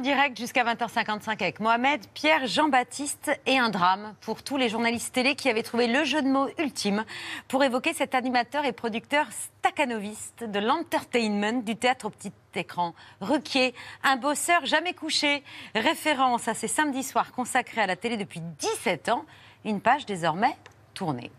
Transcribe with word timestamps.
direct 0.00 0.38
jusqu'à 0.38 0.64
20h55 0.64 1.30
avec 1.30 1.60
Mohamed, 1.60 2.00
Pierre, 2.12 2.46
Jean-Baptiste 2.46 3.30
et 3.46 3.58
un 3.58 3.70
drame 3.70 4.14
pour 4.20 4.42
tous 4.42 4.56
les 4.56 4.68
journalistes 4.68 5.14
télé 5.14 5.34
qui 5.34 5.48
avaient 5.48 5.62
trouvé 5.62 5.86
le 5.86 6.04
jeu 6.04 6.22
de 6.22 6.28
mots 6.28 6.48
ultime 6.58 7.04
pour 7.48 7.64
évoquer 7.64 7.94
cet 7.94 8.14
animateur 8.14 8.64
et 8.64 8.72
producteur 8.72 9.26
staccanoviste 9.32 10.44
de 10.44 10.58
l'entertainment 10.58 11.62
du 11.62 11.76
théâtre 11.76 12.06
au 12.06 12.10
petit 12.10 12.32
écran. 12.54 12.94
Ruquier, 13.20 13.74
un 14.02 14.16
bosseur 14.16 14.66
jamais 14.66 14.92
couché, 14.92 15.42
référence 15.74 16.48
à 16.48 16.54
ces 16.54 16.68
samedis 16.68 17.02
soirs 17.02 17.32
consacrés 17.32 17.80
à 17.80 17.86
la 17.86 17.96
télé 17.96 18.16
depuis 18.16 18.40
17 18.40 19.08
ans, 19.08 19.24
une 19.64 19.80
page 19.80 20.04
désormais 20.06 20.56
tournée. 20.94 21.30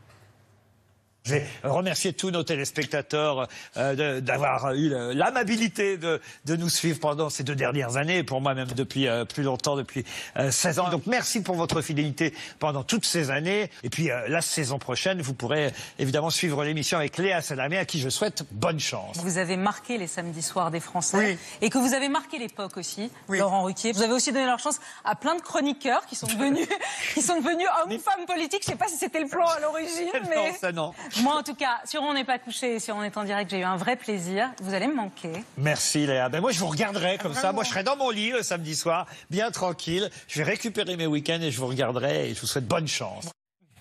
Je 1.27 1.33
vais 1.33 1.45
remercier 1.63 2.13
tous 2.13 2.31
nos 2.31 2.43
téléspectateurs 2.43 3.49
euh, 3.75 4.21
d'avoir 4.21 4.73
eu 4.73 4.89
l'amabilité 5.13 5.97
de, 5.97 6.21
de 6.45 6.55
nous 6.55 6.69
suivre 6.69 6.99
pendant 7.01 7.29
ces 7.29 7.43
deux 7.43 7.55
dernières 7.55 7.97
années, 7.97 8.23
pour 8.23 8.39
moi 8.39 8.53
même 8.53 8.69
depuis 8.71 9.07
euh, 9.09 9.25
plus 9.25 9.43
longtemps, 9.43 9.75
depuis 9.75 10.05
euh, 10.37 10.51
16 10.51 10.79
ans. 10.79 10.89
Donc 10.89 11.05
merci 11.05 11.41
pour 11.41 11.55
votre 11.55 11.81
fidélité 11.81 12.33
pendant 12.59 12.83
toutes 12.83 13.05
ces 13.05 13.29
années. 13.29 13.69
Et 13.83 13.89
puis 13.89 14.09
euh, 14.09 14.27
la 14.29 14.39
saison 14.41 14.79
prochaine, 14.79 15.21
vous 15.21 15.33
pourrez 15.33 15.73
évidemment 15.99 16.29
suivre 16.29 16.63
l'émission 16.63 16.97
avec 16.97 17.17
Léa 17.17 17.41
Salamé, 17.41 17.77
à 17.77 17.83
qui 17.83 17.99
je 17.99 18.07
souhaite 18.07 18.43
bonne 18.51 18.79
chance. 18.79 19.17
Vous 19.17 19.37
avez 19.37 19.57
marqué 19.57 19.97
les 19.97 20.07
samedis 20.07 20.41
soirs 20.41 20.71
des 20.71 20.79
Français 20.79 21.17
Oui. 21.17 21.37
et 21.61 21.69
que 21.69 21.77
vous 21.77 21.93
avez 21.93 22.07
marqué 22.07 22.37
l'époque 22.39 22.77
aussi, 22.77 23.11
Laurent 23.27 23.63
Ruquier. 23.63 23.91
Vous 23.91 24.01
avez 24.01 24.13
aussi 24.13 24.31
donné 24.31 24.45
leur 24.45 24.59
chance 24.59 24.79
à 25.03 25.15
plein 25.15 25.35
de 25.35 25.41
chroniqueurs 25.41 26.05
qui 26.05 26.15
sont 26.15 26.27
devenus, 26.37 26.69
qui 27.13 27.21
sont 27.21 27.35
devenus 27.37 27.67
hommes 27.83 27.91
ou 27.91 27.99
femmes 27.99 28.25
politiques. 28.25 28.61
Je 28.65 28.71
sais 28.71 28.77
pas 28.77 28.87
si 28.87 28.95
c'était 28.95 29.19
le 29.19 29.27
plan 29.27 29.45
à 29.45 29.59
l'origine, 29.59 30.07
mais 30.29 30.35
Non, 30.37 30.55
ça 30.61 30.71
non. 30.71 30.93
moi 31.23 31.37
en 31.37 31.43
tout 31.43 31.55
cas, 31.55 31.79
sur 31.85 32.01
On 32.01 32.13
n'est 32.13 32.23
pas 32.23 32.39
couché 32.39 32.75
et 32.75 32.79
sur 32.79 32.95
On 32.95 33.03
est 33.03 33.17
en 33.17 33.23
direct, 33.23 33.49
j'ai 33.49 33.59
eu 33.59 33.63
un 33.63 33.77
vrai 33.77 33.95
plaisir. 33.95 34.49
Vous 34.61 34.73
allez 34.73 34.87
me 34.87 34.95
manquer. 34.95 35.31
Merci 35.57 36.05
Léa. 36.05 36.29
Ben 36.29 36.41
moi 36.41 36.51
je 36.51 36.59
vous 36.59 36.67
regarderai 36.67 37.17
comme 37.17 37.33
ça. 37.33 37.51
Moi 37.51 37.63
je 37.63 37.69
serai 37.69 37.83
dans 37.83 37.95
mon 37.95 38.09
lit 38.09 38.31
le 38.31 38.43
samedi 38.43 38.75
soir, 38.75 39.05
bien 39.29 39.51
tranquille. 39.51 40.09
Je 40.27 40.39
vais 40.39 40.49
récupérer 40.49 40.95
mes 40.97 41.07
week-ends 41.07 41.41
et 41.41 41.51
je 41.51 41.59
vous 41.59 41.67
regarderai 41.67 42.29
et 42.29 42.33
je 42.33 42.41
vous 42.41 42.47
souhaite 42.47 42.67
bonne 42.67 42.87
chance. 42.87 43.29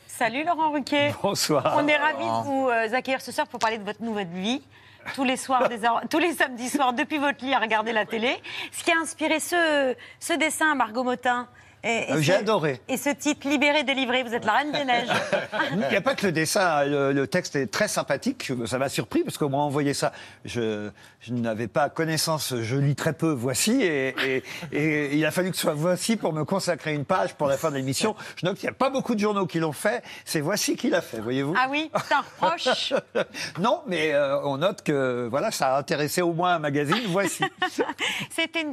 Salut 0.07 0.45
Laurent 0.45 0.71
Ruquier. 0.71 1.13
Bonsoir. 1.23 1.75
On 1.77 1.87
est 1.87 1.97
ravis 1.97 2.25
de 2.25 2.45
vous 2.45 2.69
euh, 2.69 2.95
accueillir 2.95 3.21
ce 3.21 3.33
soir 3.33 3.47
pour 3.47 3.59
parler 3.59 3.77
de 3.79 3.85
votre 3.85 4.03
nouvelle 4.03 4.29
vie. 4.29 4.63
Tous 5.15 5.25
les 5.25 5.37
soirs, 5.37 5.69
tous 6.11 6.19
les 6.19 6.33
samedis 6.33 6.69
soirs, 6.69 6.93
depuis 6.93 7.19
votre 7.19 7.45
lit 7.45 7.55
à 7.55 7.61
regarder 7.61 7.93
la 7.93 8.07
télé. 8.07 8.35
Ce 8.73 8.83
qui 8.83 8.91
a 8.91 8.95
inspiré 9.01 9.39
ce, 9.39 9.95
ce 10.19 10.33
dessin 10.33 10.73
à 10.73 10.75
Margot 10.75 11.05
Motin. 11.05 11.49
Euh, 11.87 12.21
j'ai 12.21 12.35
adoré. 12.35 12.81
Et 12.89 12.97
ce 12.97 13.11
titre, 13.11 13.49
Libéré, 13.49 13.85
délivré, 13.85 14.23
vous 14.23 14.35
êtes 14.35 14.45
la 14.45 14.53
reine 14.53 14.73
des 14.73 14.85
neiges. 14.85 15.09
Il 15.73 15.79
n'y 15.79 15.97
a 15.97 16.01
pas 16.01 16.15
que 16.15 16.27
le 16.27 16.33
dessin, 16.33 16.85
le, 16.85 17.13
le 17.13 17.27
texte 17.27 17.57
est 17.57 17.67
très 17.71 17.89
sympathique. 17.89 18.51
Ça 18.67 18.79
m'a 18.79 18.89
surpris 18.89 19.23
parce 19.23 19.39
qu'on 19.39 19.49
m'a 19.51 19.59
envoyé 19.59 19.95
ça. 19.95 20.13
Je, 20.45 20.91
je 21.21 21.33
n'avais 21.33 21.69
pas 21.69 21.89
connaissance, 21.89 22.55
je 22.61 22.77
lis 22.77 22.95
très 22.97 23.13
peu 23.13 23.31
Voici 23.31 23.83
et, 23.83 24.15
et- 24.27 24.43
et 24.73 25.15
il 25.17 25.25
a 25.25 25.31
fallu 25.31 25.51
que 25.51 25.57
ce 25.57 25.63
soit 25.63 25.75
Voici 25.75 26.17
pour 26.17 26.33
me 26.33 26.45
consacrer 26.45 26.95
une 26.95 27.05
page 27.05 27.35
pour 27.35 27.47
la 27.47 27.57
fin 27.57 27.71
de 27.71 27.77
l'émission. 27.77 28.17
Je 28.37 28.47
note 28.47 28.57
qu'il 28.59 28.69
n'y 28.69 28.75
a 28.75 28.79
pas 28.79 28.91
beaucoup 28.91 29.15
de 29.15 29.21
journaux 29.21 29.47
qui 29.47 29.59
l'ont 29.61 29.73
fait. 29.73 30.03
C'est 30.25 30.41
Voici 30.41 30.77
qui 30.77 30.89
l'a 30.91 31.01
fait, 31.03 31.19
voyez-vous. 31.21 31.55
Ah 31.57 31.69
oui, 31.71 31.91
c'est 32.09 32.15
un 32.15 32.25
reproche. 32.41 32.93
non, 33.61 33.83
mais 33.87 34.13
euh, 34.13 34.41
on 34.45 34.59
note 34.59 34.83
que 34.83 35.29
voilà, 35.31 35.51
ça 35.51 35.75
a 35.75 35.79
intéressé 35.79 36.23
au 36.23 36.33
moins 36.33 36.55
un 36.55 36.59
magazine. 36.59 36.99
Voici. 37.09 37.45
C'était 38.31 38.63
une, 38.63 38.73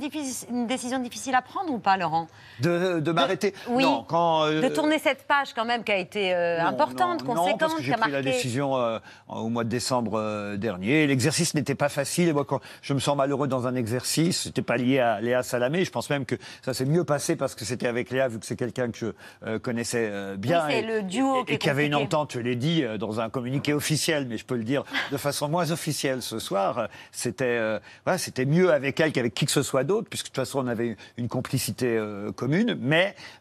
une 0.49 0.67
décision 0.67 0.99
difficile 0.99 1.35
à 1.35 1.41
prendre 1.41 1.71
ou 1.71 1.79
pas, 1.79 1.97
Laurent? 1.97 2.27
De, 2.59 2.99
de 3.03 3.11
m'arrêter. 3.11 3.53
Oui. 3.67 3.83
Non, 3.83 4.05
quand 4.07 4.45
euh, 4.45 4.61
De 4.61 4.67
tourner 4.69 4.99
cette 4.99 5.23
page 5.23 5.53
quand 5.53 5.65
même 5.65 5.83
qui 5.83 5.91
a 5.91 5.97
été 5.97 6.33
euh, 6.33 6.61
Non, 6.61 6.67
importante, 6.67 7.23
non, 7.23 7.35
conséquente, 7.35 7.59
parce 7.59 7.73
que 7.75 7.83
j'ai 7.83 7.93
pris 7.93 8.11
la 8.11 8.21
décision 8.21 8.77
euh, 8.77 8.99
au 9.27 9.49
mois 9.49 9.63
de 9.63 9.69
décembre 9.69 10.19
euh, 10.19 10.57
dernier. 10.57 11.07
L'exercice 11.07 11.53
n'était 11.53 11.75
pas 11.75 11.89
facile. 11.89 12.29
Et 12.29 12.33
moi, 12.33 12.45
quand 12.45 12.61
je 12.81 12.93
me 12.93 12.99
sens 12.99 13.15
malheureux 13.15 13.47
dans 13.47 13.67
un 13.67 13.75
exercice, 13.75 14.43
c'était 14.43 14.61
pas 14.61 14.77
lié 14.77 14.99
à 14.99 15.21
Léa 15.21 15.43
Salamé. 15.43 15.85
Je 15.85 15.91
pense 15.91 16.09
même 16.09 16.25
que 16.25 16.35
ça 16.61 16.73
s'est 16.73 16.85
mieux 16.85 17.03
passé 17.03 17.35
parce 17.35 17.55
que 17.55 17.65
c'était 17.65 17.87
avec 17.87 18.09
Léa, 18.09 18.27
vu 18.27 18.39
que 18.39 18.45
c'est 18.45 18.55
quelqu'un 18.55 18.91
que 18.91 18.97
je 18.97 19.57
connaissais 19.57 20.37
bien. 20.37 20.65
Oui, 20.67 20.73
et, 20.75 20.81
le 20.81 21.03
duo 21.03 21.41
et, 21.41 21.45
qui 21.45 21.53
et 21.53 21.57
qui 21.57 21.69
avait 21.69 21.85
une 21.85 21.95
entente, 21.95 22.33
je 22.33 22.39
l'ai 22.39 22.55
dit, 22.55 22.83
dans 22.99 23.19
un 23.19 23.29
communiqué 23.29 23.73
officiel, 23.73 24.27
mais 24.27 24.37
je 24.37 24.45
peux 24.45 24.55
le 24.55 24.63
dire 24.63 24.83
de 25.11 25.17
façon 25.17 25.49
moins 25.49 25.71
officielle 25.71 26.21
ce 26.21 26.39
soir. 26.39 26.87
C'était 27.11 27.59
voilà, 28.05 28.17
c'était 28.17 28.45
mieux 28.45 28.71
avec 28.71 28.99
elle 28.99 29.11
qu'avec 29.11 29.33
qui 29.33 29.45
que 29.45 29.51
ce 29.51 29.63
soit 29.63 29.83
d'autre, 29.83 30.07
puisque 30.09 30.25
de 30.25 30.29
toute 30.29 30.35
façon 30.37 30.59
on 30.59 30.67
avait 30.67 30.95
une 31.17 31.27
complicité 31.27 31.99
commune. 32.35 32.77
Mais 32.79 32.92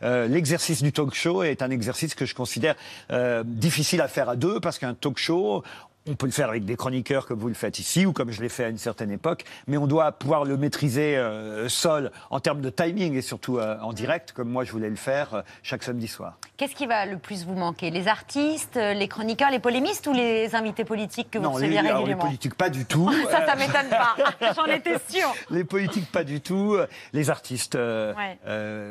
euh, 0.03 0.27
l'exercice 0.29 0.83
du 0.83 0.93
talk 0.93 1.15
show 1.15 1.43
est 1.43 1.63
un 1.63 1.71
exercice 1.71 2.15
que 2.15 2.27
je 2.27 2.35
considère 2.35 2.75
euh, 3.11 3.43
difficile 3.45 4.01
à 4.01 4.09
faire 4.09 4.29
à 4.29 4.37
deux, 4.37 4.61
parce 4.61 4.79
qu'un 4.79 4.95
talk 4.95 5.19
show, 5.19 5.63
on 6.09 6.15
peut 6.15 6.27
le 6.27 6.33
faire 6.33 6.49
avec 6.49 6.65
des 6.65 6.77
chroniqueurs 6.77 7.27
comme 7.27 7.39
vous 7.39 7.49
le 7.49 7.55
faites 7.55 7.79
ici 7.79 8.07
ou 8.07 8.13
comme 8.13 8.31
je 8.33 8.43
l'ai 8.43 8.49
fait 8.49 8.65
à 8.65 8.69
une 8.69 8.79
certaine 8.79 9.11
époque, 9.11 9.45
mais 9.69 9.77
on 9.77 9.87
doit 9.87 10.11
pouvoir 10.13 10.45
le 10.45 10.57
maîtriser 10.57 11.17
euh, 11.17 11.69
seul 11.69 12.11
en 12.31 12.41
termes 12.41 12.61
de 12.61 12.71
timing 12.71 13.15
et 13.15 13.23
surtout 13.23 13.59
euh, 13.59 13.79
en 13.81 13.93
direct, 13.93 14.33
comme 14.33 14.49
moi 14.49 14.65
je 14.65 14.73
voulais 14.73 14.91
le 14.91 14.97
faire 14.97 15.35
euh, 15.35 15.43
chaque 15.63 15.83
samedi 15.85 16.09
soir. 16.09 16.39
Qu'est-ce 16.57 16.75
qui 16.75 16.87
va 16.87 17.07
le 17.07 17.19
plus 17.19 17.45
vous 17.45 17.55
manquer? 17.55 17.91
Les 17.91 18.09
artistes, 18.09 18.77
les 18.77 19.09
chroniqueurs, 19.09 19.51
les 19.51 19.59
polémistes 19.59 20.07
ou 20.07 20.13
les 20.13 20.55
invités 20.55 20.85
politiques 20.85 21.31
que 21.31 21.39
vous 21.39 21.45
non, 21.45 21.51
les, 21.57 21.67
receviez 21.67 21.79
alors, 21.79 21.91
les 21.91 21.97
régulièrement? 21.99 22.25
politiques 22.25 22.55
pas 22.55 22.69
du 22.69 22.85
tout. 22.85 23.11
Ça, 23.31 23.47
ça 23.47 23.55
m'étonne 23.57 23.89
pas. 23.91 24.17
J'en 24.57 24.67
étais 24.67 24.97
sûre. 25.09 25.33
Les 25.51 25.65
politiques, 25.65 26.11
pas 26.11 26.25
du 26.25 26.41
tout. 26.41 26.77
Les 27.13 27.31
artistes, 27.31 27.75
Ouais. 27.77 28.39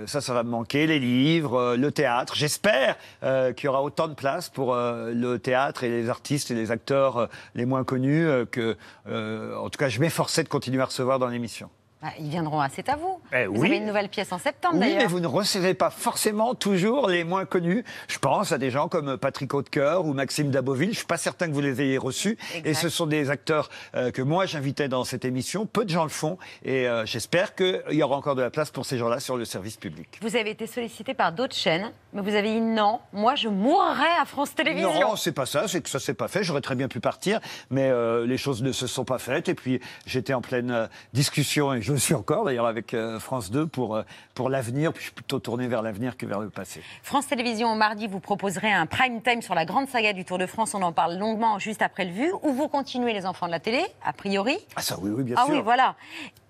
ça, 0.07 0.21
ça 0.21 0.33
va 0.33 0.43
me 0.43 0.49
manquer. 0.49 0.87
Les 0.87 0.99
livres, 0.99 1.75
le 1.75 1.91
théâtre. 1.91 2.33
J'espère 2.35 2.97
qu'il 3.21 3.65
y 3.65 3.67
aura 3.67 3.83
autant 3.83 4.07
de 4.07 4.13
place 4.13 4.49
pour 4.49 4.75
le 4.75 5.37
théâtre 5.37 5.83
et 5.83 5.89
les 5.89 6.09
artistes 6.09 6.51
et 6.51 6.55
les 6.55 6.71
acteurs 6.71 7.00
euh, 7.01 7.27
les 7.55 7.65
moins 7.65 7.83
connus 7.83 8.25
euh, 8.25 8.45
que, 8.45 8.77
euh, 9.07 9.55
en 9.57 9.69
tout 9.69 9.77
cas, 9.77 9.89
je 9.89 9.99
m'efforçais 9.99 10.43
de 10.43 10.49
continuer 10.49 10.81
à 10.81 10.85
recevoir 10.85 11.19
dans 11.19 11.27
l'émission. 11.27 11.69
Bah, 12.01 12.09
ils 12.19 12.29
viendront 12.29 12.59
à 12.59 12.67
C'est 12.67 12.89
à 12.89 12.95
vous. 12.95 13.19
Eh 13.31 13.45
vous 13.45 13.61
oui. 13.61 13.67
avez 13.67 13.77
une 13.77 13.85
nouvelle 13.85 14.09
pièce 14.09 14.31
en 14.31 14.39
septembre 14.39 14.77
Oui, 14.79 14.95
mais 14.97 15.05
vous 15.05 15.19
ne 15.19 15.27
recevez 15.27 15.75
pas 15.75 15.91
forcément 15.91 16.55
toujours 16.55 17.07
les 17.07 17.23
moins 17.23 17.45
connus. 17.45 17.83
Je 18.07 18.17
pense 18.17 18.51
à 18.51 18.57
des 18.57 18.71
gens 18.71 18.87
comme 18.87 19.17
Patrick 19.17 19.53
Hautecoeur 19.53 20.05
ou 20.05 20.13
Maxime 20.13 20.49
Daboville. 20.49 20.93
Je 20.93 20.97
suis 20.97 21.05
pas 21.05 21.17
certain 21.17 21.47
que 21.47 21.53
vous 21.53 21.61
les 21.61 21.79
ayez 21.79 21.99
reçus. 21.99 22.39
Exact. 22.55 22.65
Et 22.67 22.73
ce 22.73 22.89
sont 22.89 23.05
des 23.05 23.29
acteurs 23.29 23.69
euh, 23.93 24.09
que 24.09 24.23
moi 24.23 24.47
j'invitais 24.47 24.87
dans 24.87 25.03
cette 25.03 25.25
émission. 25.25 25.67
Peu 25.67 25.85
de 25.85 25.91
gens 25.91 26.01
le 26.01 26.09
font. 26.09 26.39
Et 26.65 26.87
euh, 26.87 27.05
j'espère 27.05 27.53
qu'il 27.53 27.83
y 27.91 28.01
aura 28.01 28.15
encore 28.15 28.35
de 28.35 28.41
la 28.41 28.49
place 28.49 28.71
pour 28.71 28.87
ces 28.87 28.97
gens-là 28.97 29.19
sur 29.19 29.37
le 29.37 29.45
service 29.45 29.77
public. 29.77 30.17
Vous 30.23 30.35
avez 30.35 30.49
été 30.49 30.65
sollicité 30.65 31.13
par 31.13 31.31
d'autres 31.31 31.55
chaînes, 31.55 31.91
mais 32.13 32.21
vous 32.21 32.35
avez 32.35 32.53
dit 32.53 32.61
non, 32.61 32.99
moi 33.13 33.35
je 33.35 33.47
mourrai 33.47 34.09
à 34.19 34.25
France 34.25 34.53
Télévisions. 34.53 34.99
Non, 34.99 35.15
c'est 35.15 35.31
pas 35.31 35.45
ça, 35.45 35.67
c'est 35.67 35.81
que 35.81 35.89
ça 35.89 35.99
s'est 35.99 36.13
pas 36.13 36.27
fait. 36.27 36.43
J'aurais 36.43 36.61
très 36.61 36.75
bien 36.75 36.87
pu 36.87 36.99
partir, 36.99 37.39
mais 37.69 37.89
euh, 37.89 38.25
les 38.25 38.37
choses 38.37 38.63
ne 38.63 38.71
se 38.71 38.87
sont 38.87 39.05
pas 39.05 39.17
faites. 39.17 39.49
Et 39.49 39.55
puis 39.55 39.79
j'étais 40.05 40.33
en 40.33 40.41
pleine 40.41 40.71
euh, 40.71 40.87
discussion, 41.13 41.73
et 41.73 41.81
je 41.81 41.93
le 41.93 41.99
suis 41.99 42.13
encore 42.13 42.45
d'ailleurs 42.45 42.65
avec 42.67 42.93
euh, 42.93 43.19
France 43.19 43.51
2 43.51 43.67
pour, 43.67 44.01
pour 44.33 44.49
l'avenir. 44.49 44.91
Puis 44.93 45.01
je 45.01 45.05
suis 45.05 45.15
plutôt 45.15 45.39
tourné 45.39 45.67
vers 45.67 45.81
l'avenir 45.81 46.17
que 46.17 46.25
vers 46.25 46.39
le 46.39 46.49
passé. 46.49 46.81
France 47.03 47.27
Télévisions, 47.27 47.75
mardi, 47.75 48.07
vous 48.07 48.19
proposerez 48.19 48.71
un 48.71 48.85
prime 48.85 49.21
time 49.21 49.41
sur 49.41 49.55
la 49.55 49.65
grande 49.65 49.87
saga 49.87 50.13
du 50.13 50.25
Tour 50.25 50.37
de 50.37 50.45
France. 50.45 50.73
On 50.73 50.81
en 50.81 50.91
parle 50.91 51.17
longuement 51.17 51.59
juste 51.59 51.81
après 51.81 52.05
le 52.05 52.11
vu. 52.11 52.31
Où 52.43 52.51
vous 52.51 52.67
continuez 52.67 53.13
les 53.13 53.25
enfants 53.25 53.47
de 53.47 53.51
la 53.51 53.59
télé, 53.59 53.83
a 54.03 54.13
priori. 54.13 54.57
Ah 54.75 54.81
ça, 54.81 54.97
oui, 54.99 55.11
oui, 55.11 55.23
bien 55.23 55.35
ah 55.37 55.45
sûr. 55.45 55.55
oui, 55.55 55.61
voilà. 55.63 55.95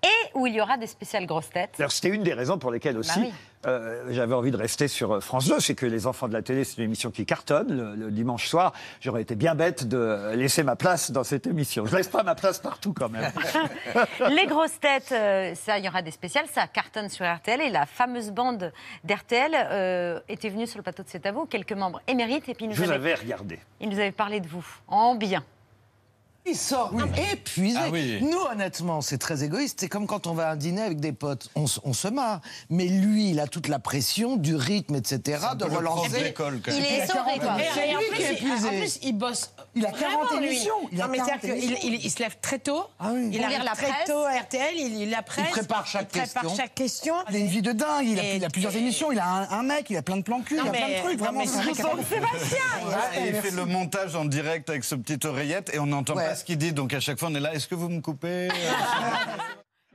Et 0.04 0.08
où 0.38 0.46
il 0.48 0.54
y 0.54 0.60
aura 0.60 0.78
des 0.78 0.86
spéciales 0.88 1.26
grosses 1.26 1.50
têtes. 1.50 1.74
D'ailleurs, 1.78 1.92
C'était 1.92 2.08
une 2.08 2.22
des 2.24 2.32
raisons 2.34 2.58
pour 2.58 2.72
lesquelles 2.72 2.98
aussi 2.98 3.20
Bah 3.20 3.26
oui. 3.26 3.32
euh, 3.66 4.04
j'avais 4.10 4.34
envie 4.34 4.50
de 4.50 4.56
rester 4.56 4.88
sur 4.88 5.12
euh, 5.12 5.20
France 5.20 5.46
2, 5.46 5.60
c'est 5.60 5.76
que 5.76 5.86
Les 5.86 6.08
Enfants 6.08 6.26
de 6.26 6.32
la 6.32 6.42
télé, 6.42 6.64
c'est 6.64 6.78
une 6.78 6.84
émission 6.84 7.12
qui 7.12 7.24
cartonne 7.24 7.68
le, 7.72 7.94
le 7.94 8.10
dimanche 8.10 8.48
soir. 8.48 8.72
J'aurais 9.00 9.22
été 9.22 9.36
bien 9.36 9.54
bête 9.54 9.86
de 9.86 10.32
laisser 10.34 10.64
ma 10.64 10.74
place 10.74 11.12
dans 11.12 11.22
cette 11.22 11.46
émission. 11.46 11.86
Je 11.86 11.94
laisse 11.94 12.08
pas 12.08 12.24
ma 12.24 12.34
place 12.34 12.58
partout 12.58 12.92
quand 12.92 13.10
même. 13.10 13.30
Les 14.30 14.46
grosses 14.46 14.80
têtes, 14.80 15.12
euh, 15.12 15.54
ça, 15.54 15.78
il 15.78 15.84
y 15.84 15.88
aura 15.88 16.02
des 16.02 16.10
spéciales, 16.10 16.46
ça 16.52 16.66
cartonne 16.66 17.08
sur 17.08 17.24
RTL. 17.24 17.60
Et 17.60 17.70
la 17.70 17.86
fameuse 17.86 18.32
bande 18.32 18.72
d'RTL 19.04 19.52
euh, 19.54 20.18
était 20.28 20.48
venue 20.48 20.66
sur 20.66 20.78
le 20.78 20.82
plateau 20.82 21.04
de 21.04 21.08
C'est 21.08 21.24
à 21.26 21.30
vous, 21.32 21.46
quelques 21.46 21.74
membres 21.74 22.00
émérites, 22.08 22.48
et 22.48 22.54
puis 22.54 22.66
nous, 22.66 22.74
Je 22.74 22.82
regardé. 22.82 23.60
il 23.80 23.88
nous 23.88 23.98
avait 24.00 24.10
parlé 24.10 24.40
de 24.40 24.48
vous, 24.48 24.66
en 24.88 25.14
bien. 25.14 25.44
Il 26.44 26.56
sort 26.56 26.92
épuisé. 27.32 27.78
Ah 27.80 27.88
oui. 27.92 28.18
Nous, 28.20 28.36
honnêtement, 28.50 29.00
c'est 29.00 29.18
très 29.18 29.44
égoïste. 29.44 29.78
C'est 29.80 29.88
comme 29.88 30.08
quand 30.08 30.26
on 30.26 30.34
va 30.34 30.48
à 30.48 30.52
un 30.52 30.56
dîner 30.56 30.82
avec 30.82 30.98
des 30.98 31.12
potes. 31.12 31.48
On, 31.54 31.66
on 31.84 31.92
se 31.92 32.08
marre. 32.08 32.40
Mais 32.68 32.86
lui, 32.86 33.30
il 33.30 33.38
a 33.38 33.46
toute 33.46 33.68
la 33.68 33.78
pression 33.78 34.36
du 34.36 34.56
rythme, 34.56 34.96
etc., 34.96 35.40
de 35.56 35.64
relancer. 35.64 36.08
Il 36.08 36.12
même. 36.12 36.24
est 36.24 36.28
a 36.28 36.32
40 36.32 36.54
essoré, 37.04 37.38
quoi. 37.38 37.56
Et, 37.86 37.94
en, 37.94 37.98
lui 38.00 38.06
plus, 38.08 38.16
qui 38.16 38.22
est 38.22 38.26
il, 38.32 38.32
épuisé. 38.38 38.66
en 38.66 38.70
plus, 38.70 38.98
il 39.02 39.12
bosse. 39.16 39.50
Il 39.76 39.86
a 39.86 39.92
40 39.92 40.24
vraiment, 40.26 40.40
lui. 40.40 40.46
émissions. 40.48 40.72
Il 40.90 41.00
a 41.00 41.04
non, 41.06 41.10
mais 41.12 41.18
40 41.18 41.30
c'est-à-dire 41.40 41.54
qu'il 41.54 41.64
émissions. 41.70 41.88
il, 41.88 42.04
il 42.06 42.10
se 42.10 42.18
lève 42.18 42.36
très 42.42 42.58
tôt. 42.58 42.82
Ah 42.98 43.10
oui. 43.14 43.30
Il 43.32 43.44
arrive 43.44 43.62
la 43.64 43.70
très 43.72 43.86
presse. 43.86 44.06
tôt 44.08 44.24
à 44.24 44.32
RTL. 44.40 44.74
Il 44.76 45.10
la 45.10 45.22
presse. 45.22 45.48
prépare 45.50 45.86
chaque 45.86 46.08
il 46.12 46.20
prépare 46.22 46.42
question. 46.42 46.56
chaque 46.56 46.74
question. 46.74 47.14
Il 47.30 47.36
a 47.36 47.38
une 47.38 47.46
vie 47.46 47.62
de 47.62 47.72
dingue. 47.72 48.04
Il 48.06 48.18
a, 48.18 48.24
Et- 48.24 48.36
il 48.36 48.44
a 48.44 48.50
plusieurs 48.50 48.74
émissions. 48.74 49.12
Il 49.12 49.18
a 49.20 49.26
un, 49.28 49.48
un 49.50 49.62
mec. 49.62 49.86
Il 49.90 49.96
a 49.96 50.02
plein 50.02 50.16
de 50.16 50.22
plans 50.22 50.40
cul. 50.40 50.56
Non, 50.56 50.64
il 50.64 50.68
a 50.68 50.72
plein 50.72 50.88
de 50.88 51.02
trucs. 51.04 51.18
Vraiment, 51.20 51.42
c'est 51.46 51.62
Sébastien, 51.62 52.58
il 53.26 53.34
fait 53.34 53.50
le 53.52 53.64
montage 53.64 54.16
en 54.16 54.24
direct 54.24 54.68
avec 54.68 54.82
ce 54.82 54.96
petite 54.96 55.24
oreillette 55.24 55.70
et 55.72 55.78
on 55.78 55.86
n'entend 55.86 56.14
Ouais. 56.16 56.31
Pas 56.32 56.36
ce 56.36 56.44
qu'il 56.44 56.56
dit. 56.56 56.72
Donc 56.72 56.94
à 56.94 57.00
chaque 57.00 57.18
fois, 57.18 57.28
on 57.30 57.34
est 57.34 57.40
là. 57.40 57.52
Est-ce 57.54 57.68
que 57.68 57.74
vous 57.74 57.90
me 57.90 58.00
coupez? 58.00 58.48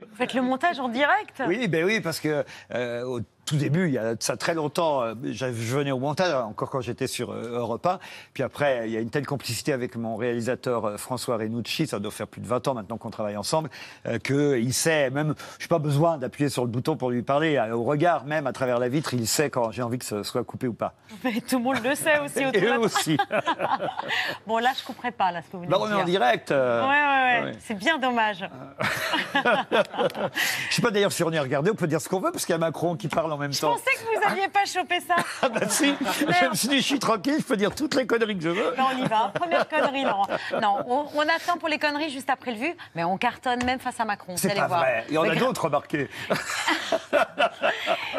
Vous 0.00 0.14
faites 0.14 0.34
le 0.34 0.42
montage 0.42 0.78
en 0.78 0.88
direct 0.88 1.42
Oui, 1.48 1.66
ben 1.66 1.84
oui, 1.84 2.00
parce 2.00 2.20
que 2.20 2.44
euh, 2.72 3.02
au 3.04 3.20
tout 3.48 3.56
début, 3.56 3.86
il 3.86 3.94
y 3.94 3.98
a 3.98 4.14
ça 4.20 4.36
très 4.36 4.52
longtemps, 4.54 5.02
euh, 5.02 5.14
je 5.24 5.46
venais 5.46 5.90
au 5.90 5.98
montage, 5.98 6.34
encore 6.34 6.68
quand 6.68 6.82
j'étais 6.82 7.06
sur 7.06 7.30
euh, 7.32 7.58
Europe 7.58 7.86
1. 7.86 7.98
Puis 8.34 8.42
après, 8.42 8.82
il 8.86 8.92
y 8.92 8.96
a 8.96 9.00
une 9.00 9.08
telle 9.10 9.24
complicité 9.26 9.72
avec 9.72 9.96
mon 9.96 10.16
réalisateur 10.16 10.84
euh, 10.84 10.96
François 10.98 11.36
Renucci, 11.38 11.86
ça 11.86 11.98
doit 11.98 12.10
faire 12.10 12.26
plus 12.26 12.42
de 12.42 12.46
20 12.46 12.68
ans 12.68 12.74
maintenant 12.74 12.98
qu'on 12.98 13.10
travaille 13.10 13.36
ensemble, 13.38 13.70
qu'il 14.24 14.74
sait, 14.74 15.08
même, 15.10 15.34
je 15.58 15.64
n'ai 15.64 15.68
pas 15.68 15.78
besoin 15.78 16.18
d'appuyer 16.18 16.50
sur 16.50 16.62
le 16.64 16.68
bouton 16.70 16.96
pour 16.96 17.10
lui 17.10 17.22
parler, 17.22 17.58
au 17.72 17.84
regard 17.84 18.24
même, 18.26 18.46
à 18.46 18.52
travers 18.52 18.78
la 18.78 18.88
vitre, 18.88 19.14
il 19.14 19.26
sait 19.26 19.48
quand 19.48 19.70
j'ai 19.70 19.82
envie 19.82 19.98
que 19.98 20.04
ce 20.04 20.22
soit 20.22 20.44
coupé 20.44 20.66
ou 20.68 20.74
pas. 20.74 20.94
Mais 21.24 21.40
tout 21.40 21.56
le 21.58 21.64
monde 21.64 21.82
le 21.82 21.94
sait 21.94 22.18
aussi 22.18 22.44
autour 22.46 22.62
Et 22.62 22.66
eux 22.66 22.78
aussi. 22.78 23.16
Bon, 24.46 24.58
là, 24.58 24.72
je 24.78 24.84
couperai 24.84 25.10
pas, 25.10 25.30
là, 25.32 25.42
ce 25.42 25.46
que 25.48 25.52
vous 25.52 25.58
venez 25.60 25.70
Bah, 25.70 25.78
on 25.80 25.88
est 25.88 25.92
en 25.94 25.96
dire. 25.96 26.04
direct. 26.06 26.50
euh, 26.50 26.82
Ouais, 26.82 26.88
ouais, 26.88 27.44
ouais. 27.44 27.50
ouais. 27.52 27.58
C'est 27.60 27.74
bien 27.74 27.98
dommage. 27.98 28.44
Je 29.34 30.74
sais 30.74 30.82
pas 30.82 30.90
d'ailleurs 30.90 31.12
si 31.12 31.22
on 31.22 31.30
est 31.32 31.38
regardé, 31.38 31.70
on 31.70 31.74
peut 31.74 31.86
dire 31.86 32.00
ce 32.00 32.08
qu'on 32.08 32.20
veut, 32.20 32.30
parce 32.32 32.44
qu'il 32.46 32.52
y 32.52 32.56
a 32.56 32.58
Macron 32.58 32.96
qui 32.96 33.08
parle 33.08 33.32
en 33.32 33.37
même 33.38 33.52
Je 33.52 33.60
temps. 33.60 33.72
pensais 33.72 33.90
que 33.94 34.04
vous 34.14 34.20
n'aviez 34.20 34.48
pas 34.48 34.64
chopé 34.66 35.00
ça. 35.00 35.16
Ah 35.42 35.48
bah 35.48 35.60
si, 35.68 35.94
je 36.20 36.48
me 36.48 36.54
suis 36.54 36.68
dit, 36.68 36.76
je 36.78 36.82
suis 36.84 36.98
tranquille, 36.98 37.36
je 37.38 37.44
peux 37.44 37.56
dire 37.56 37.74
toutes 37.74 37.94
les 37.94 38.06
conneries 38.06 38.36
que 38.36 38.42
je 38.44 38.48
veux. 38.50 38.74
Non, 38.76 38.86
on 38.94 39.04
y 39.04 39.06
va. 39.06 39.30
Première 39.34 39.68
connerie, 39.68 40.04
Laurent. 40.04 40.26
Non, 40.60 40.78
on, 40.86 41.06
on 41.14 41.20
attend 41.22 41.56
pour 41.58 41.68
les 41.68 41.78
conneries 41.78 42.10
juste 42.10 42.30
après 42.30 42.52
le 42.52 42.58
vu, 42.58 42.74
mais 42.94 43.04
on 43.04 43.16
cartonne 43.18 43.64
même 43.64 43.78
face 43.80 43.98
à 44.00 44.04
Macron. 44.04 44.32
vous 44.32 44.38
C'est 44.38 44.50
allez 44.50 44.60
pas 44.60 44.66
voir. 44.68 44.80
vrai. 44.80 45.04
Il 45.08 45.14
y 45.14 45.18
en 45.18 45.22
Mais 45.22 45.30
a 45.30 45.34
d'autres, 45.36 45.64
remarquez. 45.64 46.08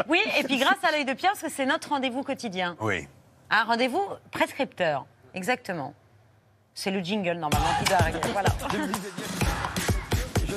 Oui, 0.07 0.19
et 0.37 0.43
puis 0.43 0.57
grâce 0.57 0.77
à 0.83 0.91
l'œil 0.91 1.05
de 1.05 1.13
Pierre, 1.13 1.31
parce 1.31 1.43
que 1.43 1.49
c'est 1.49 1.65
notre 1.65 1.89
rendez-vous 1.89 2.23
quotidien. 2.23 2.75
Oui. 2.79 3.07
Un 3.49 3.63
rendez-vous 3.63 4.01
prescripteur. 4.31 5.05
Exactement. 5.33 5.93
C'est 6.73 6.91
le 6.91 6.99
jingle, 7.01 7.33
normalement, 7.33 7.67
qui 7.79 7.85
doit 7.85 7.97
arriver. 7.97 8.19
Voilà. 8.31 8.49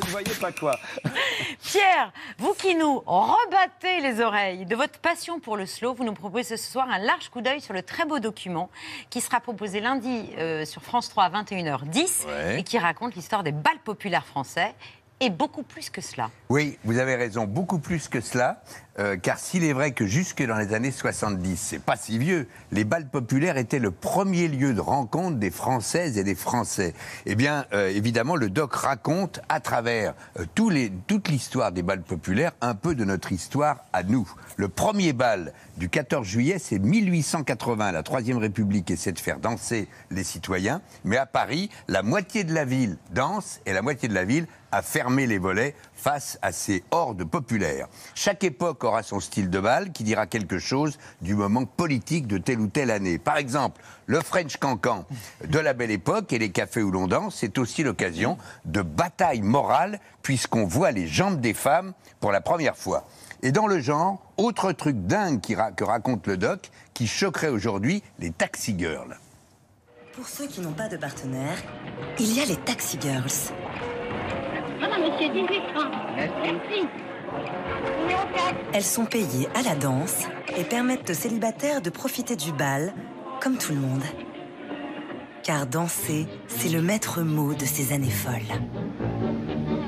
Ne 0.04 0.10
voyais 0.10 0.34
pas 0.40 0.52
quoi. 0.52 0.78
Pierre, 1.62 2.12
vous 2.38 2.54
qui 2.54 2.74
nous 2.74 3.00
rebattez 3.00 4.00
les 4.00 4.20
oreilles 4.20 4.66
de 4.66 4.74
votre 4.76 4.98
passion 4.98 5.40
pour 5.40 5.56
le 5.56 5.66
slow, 5.66 5.94
vous 5.94 6.04
nous 6.04 6.12
proposez 6.14 6.56
ce 6.56 6.70
soir 6.70 6.88
un 6.90 6.98
large 6.98 7.28
coup 7.28 7.40
d'œil 7.40 7.60
sur 7.60 7.72
le 7.74 7.82
très 7.82 8.04
beau 8.04 8.18
document 8.18 8.70
qui 9.10 9.20
sera 9.20 9.40
proposé 9.40 9.80
lundi 9.80 10.28
euh, 10.38 10.64
sur 10.64 10.82
France 10.82 11.08
3 11.08 11.24
à 11.24 11.30
21h10 11.42 12.26
Ouais. 12.26 12.60
et 12.60 12.62
qui 12.62 12.78
raconte 12.78 13.14
l'histoire 13.14 13.42
des 13.42 13.52
bals 13.52 13.78
populaires 13.84 14.26
français 14.26 14.74
et 15.20 15.30
beaucoup 15.30 15.62
plus 15.62 15.88
que 15.88 16.00
cela. 16.00 16.30
Oui, 16.48 16.78
vous 16.84 16.98
avez 16.98 17.14
raison, 17.14 17.44
beaucoup 17.44 17.78
plus 17.78 18.08
que 18.08 18.20
cela, 18.20 18.62
euh, 18.98 19.16
car 19.16 19.38
s'il 19.38 19.64
est 19.64 19.72
vrai 19.72 19.92
que 19.92 20.06
jusque 20.06 20.42
dans 20.42 20.56
les 20.56 20.74
années 20.74 20.90
70, 20.90 21.56
c'est 21.56 21.78
pas 21.78 21.96
si 21.96 22.18
vieux, 22.18 22.46
les 22.72 22.84
bals 22.84 23.08
populaires 23.08 23.56
étaient 23.56 23.78
le 23.78 23.90
premier 23.90 24.48
lieu 24.48 24.74
de 24.74 24.80
rencontre 24.80 25.38
des 25.38 25.50
Françaises 25.50 26.18
et 26.18 26.24
des 26.24 26.34
Français. 26.34 26.94
Eh 27.24 27.34
bien, 27.34 27.64
euh, 27.72 27.88
évidemment, 27.88 28.36
le 28.36 28.50
doc 28.50 28.74
raconte 28.74 29.40
à 29.48 29.60
travers 29.60 30.14
euh, 30.38 30.44
toute 30.54 31.28
l'histoire 31.28 31.72
des 31.72 31.82
bals 31.82 32.02
populaires 32.02 32.52
un 32.60 32.74
peu 32.74 32.94
de 32.94 33.04
notre 33.04 33.32
histoire 33.32 33.84
à 33.92 34.02
nous. 34.02 34.30
Le 34.56 34.68
premier 34.68 35.14
bal 35.14 35.54
du 35.78 35.88
14 35.88 36.26
juillet, 36.26 36.58
c'est 36.58 36.78
1880. 36.78 37.92
La 37.92 38.02
Troisième 38.02 38.38
République 38.38 38.90
essaie 38.90 39.12
de 39.12 39.18
faire 39.18 39.38
danser 39.38 39.88
les 40.10 40.24
citoyens, 40.24 40.82
mais 41.04 41.16
à 41.16 41.24
Paris, 41.24 41.70
la 41.88 42.02
moitié 42.02 42.44
de 42.44 42.52
la 42.52 42.66
ville 42.66 42.98
danse 43.10 43.60
et 43.64 43.72
la 43.72 43.80
moitié 43.80 44.08
de 44.08 44.14
la 44.14 44.24
ville 44.24 44.46
a 44.70 44.82
fermé 44.82 45.26
les 45.26 45.38
volets 45.38 45.74
face 46.02 46.36
à 46.42 46.50
ces 46.50 46.82
hordes 46.90 47.24
populaires. 47.24 47.86
Chaque 48.14 48.42
époque 48.42 48.82
aura 48.82 49.04
son 49.04 49.20
style 49.20 49.50
de 49.50 49.60
bal 49.60 49.92
qui 49.92 50.02
dira 50.02 50.26
quelque 50.26 50.58
chose 50.58 50.98
du 51.20 51.36
moment 51.36 51.64
politique 51.64 52.26
de 52.26 52.38
telle 52.38 52.58
ou 52.58 52.66
telle 52.66 52.90
année. 52.90 53.18
Par 53.18 53.36
exemple, 53.36 53.80
le 54.06 54.20
French 54.20 54.56
Cancan 54.56 55.04
de 55.46 55.58
la 55.60 55.74
belle 55.74 55.92
époque 55.92 56.32
et 56.32 56.38
les 56.38 56.50
cafés 56.50 56.82
où 56.82 56.90
l'on 56.90 57.06
danse, 57.06 57.36
c'est 57.36 57.56
aussi 57.56 57.84
l'occasion 57.84 58.36
de 58.64 58.82
bataille 58.82 59.42
morale 59.42 60.00
puisqu'on 60.22 60.66
voit 60.66 60.90
les 60.90 61.06
jambes 61.06 61.40
des 61.40 61.54
femmes 61.54 61.92
pour 62.18 62.32
la 62.32 62.40
première 62.40 62.76
fois. 62.76 63.06
Et 63.42 63.52
dans 63.52 63.68
le 63.68 63.80
genre, 63.80 64.20
autre 64.36 64.72
truc 64.72 65.06
dingue 65.06 65.40
qui 65.40 65.54
que 65.76 65.84
raconte 65.84 66.26
le 66.26 66.36
doc 66.36 66.70
qui 66.94 67.06
choquerait 67.06 67.48
aujourd'hui 67.48 68.02
les 68.18 68.30
taxi 68.30 68.74
girls. 68.76 69.18
Pour 70.14 70.28
ceux 70.28 70.46
qui 70.46 70.60
n'ont 70.60 70.72
pas 70.72 70.88
de 70.88 70.96
partenaire, 70.96 71.56
il 72.18 72.34
y 72.34 72.40
a 72.40 72.44
les 72.44 72.56
Taxi 72.56 72.98
Girls. 73.00 73.30
Voilà, 74.82 74.98
monsieur, 74.98 75.28
18 75.28 75.46
francs. 75.72 75.92
Merci. 76.16 76.88
Elles 78.72 78.82
sont 78.82 79.06
payées 79.06 79.46
à 79.54 79.62
la 79.62 79.76
danse 79.76 80.26
et 80.56 80.64
permettent 80.64 81.08
aux 81.08 81.14
célibataires 81.14 81.80
de 81.82 81.88
profiter 81.88 82.34
du 82.34 82.50
bal 82.50 82.92
comme 83.40 83.58
tout 83.58 83.72
le 83.72 83.78
monde. 83.78 84.02
Car 85.44 85.68
danser, 85.68 86.26
c'est 86.48 86.68
le 86.68 86.82
maître 86.82 87.22
mot 87.22 87.54
de 87.54 87.64
ces 87.64 87.92
années 87.92 88.10
folles. 88.10 88.42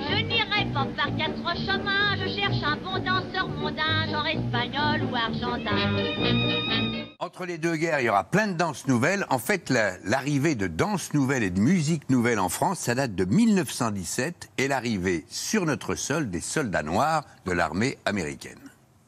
Je 0.09 0.17
n'irai 0.23 0.73
pas 0.73 0.87
par 0.97 1.17
quatre 1.17 1.57
chemins. 1.67 2.17
Je 2.17 2.29
cherche 2.29 2.63
un 2.65 2.77
bon 2.77 2.99
danseur 3.05 3.49
mondain, 3.49 4.07
genre 4.13 4.29
espagnol 4.29 5.09
ou 5.11 5.17
argentin. 5.17 6.94
Entre 7.25 7.47
les 7.47 7.57
deux 7.57 7.75
guerres, 7.77 8.01
il 8.01 8.05
y 8.05 8.09
aura 8.11 8.25
plein 8.25 8.49
de 8.49 8.53
danses 8.53 8.87
nouvelles. 8.87 9.25
En 9.31 9.39
fait, 9.39 9.71
la- 9.71 9.97
l'arrivée 10.05 10.55
de 10.57 10.67
danses 10.67 11.15
nouvelles 11.15 11.43
et 11.43 11.49
de 11.49 11.59
musique 11.59 12.11
nouvelle 12.11 12.39
en 12.39 12.51
France, 12.51 12.81
ça 12.81 12.95
date 12.95 13.15
de 13.15 13.25
1917 13.25 14.51
et 14.59 14.69
l'arrivée 14.69 15.25
sur 15.31 15.65
notre 15.65 15.95
sol 15.95 16.29
des 16.29 16.43
soldats 16.43 16.83
noirs 16.83 17.25
de 17.47 17.53
l'armée 17.53 17.97
américaine. 18.05 18.59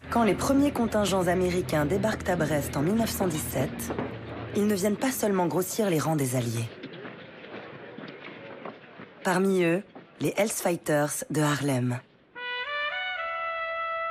Quand 0.09 0.23
les 0.25 0.33
premiers 0.35 0.73
contingents 0.73 1.27
américains 1.29 1.85
débarquent 1.85 2.31
à 2.31 2.37
Brest 2.37 2.75
en 2.79 2.81
1917, 2.81 3.69
ils 4.57 4.67
ne 4.67 4.75
viennent 4.75 4.97
pas 4.97 5.13
seulement 5.13 5.47
grossir 5.47 5.91
les 5.91 5.99
rangs 5.99 6.17
des 6.17 6.37
Alliés. 6.37 6.71
Parmi 9.25 9.63
eux, 9.63 9.83
les 10.21 10.33
Hells 10.39 10.49
Fighters 10.49 11.23
de 11.29 11.43
Harlem. 11.43 12.01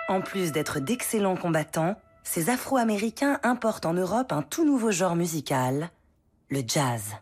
En 0.10 0.22
plus 0.22 0.52
d'être 0.52 0.80
d'excellents 0.80 1.38
combattants, 1.38 1.96
ces 2.26 2.50
Afro-Américains 2.50 3.40
importent 3.44 3.86
en 3.86 3.94
Europe 3.94 4.34
un 4.34 4.42
tout 4.42 4.66
nouveau 4.66 4.92
genre 4.92 5.16
musical, 5.16 5.90
le 6.50 6.62
jazz. 6.68 7.16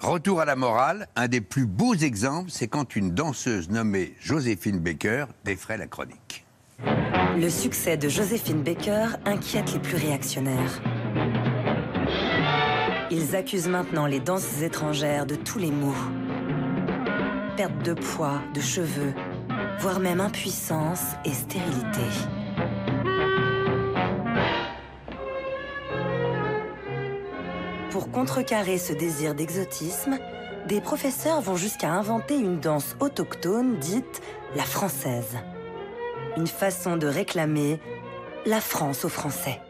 Retour 0.00 0.40
à 0.40 0.44
la 0.44 0.56
morale, 0.56 1.06
un 1.16 1.28
des 1.28 1.40
plus 1.40 1.64
beaux 1.64 1.94
exemples, 1.94 2.50
c'est 2.50 2.68
quand 2.68 2.96
une 2.96 3.12
danseuse 3.12 3.70
nommée 3.70 4.14
Joséphine 4.20 4.78
Baker 4.78 5.26
défraie 5.44 5.78
la 5.78 5.86
chronique. 5.86 6.44
Le 6.84 7.48
succès 7.48 7.96
de 7.96 8.08
Joséphine 8.08 8.62
Baker 8.62 9.06
inquiète 9.24 9.72
les 9.72 9.78
plus 9.78 9.96
réactionnaires. 9.96 10.82
Ils 13.10 13.36
accusent 13.36 13.68
maintenant 13.68 14.06
les 14.06 14.20
danses 14.20 14.60
étrangères 14.60 15.24
de 15.24 15.34
tous 15.34 15.58
les 15.58 15.70
maux. 15.70 15.94
Perte 17.56 17.82
de 17.84 17.92
poids, 17.92 18.40
de 18.54 18.60
cheveux, 18.60 19.12
voire 19.78 20.00
même 20.00 20.20
impuissance 20.20 21.02
et 21.24 21.32
stérilité. 21.32 22.00
Pour 27.90 28.10
contrecarrer 28.10 28.78
ce 28.78 28.94
désir 28.94 29.34
d'exotisme, 29.34 30.18
des 30.66 30.80
professeurs 30.80 31.42
vont 31.42 31.56
jusqu'à 31.56 31.90
inventer 31.92 32.36
une 32.38 32.58
danse 32.58 32.96
autochtone 33.00 33.78
dite 33.78 34.22
la 34.56 34.62
française. 34.62 35.36
Une 36.38 36.46
façon 36.46 36.96
de 36.96 37.06
réclamer 37.06 37.78
la 38.46 38.62
France 38.62 39.04
aux 39.04 39.10
Français. 39.10 39.60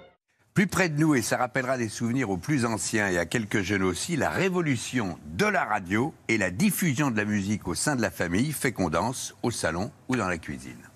Plus 0.54 0.66
près 0.66 0.90
de 0.90 1.00
nous, 1.00 1.14
et 1.14 1.22
ça 1.22 1.38
rappellera 1.38 1.78
des 1.78 1.88
souvenirs 1.88 2.28
aux 2.28 2.36
plus 2.36 2.66
anciens 2.66 3.08
et 3.08 3.16
à 3.16 3.24
quelques 3.24 3.62
jeunes 3.62 3.82
aussi, 3.82 4.16
la 4.16 4.28
révolution 4.28 5.18
de 5.24 5.46
la 5.46 5.64
radio 5.64 6.12
et 6.28 6.36
la 6.36 6.50
diffusion 6.50 7.10
de 7.10 7.16
la 7.16 7.24
musique 7.24 7.66
au 7.68 7.74
sein 7.74 7.96
de 7.96 8.02
la 8.02 8.10
famille 8.10 8.52
fait 8.52 8.70
qu'on 8.70 8.90
danse 8.90 9.34
au 9.42 9.50
salon 9.50 9.90
ou 10.08 10.16
dans 10.16 10.28
la 10.28 10.36
cuisine. 10.36 10.90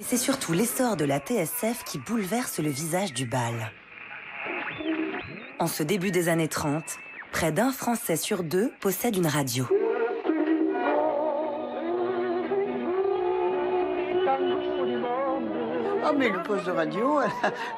C'est 0.00 0.16
surtout 0.16 0.54
l'essor 0.54 0.96
de 0.96 1.04
la 1.04 1.18
TSF 1.18 1.84
qui 1.84 1.98
bouleverse 1.98 2.58
le 2.58 2.70
visage 2.70 3.12
du 3.12 3.26
bal. 3.26 3.70
En 5.58 5.66
ce 5.66 5.82
début 5.82 6.10
des 6.10 6.30
années 6.30 6.48
30, 6.48 6.82
près 7.32 7.52
d'un 7.52 7.70
Français 7.70 8.16
sur 8.16 8.42
deux 8.42 8.72
possède 8.80 9.16
une 9.16 9.26
radio. 9.26 9.68
Ah, 16.12 16.14
mais 16.18 16.28
le 16.28 16.42
poste 16.42 16.66
de 16.66 16.70
radio, 16.72 17.18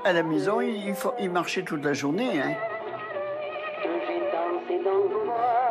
à 0.05 0.13
la 0.13 0.23
maison, 0.25 0.61
il, 0.61 0.95
faut- 0.95 1.15
il 1.21 1.31
marchait 1.31 1.63
toute 1.63 1.85
la 1.85 1.93
journée. 1.93 2.41
hein. 2.43 2.55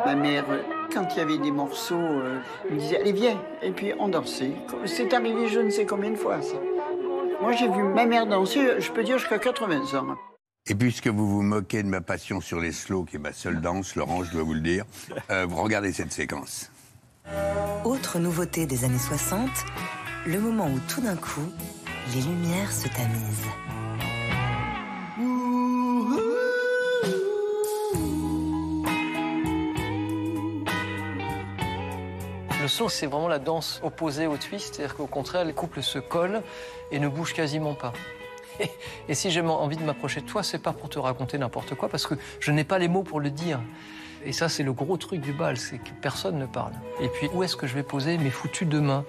Ma 0.06 0.14
mère, 0.14 0.44
quand 0.92 1.06
il 1.14 1.18
y 1.18 1.20
avait 1.20 1.38
des 1.38 1.50
morceaux, 1.50 1.94
euh, 1.96 2.38
me 2.70 2.76
disait 2.78 3.00
Allez, 3.00 3.12
viens. 3.12 3.40
Et 3.62 3.70
puis 3.72 3.92
on 3.98 4.08
dansait. 4.08 4.52
C'est 4.86 5.12
arrivé 5.14 5.48
je 5.48 5.60
ne 5.60 5.70
sais 5.70 5.86
combien 5.86 6.10
de 6.10 6.16
fois, 6.16 6.40
ça. 6.42 6.56
Moi, 7.40 7.52
j'ai 7.52 7.68
vu 7.68 7.82
ma 7.82 8.06
mère 8.06 8.26
danser, 8.26 8.80
je 8.80 8.90
peux 8.92 9.02
dire, 9.02 9.18
jusqu'à 9.18 9.38
80 9.38 9.94
ans. 9.98 10.14
Et 10.66 10.74
puisque 10.74 11.08
vous 11.08 11.26
vous 11.28 11.42
moquez 11.42 11.82
de 11.82 11.88
ma 11.88 12.00
passion 12.00 12.40
sur 12.40 12.58
les 12.60 12.72
slows, 12.72 13.04
qui 13.04 13.16
est 13.16 13.18
ma 13.18 13.32
seule 13.32 13.60
danse, 13.60 13.96
Laurent, 13.96 14.24
je 14.24 14.32
dois 14.32 14.42
vous 14.42 14.54
le 14.54 14.60
dire, 14.60 14.84
euh, 15.30 15.44
vous 15.48 15.56
regardez 15.62 15.92
cette 15.92 16.12
séquence. 16.12 16.70
Autre 17.84 18.18
nouveauté 18.18 18.64
des 18.66 18.84
années 18.84 18.98
60, 18.98 19.48
le 20.26 20.38
moment 20.38 20.66
où 20.68 20.78
tout 20.88 21.00
d'un 21.02 21.16
coup, 21.16 21.42
les 22.12 22.20
lumières 22.20 22.72
se 22.72 22.88
tamisent. 22.88 23.48
Le 32.60 32.68
slow, 32.68 32.88
c'est 32.88 33.06
vraiment 33.06 33.28
la 33.28 33.38
danse 33.38 33.80
opposée 33.82 34.26
au 34.26 34.36
twist, 34.36 34.74
c'est-à-dire 34.74 34.96
qu'au 34.96 35.06
contraire, 35.06 35.44
les 35.44 35.52
couples 35.52 35.82
se 35.82 35.98
collent 35.98 36.42
et 36.90 36.98
ne 36.98 37.08
bougent 37.08 37.34
quasiment 37.34 37.74
pas. 37.74 37.92
Et, 38.58 38.70
et 39.08 39.14
si 39.14 39.30
j'ai 39.30 39.40
envie 39.40 39.76
de 39.76 39.84
m'approcher 39.84 40.20
de 40.20 40.26
toi, 40.26 40.42
c'est 40.42 40.58
pas 40.58 40.72
pour 40.72 40.88
te 40.88 40.98
raconter 40.98 41.36
n'importe 41.38 41.74
quoi, 41.74 41.88
parce 41.88 42.06
que 42.06 42.14
je 42.40 42.50
n'ai 42.52 42.64
pas 42.64 42.78
les 42.78 42.88
mots 42.88 43.02
pour 43.02 43.20
le 43.20 43.30
dire. 43.30 43.60
Et 44.24 44.32
ça, 44.32 44.48
c'est 44.48 44.62
le 44.62 44.72
gros 44.72 44.96
truc 44.96 45.20
du 45.20 45.32
bal, 45.32 45.58
c'est 45.58 45.78
que 45.78 45.90
personne 46.00 46.38
ne 46.38 46.46
parle. 46.46 46.72
Et 47.00 47.08
puis, 47.08 47.28
où 47.34 47.42
est-ce 47.42 47.56
que 47.56 47.66
je 47.66 47.74
vais 47.74 47.82
poser 47.82 48.16
mes 48.16 48.30
foutues 48.30 48.64
deux 48.64 48.80
mains? 48.80 49.04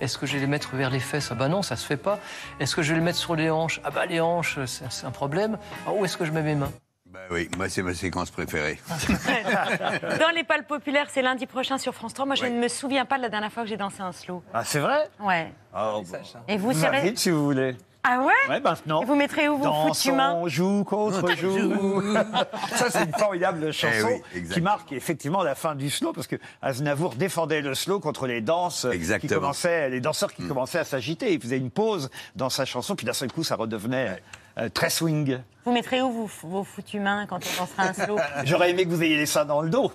Est-ce 0.00 0.18
que 0.18 0.26
je 0.26 0.34
vais 0.34 0.40
les 0.40 0.46
mettre 0.46 0.74
vers 0.76 0.90
les 0.90 1.00
fesses? 1.00 1.28
Ah 1.30 1.34
bah 1.34 1.48
non, 1.48 1.62
ça 1.62 1.76
se 1.76 1.86
fait 1.86 1.96
pas. 1.96 2.18
Est-ce 2.58 2.74
que 2.74 2.82
je 2.82 2.90
vais 2.92 2.98
les 2.98 3.04
mettre 3.04 3.18
sur 3.18 3.36
les 3.36 3.50
hanches? 3.50 3.80
Ah 3.84 3.90
bah 3.90 4.06
les 4.06 4.20
hanches, 4.20 4.58
c'est 4.66 5.04
un 5.06 5.10
problème. 5.10 5.58
Ah, 5.86 5.92
où 5.92 6.04
est-ce 6.04 6.16
que 6.16 6.24
je 6.24 6.32
mets 6.32 6.42
mes 6.42 6.54
mains? 6.54 6.72
Bah 7.06 7.18
oui, 7.30 7.50
moi 7.56 7.68
c'est 7.68 7.82
ma 7.82 7.92
séquence 7.92 8.30
préférée. 8.30 8.78
Dans 10.20 10.30
les 10.34 10.44
pales 10.44 10.64
populaires, 10.64 11.08
c'est 11.10 11.22
lundi 11.22 11.46
prochain 11.46 11.76
sur 11.76 11.92
France 11.94 12.14
3. 12.14 12.24
Moi, 12.24 12.34
je 12.36 12.46
ne 12.46 12.58
me 12.58 12.68
souviens 12.68 13.04
pas 13.04 13.16
de 13.16 13.22
la 13.22 13.28
dernière 13.28 13.52
fois 13.52 13.64
que 13.64 13.68
j'ai 13.68 13.76
dansé 13.76 14.00
un 14.00 14.12
slow. 14.12 14.42
Ah, 14.54 14.64
c'est 14.64 14.78
vrai? 14.78 15.08
Ouais. 15.18 15.52
Oh, 15.76 16.02
Et 16.48 16.56
vous, 16.56 16.70
Vous 16.72 16.78
serez- 16.80 16.90
m'invitez 16.98 17.16
si 17.16 17.30
vous 17.30 17.44
voulez. 17.44 17.76
Ah 18.02 18.20
ouais 18.20 18.32
Ouais, 18.48 18.60
maintenant. 18.60 19.02
Et 19.02 19.04
vous 19.04 19.14
mettrez 19.14 19.48
où 19.48 19.58
vos 19.58 19.88
foutus 19.88 20.12
mains 20.12 20.32
Dansons, 20.32 20.48
joue 20.48 20.84
contre 20.84 21.34
joue. 21.36 22.02
Ça, 22.74 22.88
c'est 22.90 23.04
une 23.04 23.12
formidable 23.12 23.72
chanson 23.72 23.92
Eh 23.98 24.04
oui, 24.04 24.12
exactement. 24.34 24.54
qui 24.54 24.60
marque 24.62 24.92
effectivement 24.92 25.42
la 25.42 25.54
fin 25.54 25.74
du 25.74 25.90
slow, 25.90 26.12
parce 26.14 26.26
que 26.26 26.36
Aznavour 26.62 27.14
défendait 27.14 27.60
le 27.60 27.74
slow 27.74 28.00
contre 28.00 28.26
les 28.26 28.40
danses 28.40 28.86
qui 29.20 29.26
commençaient, 29.28 29.90
les 29.90 30.00
danseurs 30.00 30.30
Mm. 30.30 30.32
qui 30.42 30.48
commençaient 30.48 30.78
à 30.78 30.84
s'agiter. 30.84 31.32
Il 31.34 31.40
faisait 31.40 31.58
une 31.58 31.70
pause 31.70 32.10
dans 32.36 32.48
sa 32.50 32.64
chanson, 32.64 32.94
puis 32.96 33.04
d'un 33.04 33.12
seul 33.12 33.30
coup, 33.32 33.44
ça 33.44 33.56
redevenait 33.56 34.22
euh, 34.58 34.68
très 34.70 34.88
swing. 34.90 35.38
Vous 35.66 35.72
mettrez 35.72 36.00
où 36.00 36.10
vous, 36.10 36.30
vos 36.48 36.64
foutus 36.64 37.00
mains 37.02 37.26
quand 37.26 37.36
on 37.36 37.60
dansera 37.60 37.82
un 37.82 37.92
slow 37.92 38.18
J'aurais 38.44 38.70
aimé 38.70 38.84
que 38.84 38.88
vous 38.90 39.02
ayez 39.02 39.16
les 39.18 39.26
seins 39.26 39.44
dans 39.44 39.60
le 39.60 39.68
dos. 39.68 39.92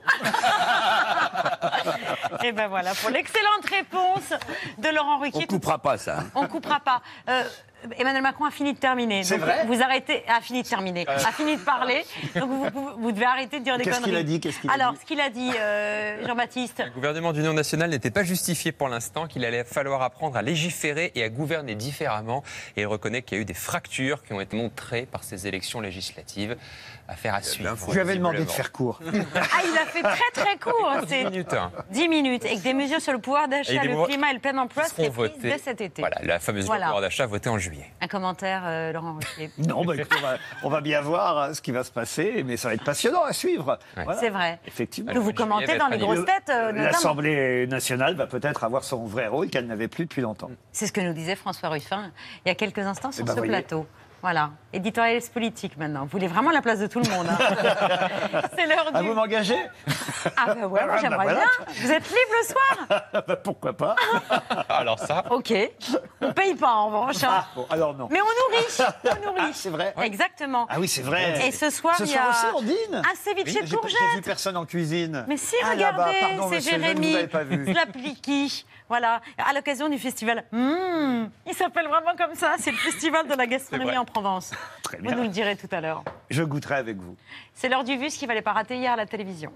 Et 2.44 2.52
ben 2.52 2.68
voilà, 2.68 2.94
pour 2.96 3.10
l'excellente 3.10 3.66
réponse 3.70 4.34
de 4.78 4.90
Laurent 4.96 5.18
On 5.18 5.20
Ruquier. 5.22 5.48
coupera 5.48 5.80
pas 5.80 5.98
ça. 5.98 6.20
hein. 6.20 6.26
On 6.36 6.48
coupera 6.48 6.80
pas. 6.80 7.02
Euh, 7.30 7.44
Emmanuel 7.98 8.22
Macron 8.24 8.46
a 8.46 8.52
fini 8.52 8.74
de 8.74 8.78
terminer. 8.80 9.24
C'est 9.24 9.38
vrai 9.38 9.66
Vous 9.68 9.82
arrêtez, 9.82 10.24
a 10.28 10.42
fini 10.42 10.64
de 10.64 10.68
terminer, 10.68 11.06
a 11.08 11.18
fini 11.32 11.56
de 11.58 11.62
parler. 11.62 12.04
Donc 12.36 12.50
vous, 12.50 12.66
vous- 12.74 12.92
vous 12.98 13.12
devez 13.12 13.26
arrêter 13.26 13.60
de 13.60 13.64
dire 13.64 13.78
des 13.78 13.84
Qu'est-ce 13.84 13.98
conneries. 13.98 14.12
qu'il 14.12 14.20
a 14.20 14.24
dit 14.24 14.40
Qu'est-ce 14.40 14.60
qu'il 14.60 14.70
a 14.70 14.74
Alors, 14.74 14.94
dit 14.94 15.00
ce 15.02 15.06
qu'il 15.06 15.20
a 15.22 15.30
dit, 15.30 15.52
euh, 15.60 16.26
Jean-Baptiste. 16.28 16.84
Le 16.86 16.92
gouvernement 16.92 17.34
d'union 17.34 17.54
nationale 17.54 17.90
n'était 17.90 18.12
pas 18.12 18.24
justifié 18.24 18.72
pour 18.72 18.90
l'instant, 18.90 19.28
qu'il 19.28 19.44
allait 19.46 19.64
falloir 19.64 20.02
apprendre 20.02 20.38
à 20.38 20.42
légiférer 20.42 21.12
et 21.16 21.24
à 21.24 21.30
gouverner 21.30 21.76
différemment. 21.76 22.44
Et 22.78 22.82
il 22.82 22.88
reconnaît 22.88 23.22
qu'il 23.22 23.38
y 23.38 23.40
a 23.40 23.42
eu 23.42 23.46
des 23.46 23.54
fractures 23.54 24.24
qui 24.24 24.34
ont 24.34 24.42
été 24.42 24.56
montrées 24.58 25.06
par 25.12 25.24
ces 25.24 25.48
élections 25.48 25.82
législatives. 25.82 26.56
Affaire 27.08 27.36
à 27.36 27.42
suivre. 27.44 27.76
Je 27.88 27.94
lui 27.94 28.00
avais 28.00 28.16
demandé 28.16 28.40
de 28.40 28.50
faire 28.50 28.72
court. 28.72 29.00
Ah, 29.36 29.62
il 29.64 29.78
a 29.78 29.86
fait 29.86 30.02
très 30.02 30.32
très 30.34 30.58
court. 30.58 30.90
hein, 30.92 31.02
C'est 31.08 31.24
10 31.26 31.30
minutes. 31.32 31.54
hein. 31.54 31.72
10 31.92 32.08
minutes. 32.10 32.46
Et 32.46 32.58
que 32.58 32.64
des 32.64 32.74
mesures 32.74 33.00
sur 33.00 33.14
le 33.14 33.20
pouvoir 33.20 33.48
d'achat, 33.48 33.84
le 33.84 34.06
climat 34.06 34.32
et 34.32 34.34
le 34.34 34.40
plein 34.40 34.58
emploi 34.58 34.86
seront 34.86 34.96
seraient 34.96 35.10
prises 35.12 35.16
votés. 35.36 35.50
dès 35.50 35.58
cet 35.60 35.82
été. 35.82 36.02
Voilà, 36.02 36.18
la 36.24 36.40
fameuse 36.40 36.66
loi 36.66 36.76
Voilà. 36.76 36.86
pouvoir 36.88 37.02
d'achat 37.02 37.26
votée 37.28 37.50
en 37.50 37.60
juillet. 37.60 37.86
Un 38.02 38.08
commentaire, 38.08 38.64
euh, 38.66 38.92
Laurent 38.92 39.14
Ruquier. 39.14 39.52
Non, 39.60 39.86
bah, 39.86 39.94
on, 40.18 40.22
va, 40.22 40.38
on 40.64 40.70
va 40.70 40.82
bien 40.82 41.02
voir 41.02 41.38
hein, 41.38 41.54
ce 41.54 41.62
qui 41.62 41.72
va 41.72 41.84
se 41.84 41.92
passer, 41.92 42.44
mais 42.44 42.58
ça 42.58 42.70
va 42.70 42.74
être 42.74 42.84
passionnant 42.84 43.24
à 43.24 43.34
suivre. 43.34 43.78
Voilà. 43.96 44.20
C'est 44.20 44.30
vrai. 44.32 44.60
Effectivement. 44.66 45.14
Que 45.14 45.20
vous 45.20 45.34
commentez 45.34 45.78
dans 45.78 45.88
les 45.90 46.00
grosses 46.00 46.26
têtes, 46.26 46.50
euh. 46.50 46.72
L'Assemblée 46.72 47.68
nationale 47.68 48.16
va 48.16 48.26
peut-être 48.26 48.64
avoir 48.64 48.84
son 48.84 49.06
vrai 49.06 49.28
rôle 49.28 49.50
qu'elle 49.50 49.68
n'avait 49.68 49.88
plus 49.88 50.06
depuis 50.06 50.22
longtemps. 50.24 50.50
C'est 50.72 50.88
ce 50.88 50.92
que 50.92 51.02
nous 51.02 51.14
disait 51.14 51.36
François 51.36 51.70
Ruffin 51.70 52.12
il 52.46 52.50
y 52.50 52.52
a 52.52 52.56
quelques 52.56 52.80
instants 52.80 53.12
sur 53.12 53.22
Eh 53.24 53.28
ben, 53.28 53.34
ce 53.34 53.38
voyez. 53.38 53.52
plateau. 53.52 53.86
Voilà, 54.26 54.50
éditorialiste 54.74 55.32
politique 55.32 55.78
maintenant. 55.78 56.00
Vous 56.02 56.08
voulez 56.08 56.26
vraiment 56.26 56.50
la 56.50 56.64
place 56.64 56.80
de 56.80 56.88
tout 56.88 57.00
le 57.00 57.08
monde. 57.12 57.28
hein. 57.30 57.38
C'est 58.58 58.66
l'heure 58.66 58.90
Ah, 58.92 59.00
du... 59.04 59.08
vous 59.08 59.14
m'engagez? 59.14 59.60
Ah 60.36 60.48
ben 60.56 60.62
ouais, 60.64 60.68
moi, 60.68 60.80
Ah, 60.82 60.88
bah 60.88 60.98
j'aimerais 61.00 61.24
voilà. 61.26 61.40
bien. 61.42 61.66
Vous 61.80 61.92
êtes 61.92 62.08
libre 62.08 62.34
le 62.42 62.48
soir? 62.48 63.02
Bah, 63.28 63.36
Pourquoi 63.36 63.74
pas 63.74 63.96
Alors 64.70 64.98
ça, 64.98 65.26
Ok. 65.30 65.54
On 66.22 66.34
paye 66.34 66.56
pas 66.56 66.72
en 66.72 66.88
revanche. 66.88 67.24
hein. 67.24 67.30
Ah, 67.32 67.48
bon, 67.56 67.68
alors 67.70 67.94
non. 67.94 68.08
Mais 68.10 68.20
on 68.20 68.50
nourrit. 68.52 68.66
On 69.04 69.26
nourrit. 69.28 69.42
Ah, 69.44 69.50
c'est 69.54 69.70
vrai 69.70 69.94
Exactement. 70.04 70.66
Ah 70.72 70.80
oui, 70.80 70.88
c'est 70.88 71.04
vrai. 71.04 71.48
Et 71.48 71.52
ce 71.52 71.70
soir, 71.70 71.96
Ce 71.96 72.04
il 72.04 72.10
y 72.10 72.14
soir 72.14 72.26
a 72.26 72.30
aussi, 72.32 72.46
on 72.56 72.62
dîne? 72.64 72.96
un 73.06 73.16
ceviche 73.16 73.46
Oui, 73.46 73.54
de 73.54 73.60
j'ai- 73.62 73.68
J'ai 73.68 73.76
courgettes. 73.76 74.00
vu 74.16 74.22
personne 74.24 74.58
en 74.58 74.66
cuisine. 74.66 75.24
Mais 75.28 75.38
si, 75.38 75.56
Ah, 75.64 75.70
regardez, 75.74 76.12
c'est 76.20 76.36
monsieur, 76.56 76.72
je 76.72 76.76
ne 76.78 76.82
Jérémy 76.82 77.22
vous 77.22 77.28
pas 77.28 77.44
vu. 77.44 77.72
Slapliki. 77.72 78.66
Voilà, 78.88 79.22
à 79.38 79.54
l'occasion 79.54 79.90
du 79.90 79.98
festival. 79.98 80.46
Mmh, 80.52 81.26
il 81.48 81.54
s'appelle 81.54 81.88
vraiment 81.88 82.16
comme 82.18 82.36
ça, 82.36 82.56
c'est 82.60 82.72
le 82.72 82.78
festival 82.78 83.28
de 83.28 83.34
la 83.34 83.48
gastronomie 83.48 83.98
en 83.98 84.06
Provence. 84.06 84.52
Très 84.84 85.00
Vous 85.00 85.12
nous 85.12 85.24
le 85.24 85.28
direz 85.30 85.56
tout 85.56 85.70
à 85.72 85.82
l'heure. 85.82 86.04
Je 86.30 86.44
goûterai 86.44 86.76
avec 86.76 86.98
vous. 86.98 87.16
C'est 87.54 87.68
l'heure 87.68 87.84
du 87.84 87.98
vu, 87.98 88.10
ce 88.10 88.20
qu'il 88.20 88.28
fallait 88.28 88.42
pas 88.44 88.54
rater 88.54 88.78
hier 88.78 88.94
à 88.94 88.96
la 88.96 89.06
télévision. 89.06 89.52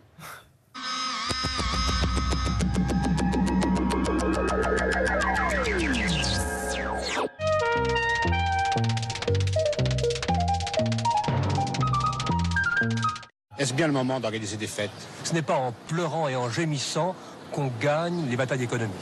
Est-ce 13.60 13.74
bien 13.74 13.88
le 13.88 13.94
moment 13.94 14.20
d'organiser 14.20 14.58
des 14.58 14.68
fêtes? 14.68 14.90
Ce 15.30 15.36
n'est 15.36 15.44
pas 15.44 15.58
en 15.58 15.74
pleurant 15.88 16.28
et 16.28 16.36
en 16.36 16.50
gémissant 16.50 17.14
qu'on 17.52 17.70
gagne 17.80 18.26
les 18.32 18.36
batailles 18.36 18.64
économiques. 18.64 18.96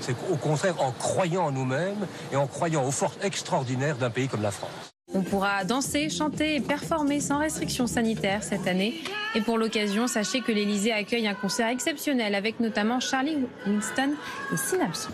C'est 0.00 0.14
au 0.30 0.36
contraire 0.36 0.80
en 0.80 0.92
croyant 0.92 1.46
en 1.46 1.50
nous-mêmes 1.50 2.06
et 2.30 2.36
en 2.36 2.46
croyant 2.46 2.84
aux 2.84 2.92
forces 2.92 3.18
extraordinaires 3.20 3.96
d'un 3.96 4.08
pays 4.08 4.28
comme 4.28 4.42
la 4.42 4.52
France. 4.52 4.70
On 5.12 5.22
pourra 5.22 5.64
danser, 5.64 6.08
chanter 6.08 6.54
et 6.54 6.60
performer 6.60 7.18
sans 7.18 7.38
restrictions 7.38 7.88
sanitaires 7.88 8.44
cette 8.44 8.68
année. 8.68 8.94
Et 9.34 9.40
pour 9.40 9.58
l'occasion, 9.58 10.06
sachez 10.06 10.40
que 10.40 10.52
l'Elysée 10.52 10.92
accueille 10.92 11.26
un 11.26 11.34
concert 11.34 11.66
exceptionnel 11.66 12.36
avec 12.36 12.60
notamment 12.60 13.00
Charlie 13.00 13.38
Winston 13.66 14.12
et 14.52 14.56
Synapse. 14.56 15.08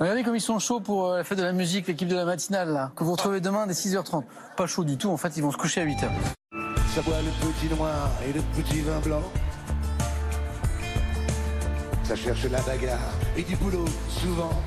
Regardez 0.00 0.24
comme 0.24 0.34
ils 0.34 0.40
sont 0.40 0.58
chauds 0.58 0.80
pour 0.80 1.10
euh, 1.10 1.18
la 1.18 1.24
fête 1.24 1.38
de 1.38 1.44
la 1.44 1.52
musique, 1.52 1.86
l'équipe 1.86 2.08
de 2.08 2.16
la 2.16 2.24
matinale, 2.24 2.72
là, 2.72 2.90
que 2.96 3.04
vous 3.04 3.12
retrouvez 3.12 3.40
demain 3.40 3.68
dès 3.68 3.74
6h30. 3.74 4.24
Pas 4.56 4.66
chaud 4.66 4.82
du 4.82 4.96
tout, 4.96 5.10
en 5.10 5.16
fait, 5.16 5.36
ils 5.36 5.44
vont 5.44 5.52
se 5.52 5.58
coucher 5.58 5.82
à 5.82 5.86
8h. 5.86 6.08
Ça 6.94 7.02
boit 7.02 7.22
le 7.22 7.30
petit 7.30 7.72
noir 7.72 8.10
et 8.26 8.32
le 8.32 8.42
petit 8.42 8.80
vin 8.80 8.98
blanc? 8.98 9.22
Ça 12.02 12.16
cherche 12.16 12.44
la 12.46 12.60
bagarre 12.62 12.98
et 13.36 13.42
du 13.42 13.54
boulot 13.54 13.84
souvent. 14.08 14.60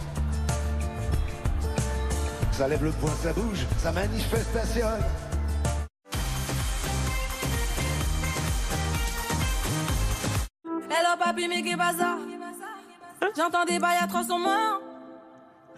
Ça 2.53 2.70
lève 2.70 2.82
le 2.82 2.92
poing, 2.92 3.12
ça 3.22 3.34
bouge, 3.34 3.65
ça 3.77 3.92
manifestation. 3.92 4.88
Hello 10.89 11.18
papi, 11.20 11.48
mais 11.50 11.62
qu'est 11.62 11.75
pas 11.75 11.92
ça? 11.92 12.18
J'entends 13.36 13.65
des 13.65 13.80
bails 13.80 13.98
atroces 14.01 14.30
en 14.30 14.39
moi. 14.39 14.80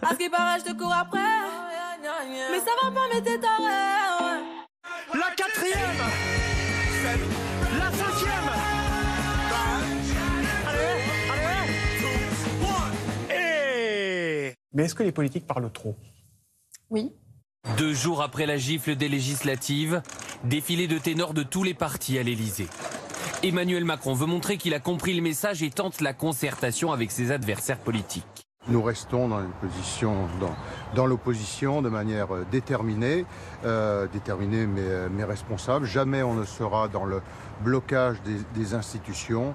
À 0.00 0.10
ce 0.10 0.14
qui 0.16 0.28
paraît, 0.28 0.60
je 0.60 0.70
te 0.70 0.78
cours 0.78 0.94
après. 0.94 1.18
Mais 2.52 2.60
ça 2.60 2.70
va 2.82 2.90
pas, 2.92 3.08
mais 3.12 3.20
t'es 3.20 3.38
taré. 3.40 4.35
La 5.14 5.30
quatrième 5.36 5.98
La 7.78 7.90
cinquième 7.90 8.46
Mais 14.76 14.84
est-ce 14.84 14.94
que 14.94 15.02
les 15.02 15.12
politiques 15.12 15.46
parlent 15.46 15.72
trop? 15.72 15.96
Oui. 16.90 17.10
Deux 17.78 17.94
jours 17.94 18.20
après 18.20 18.44
la 18.44 18.58
gifle 18.58 18.94
des 18.94 19.08
législatives, 19.08 20.02
défilé 20.44 20.86
de 20.86 20.98
ténors 20.98 21.32
de 21.32 21.42
tous 21.42 21.64
les 21.64 21.72
partis 21.72 22.18
à 22.18 22.22
l'Élysée. 22.22 22.68
Emmanuel 23.42 23.84
Macron 23.84 24.12
veut 24.12 24.26
montrer 24.26 24.58
qu'il 24.58 24.74
a 24.74 24.80
compris 24.80 25.14
le 25.14 25.22
message 25.22 25.62
et 25.62 25.70
tente 25.70 26.02
la 26.02 26.12
concertation 26.12 26.92
avec 26.92 27.10
ses 27.10 27.32
adversaires 27.32 27.78
politiques. 27.78 28.45
Nous 28.68 28.82
restons 28.82 29.28
dans 29.28 29.38
une 29.38 29.52
position, 29.52 30.14
dans, 30.94 31.06
l'opposition 31.06 31.82
de 31.82 31.88
manière 31.88 32.34
euh, 32.34 32.44
déterminée, 32.50 33.24
euh, 33.64 34.08
déterminée 34.12 34.66
mais, 34.66 34.80
euh, 34.80 35.08
mais 35.08 35.22
responsable. 35.22 35.86
Jamais 35.86 36.24
on 36.24 36.34
ne 36.34 36.44
sera 36.44 36.88
dans 36.88 37.04
le 37.04 37.22
blocage 37.60 38.20
des, 38.22 38.38
des 38.58 38.74
institutions. 38.74 39.54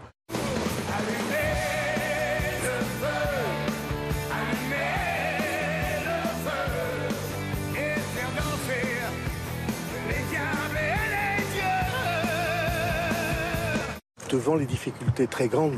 Devant 14.29 14.55
les 14.55 14.65
difficultés 14.65 15.27
très 15.27 15.49
grandes 15.49 15.77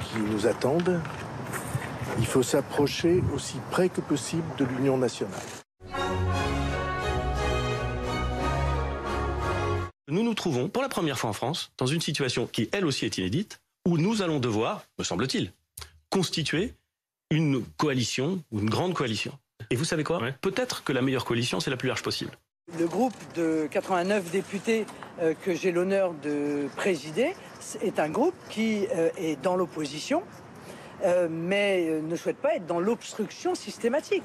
qui 0.00 0.18
nous 0.18 0.48
attendent, 0.48 1.00
il 2.18 2.26
faut 2.26 2.42
s'approcher 2.42 3.22
aussi 3.34 3.56
près 3.70 3.88
que 3.88 4.00
possible 4.00 4.44
de 4.58 4.64
l'Union 4.64 4.96
nationale. 4.98 5.40
Nous 10.08 10.22
nous 10.22 10.34
trouvons 10.34 10.68
pour 10.68 10.82
la 10.82 10.88
première 10.88 11.18
fois 11.18 11.30
en 11.30 11.32
France 11.32 11.72
dans 11.78 11.86
une 11.86 12.00
situation 12.00 12.46
qui 12.46 12.68
elle 12.72 12.84
aussi 12.84 13.06
est 13.06 13.18
inédite, 13.18 13.60
où 13.88 13.96
nous 13.96 14.20
allons 14.20 14.40
devoir, 14.40 14.82
me 14.98 15.04
semble-t-il, 15.04 15.52
constituer 16.10 16.74
une 17.30 17.64
coalition 17.78 18.42
ou 18.52 18.60
une 18.60 18.68
grande 18.68 18.94
coalition. 18.94 19.32
Et 19.70 19.76
vous 19.76 19.84
savez 19.84 20.04
quoi 20.04 20.20
Peut-être 20.40 20.84
que 20.84 20.92
la 20.92 21.00
meilleure 21.00 21.24
coalition, 21.24 21.60
c'est 21.60 21.70
la 21.70 21.76
plus 21.76 21.88
large 21.88 22.02
possible. 22.02 22.32
Le 22.78 22.86
groupe 22.86 23.14
de 23.34 23.66
89 23.70 24.30
députés 24.30 24.86
euh, 25.20 25.34
que 25.34 25.54
j'ai 25.54 25.72
l'honneur 25.72 26.14
de 26.22 26.68
présider 26.76 27.34
est 27.80 27.98
un 27.98 28.08
groupe 28.08 28.34
qui 28.50 28.86
euh, 28.94 29.10
est 29.16 29.40
dans 29.42 29.56
l'opposition, 29.56 30.22
euh, 31.04 31.28
mais 31.30 31.86
euh, 31.88 32.00
ne 32.02 32.16
souhaite 32.16 32.38
pas 32.38 32.54
être 32.54 32.66
dans 32.66 32.80
l'obstruction 32.80 33.54
systématique. 33.54 34.24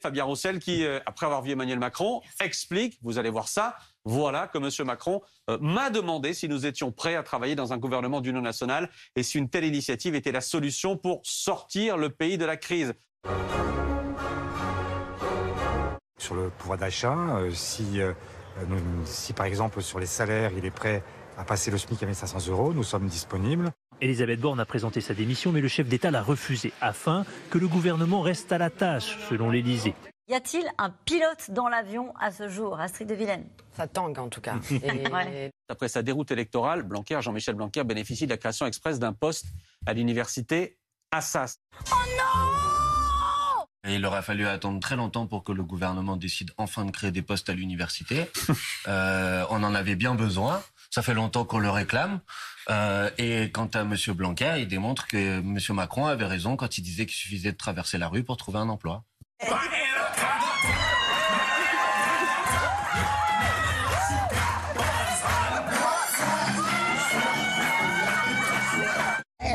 Fabien 0.00 0.24
Roussel 0.24 0.58
qui, 0.58 0.84
euh, 0.84 1.00
après 1.06 1.26
avoir 1.26 1.42
vu 1.42 1.50
Emmanuel 1.50 1.78
Macron, 1.78 2.22
explique, 2.40 2.98
vous 3.02 3.18
allez 3.18 3.30
voir 3.30 3.48
ça, 3.48 3.76
voilà 4.04 4.46
que 4.46 4.58
M. 4.58 4.86
Macron 4.86 5.20
euh, 5.50 5.58
m'a 5.60 5.90
demandé 5.90 6.34
si 6.34 6.48
nous 6.48 6.66
étions 6.66 6.92
prêts 6.92 7.16
à 7.16 7.22
travailler 7.22 7.56
dans 7.56 7.72
un 7.72 7.78
gouvernement 7.78 8.20
d'union 8.20 8.40
nationale 8.40 8.88
et 9.16 9.22
si 9.22 9.38
une 9.38 9.48
telle 9.48 9.64
initiative 9.64 10.14
était 10.14 10.32
la 10.32 10.40
solution 10.40 10.96
pour 10.96 11.20
sortir 11.24 11.96
le 11.96 12.10
pays 12.10 12.38
de 12.38 12.44
la 12.44 12.56
crise. 12.56 12.94
Sur 16.18 16.34
le 16.34 16.50
pouvoir 16.50 16.78
d'achat, 16.78 17.16
euh, 17.38 17.50
si, 17.50 18.00
euh, 18.00 18.12
si 19.04 19.32
par 19.32 19.46
exemple 19.46 19.82
sur 19.82 19.98
les 19.98 20.06
salaires, 20.06 20.52
il 20.56 20.64
est 20.64 20.70
prêt 20.70 21.02
à 21.38 21.44
passer 21.44 21.70
le 21.70 21.78
SMIC 21.78 22.02
à 22.02 22.06
1500 22.06 22.50
euros, 22.50 22.74
nous 22.74 22.82
sommes 22.82 23.06
disponibles. 23.06 23.70
Elisabeth 24.00 24.40
Borne 24.40 24.60
a 24.60 24.66
présenté 24.66 25.00
sa 25.00 25.14
démission, 25.14 25.52
mais 25.52 25.60
le 25.60 25.68
chef 25.68 25.88
d'État 25.88 26.10
l'a 26.10 26.22
refusée, 26.22 26.72
afin 26.80 27.24
que 27.50 27.58
le 27.58 27.68
gouvernement 27.68 28.20
reste 28.20 28.50
à 28.52 28.58
la 28.58 28.70
tâche, 28.70 29.16
selon 29.30 29.48
l'Élysée. 29.48 29.94
Y 30.28 30.34
a-t-il 30.34 30.66
un 30.76 30.90
pilote 30.90 31.50
dans 31.50 31.68
l'avion 31.68 32.12
à 32.20 32.32
ce 32.32 32.48
jour, 32.48 32.78
Astrid 32.78 33.08
de 33.08 33.14
Vilaine? 33.14 33.46
Ça 33.76 33.86
tangue 33.86 34.18
en 34.18 34.28
tout 34.28 34.40
cas. 34.40 34.56
Ouais. 34.70 35.50
Après 35.68 35.88
sa 35.88 36.02
déroute 36.02 36.30
électorale, 36.30 36.82
Blanquer, 36.82 37.20
Jean-Michel 37.22 37.54
Blanquer 37.54 37.84
bénéficie 37.84 38.26
de 38.26 38.30
la 38.30 38.36
création 38.36 38.66
express 38.66 38.98
d'un 38.98 39.12
poste 39.12 39.46
à 39.86 39.94
l'université 39.94 40.76
Assas. 41.12 41.58
Et 43.86 43.94
il 43.94 44.04
aura 44.04 44.20
fallu 44.22 44.46
attendre 44.46 44.80
très 44.80 44.96
longtemps 44.96 45.26
pour 45.26 45.44
que 45.44 45.52
le 45.52 45.62
gouvernement 45.62 46.16
décide 46.16 46.50
enfin 46.58 46.84
de 46.84 46.90
créer 46.90 47.10
des 47.10 47.22
postes 47.22 47.48
à 47.48 47.54
l'université. 47.54 48.26
Euh, 48.86 49.44
on 49.50 49.62
en 49.64 49.74
avait 49.74 49.96
bien 49.96 50.14
besoin. 50.14 50.62
Ça 50.90 51.02
fait 51.02 51.14
longtemps 51.14 51.44
qu'on 51.44 51.58
le 51.58 51.70
réclame. 51.70 52.20
Euh, 52.70 53.10
et 53.18 53.50
quant 53.50 53.68
à 53.74 53.80
M. 53.80 53.94
Blanquer, 54.14 54.56
il 54.58 54.68
démontre 54.68 55.06
que 55.06 55.38
M. 55.38 55.58
Macron 55.70 56.06
avait 56.06 56.26
raison 56.26 56.56
quand 56.56 56.78
il 56.78 56.82
disait 56.82 57.06
qu'il 57.06 57.16
suffisait 57.16 57.52
de 57.52 57.56
traverser 57.56 57.98
la 57.98 58.08
rue 58.08 58.24
pour 58.24 58.36
trouver 58.36 58.58
un 58.58 58.68
emploi. 58.68 59.04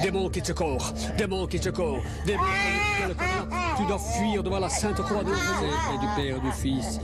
Démon 0.01 0.29
qui 0.29 0.41
te 0.41 0.51
court, 0.51 0.93
démon 1.17 1.47
qui 1.47 1.59
te 1.59 1.69
court, 1.69 2.03
démon 2.25 2.43
qui 2.43 3.13
te. 3.13 3.77
Tu 3.77 3.85
dois 3.87 3.99
fuir 3.99 4.43
devant 4.43 4.59
la 4.59 4.69
sainte 4.69 5.01
croix 5.01 5.23
de 5.23 5.31
et 5.31 5.97
du 5.97 6.07
Père 6.15 6.37
et 6.37 6.39
du 6.41 6.51
Fils. 6.51 6.99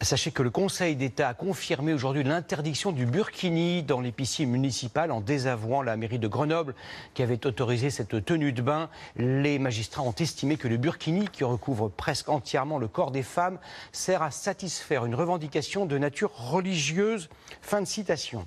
Sachez 0.00 0.30
que 0.30 0.44
le 0.44 0.50
Conseil 0.50 0.94
d'État 0.94 1.28
a 1.28 1.34
confirmé 1.34 1.92
aujourd'hui 1.92 2.22
l'interdiction 2.22 2.92
du 2.92 3.04
burkini 3.04 3.82
dans 3.82 4.00
les 4.00 4.12
piscines 4.12 4.70
en 5.10 5.20
désavouant 5.20 5.82
la 5.82 5.96
mairie 5.96 6.20
de 6.20 6.28
Grenoble 6.28 6.76
qui 7.14 7.22
avait 7.24 7.44
autorisé 7.46 7.90
cette 7.90 8.24
tenue 8.24 8.52
de 8.52 8.62
bain. 8.62 8.90
Les 9.16 9.58
magistrats 9.58 10.02
ont 10.02 10.14
estimé 10.14 10.56
que 10.56 10.68
le 10.68 10.76
burkini, 10.76 11.26
qui 11.26 11.42
recouvre 11.42 11.88
presque 11.88 12.28
entièrement 12.28 12.78
le 12.78 12.86
corps 12.86 13.10
des 13.10 13.24
femmes, 13.24 13.58
sert 13.90 14.22
à 14.22 14.30
satisfaire 14.30 15.04
une 15.04 15.16
revendication 15.16 15.84
de 15.84 15.98
nature 15.98 16.30
religieuse. 16.32 17.28
Fin 17.60 17.82
de 17.82 17.86
citation. 17.86 18.46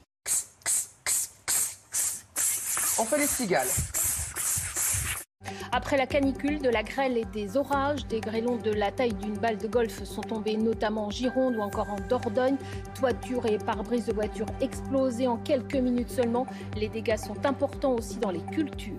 On 2.97 3.03
fait 3.03 3.17
les 3.17 3.27
cigales. 3.27 3.67
Après 5.73 5.95
la 5.95 6.05
canicule, 6.05 6.59
de 6.59 6.69
la 6.69 6.83
grêle 6.83 7.17
et 7.17 7.25
des 7.25 7.55
orages, 7.55 8.05
des 8.07 8.19
grêlons 8.19 8.57
de 8.57 8.71
la 8.71 8.91
taille 8.91 9.13
d'une 9.13 9.37
balle 9.37 9.57
de 9.57 9.67
golf 9.67 10.03
sont 10.03 10.21
tombés 10.21 10.57
notamment 10.57 11.07
en 11.07 11.09
Gironde 11.09 11.55
ou 11.55 11.61
encore 11.61 11.89
en 11.89 11.95
Dordogne. 12.09 12.57
Toitures 12.99 13.45
et 13.45 13.57
pare-brise 13.57 14.05
de 14.05 14.13
voitures 14.13 14.47
explosées 14.59 15.27
en 15.27 15.37
quelques 15.37 15.75
minutes 15.75 16.09
seulement. 16.09 16.45
Les 16.75 16.89
dégâts 16.89 17.17
sont 17.17 17.45
importants 17.45 17.93
aussi 17.93 18.17
dans 18.17 18.31
les 18.31 18.41
cultures. 18.51 18.95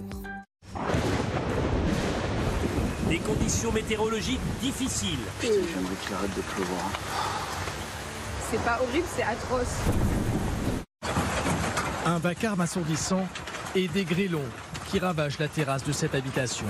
Des 3.09 3.19
conditions 3.19 3.71
météorologiques 3.73 4.41
difficiles. 4.61 5.19
J'aimerais 5.43 5.95
qu'il 6.03 6.14
arrête 6.14 6.35
de 6.35 6.43
pleuvoir. 6.43 6.90
C'est 8.51 8.62
pas 8.64 8.79
horrible, 8.83 9.07
c'est 9.14 9.23
atroce. 9.23 9.77
Un 12.07 12.19
vacarme 12.19 12.62
assourdissant 12.62 13.27
et 13.75 13.88
des 13.88 14.05
grêlons 14.05 14.40
qui 14.92 14.98
ravagent 14.98 15.38
la 15.38 15.48
terrasse 15.48 15.85
de 15.85 15.92
cette 15.92 16.14
habitation. 16.14 16.66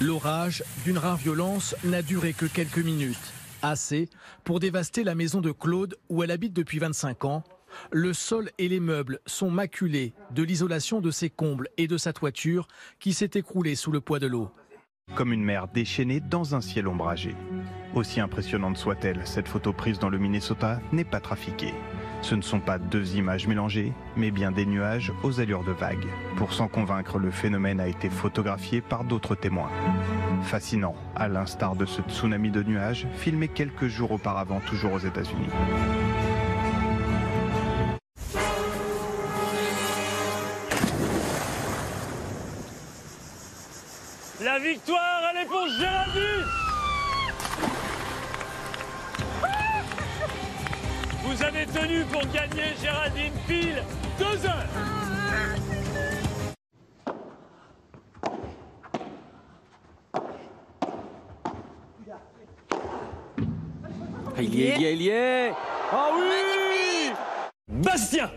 L'orage, 0.00 0.64
d'une 0.84 0.98
rare 0.98 1.18
violence, 1.18 1.76
n'a 1.84 2.02
duré 2.02 2.32
que 2.32 2.46
quelques 2.46 2.78
minutes. 2.78 3.32
Assez 3.62 4.08
pour 4.42 4.58
dévaster 4.58 5.04
la 5.04 5.14
maison 5.14 5.40
de 5.40 5.52
Claude 5.52 5.96
où 6.08 6.24
elle 6.24 6.32
habite 6.32 6.52
depuis 6.52 6.80
25 6.80 7.24
ans. 7.26 7.44
Le 7.92 8.12
sol 8.12 8.50
et 8.58 8.66
les 8.66 8.80
meubles 8.80 9.20
sont 9.24 9.52
maculés 9.52 10.14
de 10.32 10.42
l'isolation 10.42 11.00
de 11.00 11.12
ses 11.12 11.30
combles 11.30 11.68
et 11.76 11.86
de 11.86 11.96
sa 11.96 12.12
toiture 12.12 12.66
qui 12.98 13.12
s'est 13.12 13.30
écroulée 13.34 13.76
sous 13.76 13.92
le 13.92 14.00
poids 14.00 14.18
de 14.18 14.26
l'eau. 14.26 14.50
Comme 15.14 15.32
une 15.32 15.44
mer 15.44 15.68
déchaînée 15.68 16.18
dans 16.18 16.56
un 16.56 16.60
ciel 16.60 16.88
ombragé. 16.88 17.36
Aussi 17.94 18.18
impressionnante 18.18 18.78
soit-elle, 18.78 19.24
cette 19.28 19.46
photo 19.46 19.72
prise 19.72 20.00
dans 20.00 20.08
le 20.08 20.18
Minnesota 20.18 20.80
n'est 20.90 21.04
pas 21.04 21.20
trafiquée. 21.20 21.74
Ce 22.22 22.34
ne 22.34 22.42
sont 22.42 22.60
pas 22.60 22.78
deux 22.78 23.16
images 23.16 23.46
mélangées, 23.46 23.92
mais 24.16 24.30
bien 24.30 24.52
des 24.52 24.66
nuages 24.66 25.12
aux 25.22 25.40
allures 25.40 25.64
de 25.64 25.72
vagues. 25.72 26.06
Pour 26.36 26.52
s'en 26.52 26.68
convaincre, 26.68 27.18
le 27.18 27.30
phénomène 27.30 27.80
a 27.80 27.88
été 27.88 28.10
photographié 28.10 28.80
par 28.80 29.04
d'autres 29.04 29.34
témoins. 29.34 29.70
Fascinant, 30.42 30.94
à 31.16 31.28
l'instar 31.28 31.76
de 31.76 31.86
ce 31.86 32.02
tsunami 32.02 32.50
de 32.50 32.62
nuages 32.62 33.06
filmé 33.16 33.48
quelques 33.48 33.88
jours 33.88 34.12
auparavant 34.12 34.60
toujours 34.60 34.92
aux 34.92 34.98
États-Unis. 34.98 35.48
La 44.42 44.58
victoire, 44.58 45.22
elle 45.30 45.42
est 45.42 45.46
pour 45.46 45.66
Vous 51.30 51.42
avez 51.44 51.64
tenu 51.64 52.02
pour 52.06 52.22
gagner 52.32 52.74
Géraldine 52.82 53.32
pile. 53.46 53.84
Deux 54.18 54.46
heures. 54.46 54.66
Il 64.40 64.54
y 64.54 64.62
est, 64.62 64.74
il 64.74 64.82
y 64.82 64.86
est, 64.86 64.94
il 64.94 65.02
y 65.02 65.08
est. 65.10 65.52
Ah 65.92 66.08
oui. 66.16 67.12
Bastien. 67.68 68.28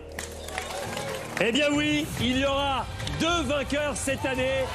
Eh 1.42 1.52
bien 1.52 1.70
oui, 1.74 2.06
il 2.22 2.38
y 2.38 2.46
aura 2.46 2.86
deux 3.20 3.42
vainqueurs 3.42 3.98
cette 3.98 4.24
année, 4.24 4.66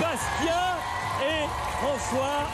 Bastien 0.00 0.78
et 1.20 1.44
François. 1.82 2.48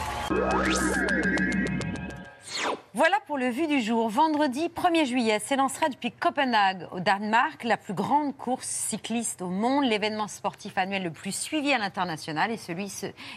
Voilà 2.95 3.17
pour 3.27 3.37
le 3.37 3.49
vu 3.49 3.67
du 3.67 3.81
jour. 3.81 4.07
Vendredi 4.07 4.69
1er 4.69 5.05
juillet 5.05 5.39
s'élancera 5.39 5.89
depuis 5.89 6.13
Copenhague 6.13 6.87
au 6.93 7.01
Danemark 7.01 7.65
la 7.65 7.75
plus 7.75 7.93
grande 7.93 8.37
course 8.37 8.69
cycliste 8.69 9.41
au 9.41 9.49
monde, 9.49 9.83
l'événement 9.83 10.29
sportif 10.29 10.77
annuel 10.77 11.03
le 11.03 11.11
plus 11.11 11.35
suivi 11.35 11.73
à 11.73 11.77
l'international 11.77 12.51
et, 12.51 12.55
celui, 12.57 12.89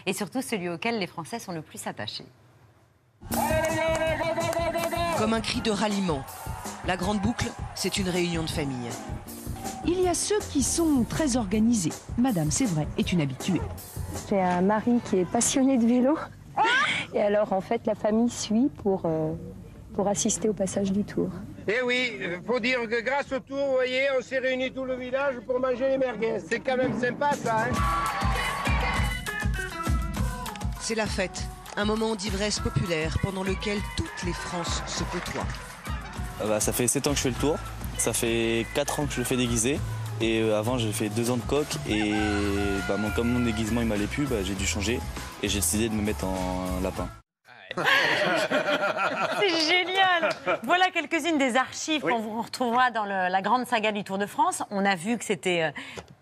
et 0.05 0.13
surtout 0.13 0.41
celui 0.41 0.69
auquel 0.69 0.97
les 0.97 1.07
Français 1.07 1.39
sont 1.39 1.51
le 1.51 1.61
plus 1.61 1.85
attachés. 1.87 2.23
Comme 5.17 5.33
un 5.33 5.41
cri 5.41 5.59
de 5.59 5.71
ralliement. 5.71 6.21
La 6.87 6.95
grande 6.95 7.19
boucle, 7.19 7.51
c'est 7.75 7.97
une 7.97 8.07
réunion 8.07 8.43
de 8.43 8.49
famille. 8.49 8.89
Il 9.85 9.99
y 9.99 10.07
a 10.07 10.13
ceux 10.13 10.39
qui 10.39 10.63
sont 10.63 11.03
très 11.03 11.35
organisés. 11.35 11.91
Madame, 12.17 12.49
c'est 12.49 12.63
vrai, 12.63 12.87
est 12.97 13.11
une 13.11 13.19
habituée. 13.19 13.61
J'ai 14.29 14.39
un 14.39 14.61
mari 14.61 15.01
qui 15.03 15.17
est 15.17 15.29
passionné 15.29 15.77
de 15.77 15.85
vélo. 15.85 16.17
Et 17.13 17.21
alors, 17.21 17.53
en 17.53 17.61
fait, 17.61 17.81
la 17.85 17.95
famille 17.95 18.29
suit 18.29 18.69
pour, 18.83 19.01
euh, 19.05 19.33
pour 19.93 20.07
assister 20.07 20.49
au 20.49 20.53
passage 20.53 20.91
du 20.91 21.03
tour. 21.03 21.29
Eh 21.67 21.81
oui, 21.83 22.13
euh, 22.21 22.37
faut 22.45 22.59
dire 22.59 22.79
que 22.89 23.01
grâce 23.01 23.31
au 23.31 23.39
tour, 23.39 23.57
vous 23.57 23.71
voyez, 23.73 24.07
on 24.17 24.21
s'est 24.21 24.39
réunis 24.39 24.71
tout 24.71 24.85
le 24.85 24.95
village 24.95 25.35
pour 25.45 25.59
manger 25.59 25.89
les 25.89 25.97
merguez. 25.97 26.39
C'est 26.47 26.59
quand 26.59 26.77
même 26.77 26.99
sympa, 26.99 27.31
ça, 27.33 27.65
hein 27.65 27.71
C'est 30.79 30.95
la 30.95 31.05
fête, 31.05 31.43
un 31.77 31.85
moment 31.85 32.15
d'ivresse 32.15 32.59
populaire 32.59 33.17
pendant 33.21 33.43
lequel 33.43 33.77
toutes 33.97 34.23
les 34.25 34.33
Frances 34.33 34.81
se 34.87 35.03
côtoient. 35.03 35.47
Ah 36.41 36.47
bah, 36.47 36.59
ça 36.59 36.71
fait 36.71 36.87
7 36.87 37.07
ans 37.07 37.11
que 37.11 37.17
je 37.17 37.21
fais 37.21 37.29
le 37.29 37.35
tour. 37.35 37.57
Ça 37.97 38.13
fait 38.13 38.65
4 38.73 39.01
ans 39.01 39.05
que 39.05 39.13
je 39.13 39.19
le 39.19 39.25
fais 39.25 39.37
déguisé. 39.37 39.79
Et 40.21 40.41
euh, 40.41 40.57
avant, 40.59 40.77
j'ai 40.77 40.91
fait 40.91 41.09
2 41.09 41.31
ans 41.31 41.37
de 41.37 41.41
coq. 41.41 41.65
Et 41.87 42.11
bah, 42.87 42.97
mon- 42.97 43.09
comme 43.11 43.29
mon 43.31 43.39
déguisement, 43.39 43.81
il 43.81 43.87
m'allait 43.87 44.07
plus, 44.07 44.25
bah, 44.25 44.37
j'ai 44.43 44.53
dû 44.55 44.65
changer. 44.65 44.99
Et 45.43 45.49
j'ai 45.49 45.59
décidé 45.59 45.89
de 45.89 45.93
me 45.93 46.01
mettre 46.01 46.25
en 46.25 46.79
lapin. 46.83 47.07
C'est 49.39 49.49
génial 49.49 50.29
Voilà 50.63 50.89
quelques-unes 50.91 51.37
des 51.37 51.55
archives 51.55 52.01
qu'on 52.01 52.17
vous 52.19 52.41
retrouvera 52.41 52.89
dans 52.91 53.05
le- 53.05 53.29
la 53.29 53.41
grande 53.41 53.67
saga 53.67 53.91
du 53.91 54.03
Tour 54.03 54.17
de 54.17 54.25
France. 54.25 54.63
On 54.71 54.83
a 54.85 54.95
vu 54.95 55.17
que 55.17 55.23
c'était 55.23 55.61
euh, 55.63 55.71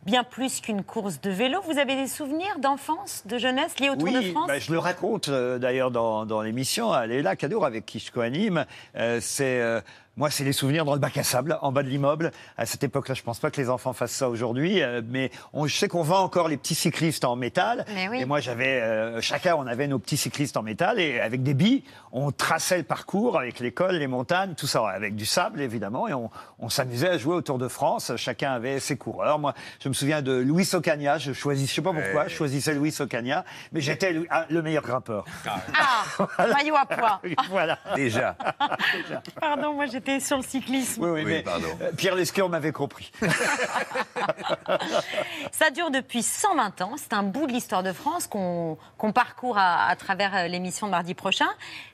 bien 0.07 0.23
plus 0.23 0.61
qu'une 0.61 0.83
course 0.83 1.19
de 1.19 1.29
vélo. 1.29 1.59
Vous 1.65 1.77
avez 1.77 1.97
des 1.97 2.07
souvenirs 2.07 2.59
d'enfance, 2.59 3.23
de 3.25 3.37
jeunesse 3.37 3.77
liés 3.79 3.89
au 3.89 3.95
Tour 3.97 4.09
de 4.09 4.21
France 4.21 4.47
bah, 4.47 4.57
je 4.57 4.71
le 4.71 4.79
raconte 4.79 5.27
euh, 5.27 5.59
d'ailleurs 5.59 5.91
dans, 5.91 6.25
dans 6.25 6.41
l'émission. 6.41 6.97
Elle 6.97 7.11
est 7.11 7.21
là, 7.21 7.35
Cadour, 7.35 7.65
avec 7.65 7.85
qui 7.85 7.99
je 7.99 8.09
co-anime. 8.11 8.65
Euh, 8.95 9.19
c'est. 9.21 9.59
euh, 9.59 9.81
moi, 10.15 10.31
c'est 10.31 10.43
les 10.43 10.51
souvenirs 10.51 10.83
dans 10.83 10.95
le 10.95 10.99
bac 10.99 11.15
à 11.17 11.23
sable, 11.23 11.59
en 11.61 11.71
bas 11.71 11.83
de 11.83 11.89
l'immeuble. 11.89 12.31
À 12.57 12.65
cette 12.65 12.83
époque-là, 12.83 13.13
je 13.13 13.21
pense 13.21 13.37
pas 13.37 13.51
que 13.51 13.61
les 13.61 13.69
enfants 13.69 13.93
fassent 13.93 14.13
ça 14.13 14.29
aujourd'hui, 14.29 14.81
euh, 14.81 15.03
mais 15.07 15.29
on, 15.53 15.67
je 15.67 15.75
sais 15.77 15.87
qu'on 15.87 16.01
vend 16.01 16.21
encore 16.21 16.47
les 16.47 16.57
petits 16.57 16.73
cyclistes 16.73 17.23
en 17.23 17.35
métal. 17.35 17.85
Oui. 18.09 18.21
Et 18.21 18.25
moi, 18.25 18.39
j'avais, 18.39 18.81
euh, 18.81 19.21
chacun, 19.21 19.53
on 19.55 19.67
avait 19.67 19.85
nos 19.85 19.99
petits 19.99 20.17
cyclistes 20.17 20.57
en 20.57 20.63
métal 20.63 20.99
et 20.99 21.19
avec 21.19 21.43
des 21.43 21.53
billes, 21.53 21.83
on 22.11 22.31
traçait 22.31 22.79
le 22.79 22.83
parcours 22.83 23.37
avec 23.37 23.59
l'école, 23.59 23.97
les 23.97 24.07
montagnes, 24.07 24.55
tout 24.55 24.65
ça, 24.65 24.87
avec 24.89 25.15
du 25.15 25.27
sable 25.27 25.61
évidemment, 25.61 26.07
et 26.07 26.15
on, 26.15 26.31
on 26.57 26.69
s'amusait 26.69 27.09
à 27.09 27.19
jouer 27.19 27.35
au 27.35 27.41
Tour 27.43 27.59
de 27.59 27.67
France. 27.67 28.11
Chacun 28.15 28.53
avait 28.53 28.79
ses 28.79 28.97
coureurs. 28.97 29.37
Moi, 29.37 29.53
je 29.79 29.87
me 29.87 29.93
souviens 29.97 30.21
de 30.21 30.33
Louis 30.33 30.67
Ocaña. 30.73 31.17
Je 31.17 31.33
choisis, 31.33 31.69
je 31.69 31.75
sais 31.75 31.81
pas 31.81 31.93
pourquoi, 31.93 32.27
je 32.27 32.36
choisissais 32.36 32.73
Louis 32.73 32.93
Ocaña, 32.99 33.43
mais 33.71 33.81
j'étais 33.81 34.13
le, 34.13 34.25
ah, 34.29 34.45
le 34.49 34.62
meilleur 34.62 34.83
grimpeur. 34.83 35.25
Ah, 35.45 36.03
maillot 36.53 36.75
à 36.75 36.86
poids. 36.86 37.21
voilà. 37.49 37.79
Déjà. 37.95 38.36
Pardon, 39.39 39.73
moi 39.73 39.86
j'étais 39.88 40.19
sur 40.19 40.38
le 40.38 40.43
cyclisme. 40.43 41.03
Oui, 41.03 41.10
oui, 41.10 41.23
mais 41.25 41.43
euh, 41.47 41.91
Pierre 41.95 42.15
Lescure 42.15 42.49
m'avait 42.49 42.71
compris. 42.71 43.12
Ça 45.51 45.69
dure 45.71 45.91
depuis 45.91 46.23
120 46.23 46.81
ans. 46.81 46.95
C'est 46.97 47.13
un 47.13 47.23
bout 47.23 47.47
de 47.47 47.53
l'histoire 47.53 47.83
de 47.83 47.93
France 47.93 48.27
qu'on 48.27 48.77
parcourt 49.13 49.57
à, 49.57 49.88
à 49.88 49.95
travers 49.95 50.36
euh, 50.36 50.47
l'émission 50.47 50.88
de 50.88 50.91
mardi 50.91 51.13
prochain. 51.13 51.47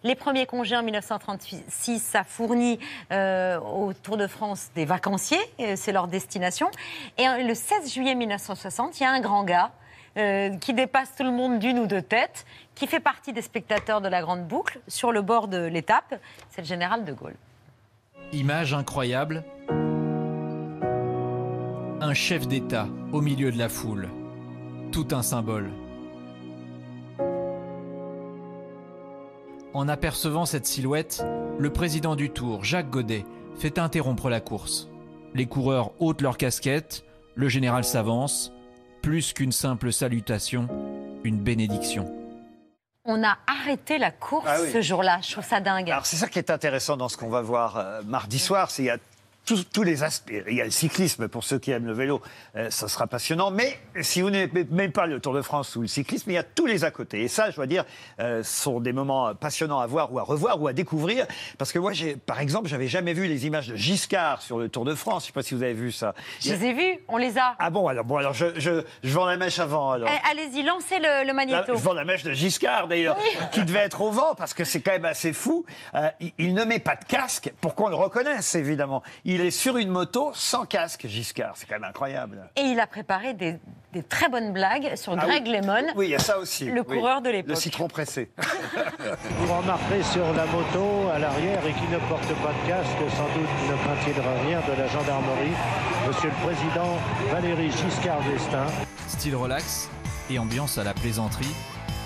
Les 0.03 0.15
premiers 0.15 0.45
congés 0.45 0.75
en 0.75 0.83
1936, 0.83 1.99
ça 1.99 2.23
fournit 2.23 2.79
euh, 3.11 3.59
au 3.59 3.93
Tour 3.93 4.17
de 4.17 4.27
France 4.27 4.69
des 4.75 4.85
vacanciers. 4.85 5.39
C'est 5.75 5.91
leur 5.91 6.07
destination. 6.07 6.69
Et 7.17 7.25
le 7.43 7.53
16 7.53 7.92
juillet 7.93 8.15
1960, 8.15 8.99
il 8.99 9.03
y 9.03 9.05
a 9.05 9.11
un 9.11 9.19
grand 9.19 9.43
gars. 9.43 9.71
euh, 10.15 10.55
qui 10.57 10.75
dépasse 10.75 11.15
tout 11.15 11.23
le 11.23 11.31
monde 11.31 11.57
d'une 11.57 11.79
ou 11.79 11.87
deux 11.87 12.01
têtes, 12.03 12.45
qui 12.75 12.85
fait 12.85 12.99
partie 12.99 13.33
des 13.33 13.41
spectateurs 13.41 13.99
de 13.99 14.07
la 14.07 14.21
Grande 14.21 14.47
Boucle 14.47 14.79
sur 14.87 15.11
le 15.11 15.23
bord 15.23 15.47
de 15.47 15.57
l'étape, 15.65 16.21
c'est 16.51 16.61
le 16.61 16.67
général 16.67 17.03
de 17.03 17.13
Gaulle. 17.13 17.35
Image 18.31 18.75
incroyable. 18.75 19.43
Un 21.99 22.13
chef 22.13 22.47
d'État 22.47 22.87
au 23.11 23.21
milieu 23.21 23.51
de 23.51 23.57
la 23.57 23.69
foule. 23.69 24.09
Tout 24.91 25.07
un 25.13 25.23
symbole. 25.23 25.71
En 29.73 29.87
apercevant 29.87 30.45
cette 30.45 30.67
silhouette, 30.67 31.25
le 31.57 31.73
président 31.73 32.15
du 32.15 32.29
Tour, 32.29 32.63
Jacques 32.63 32.91
Godet, 32.91 33.25
fait 33.57 33.79
interrompre 33.79 34.29
la 34.29 34.39
course. 34.41 34.89
Les 35.33 35.47
coureurs 35.47 35.91
ôtent 35.99 36.21
leurs 36.21 36.37
casquettes, 36.37 37.03
le 37.35 37.49
général 37.49 37.83
s'avance. 37.83 38.51
Plus 39.01 39.33
qu'une 39.33 39.51
simple 39.51 39.91
salutation, 39.91 40.67
une 41.23 41.37
bénédiction. 41.37 42.11
On 43.05 43.21
a 43.23 43.37
arrêté 43.47 43.97
la 43.97 44.11
course 44.11 44.45
Ah 44.47 44.57
oui. 44.61 44.69
ce 44.71 44.81
jour-là. 44.81 45.19
Je 45.21 45.33
trouve 45.33 45.43
ça 45.43 45.59
dingue. 45.59 45.89
Alors 45.91 46.05
c'est 46.05 46.15
ça 46.15 46.29
qui 46.29 46.39
est 46.39 46.49
intéressant 46.49 46.95
dans 46.95 47.09
ce 47.09 47.17
qu'on 47.17 47.27
va 47.29 47.41
voir 47.41 47.77
euh, 47.77 48.01
mardi 48.05 48.39
soir, 48.39 48.71
c'est 48.71 48.83
il 48.83 48.85
y 48.85 48.89
a 48.89 48.97
tous, 49.45 49.67
tous 49.71 49.83
les 49.83 50.03
aspects. 50.03 50.33
Il 50.47 50.55
y 50.55 50.61
a 50.61 50.65
le 50.65 50.71
cyclisme 50.71 51.27
pour 51.27 51.43
ceux 51.43 51.59
qui 51.59 51.71
aiment 51.71 51.85
le 51.85 51.93
vélo, 51.93 52.21
euh, 52.55 52.69
ça 52.69 52.87
sera 52.87 53.07
passionnant. 53.07 53.51
Mais 53.51 53.79
si 54.01 54.21
vous 54.21 54.29
n'aimez 54.29 54.65
même 54.71 54.91
pas 54.91 55.05
le 55.05 55.19
Tour 55.19 55.33
de 55.33 55.41
France 55.41 55.75
ou 55.75 55.81
le 55.81 55.87
cyclisme, 55.87 56.31
il 56.31 56.33
y 56.33 56.37
a 56.37 56.43
tous 56.43 56.65
les 56.65 56.83
à 56.83 56.91
côté. 56.91 57.21
Et 57.21 57.27
ça, 57.27 57.49
je 57.51 57.55
dois 57.55 57.67
dire, 57.67 57.85
euh, 58.19 58.43
sont 58.43 58.79
des 58.79 58.93
moments 58.93 59.33
passionnants 59.35 59.79
à 59.79 59.87
voir 59.87 60.13
ou 60.13 60.19
à 60.19 60.23
revoir 60.23 60.61
ou 60.61 60.67
à 60.67 60.73
découvrir. 60.73 61.25
Parce 61.57 61.71
que 61.71 61.79
moi, 61.79 61.91
par 62.25 62.39
exemple, 62.39 62.67
j'avais 62.67 62.87
jamais 62.87 63.13
vu 63.13 63.27
les 63.27 63.45
images 63.45 63.67
de 63.67 63.75
Giscard 63.75 64.41
sur 64.41 64.59
le 64.59 64.69
Tour 64.69 64.85
de 64.85 64.95
France. 64.95 65.23
Je 65.23 65.27
sais 65.27 65.33
pas 65.33 65.43
si 65.43 65.53
vous 65.55 65.63
avez 65.63 65.73
vu 65.73 65.91
ça. 65.91 66.13
Je 66.39 66.53
les 66.53 66.65
ai 66.65 66.73
vus, 66.73 66.99
on 67.07 67.17
les 67.17 67.37
a. 67.37 67.55
Ah 67.59 67.69
bon, 67.69 67.87
alors 67.87 68.05
bon, 68.05 68.17
alors 68.17 68.33
je, 68.33 68.47
je, 68.59 68.83
je 69.03 69.13
vends 69.13 69.25
la 69.25 69.37
mèche 69.37 69.59
avant. 69.59 69.91
Alors. 69.91 70.09
Eh, 70.11 70.31
Allez-y, 70.31 70.63
lancez 70.63 70.99
le, 70.99 71.27
le 71.27 71.33
magnéto. 71.33 71.75
je 71.75 71.81
vends 71.81 71.93
la 71.93 72.05
mèche 72.05 72.23
de 72.23 72.31
Giscard 72.33 72.87
d'ailleurs, 72.87 73.17
qui 73.51 73.63
devait 73.63 73.79
être 73.79 74.01
au 74.01 74.11
vent 74.11 74.35
parce 74.35 74.53
que 74.53 74.63
c'est 74.63 74.81
quand 74.81 74.91
même 74.91 75.05
assez 75.05 75.33
fou. 75.33 75.65
Euh, 75.95 76.07
il, 76.19 76.31
il 76.37 76.53
ne 76.53 76.63
met 76.63 76.79
pas 76.79 76.95
de 76.95 77.05
casque 77.05 77.51
pour 77.61 77.75
qu'on 77.75 77.89
le 77.89 77.95
reconnaisse 77.95 78.55
évidemment. 78.55 79.03
Il 79.25 79.32
est 79.41 79.51
sur 79.51 79.77
une 79.77 79.89
moto 79.89 80.31
sans 80.33 80.65
casque, 80.65 81.05
Giscard. 81.07 81.53
C'est 81.55 81.65
quand 81.67 81.75
même 81.75 81.83
incroyable. 81.89 82.49
Et 82.55 82.61
il 82.61 82.79
a 82.79 82.87
préparé 82.87 83.33
des, 83.33 83.57
des 83.93 84.03
très 84.03 84.27
bonnes 84.29 84.51
blagues 84.53 84.95
sur 84.95 85.13
Ah 85.13 85.25
Greg 85.25 85.43
oui. 85.45 85.51
Lemon, 85.61 85.83
Oui, 85.95 86.07
il 86.07 86.11
y 86.11 86.15
a 86.15 86.19
ça 86.19 86.37
aussi. 86.39 86.65
le 86.65 86.81
oui. 86.87 86.97
coureur 86.97 87.21
de 87.21 87.29
Le 87.29 87.35
l'époque. 87.37 87.57
citron 87.57 87.87
pressé. 87.87 88.31
Vous 89.39 89.53
remarquerez 89.53 90.03
sur 90.03 90.25
la 90.33 90.45
moto 90.47 91.09
à 91.13 91.19
l'arrière 91.19 91.65
et 91.65 91.73
qui 91.73 91.87
ne 91.91 91.97
porte 92.09 92.27
pas 92.41 92.51
de 92.53 92.67
casque, 92.67 93.15
sans 93.15 93.27
doute 93.33 93.49
ne 93.69 93.75
peut-il 93.75 94.47
rien 94.47 94.59
de 94.61 94.79
la 94.81 94.87
gendarmerie, 94.87 95.51
Monsieur 96.07 96.29
le 96.29 96.45
Président 96.45 96.97
Valéry 97.31 97.71
Giscard 97.71 98.21
d'Estaing. 98.23 98.67
Style 99.07 99.35
relax 99.35 99.89
et 100.29 100.37
ambiance 100.39 100.77
à 100.77 100.83
la 100.83 100.93
plaisanterie 100.93 101.53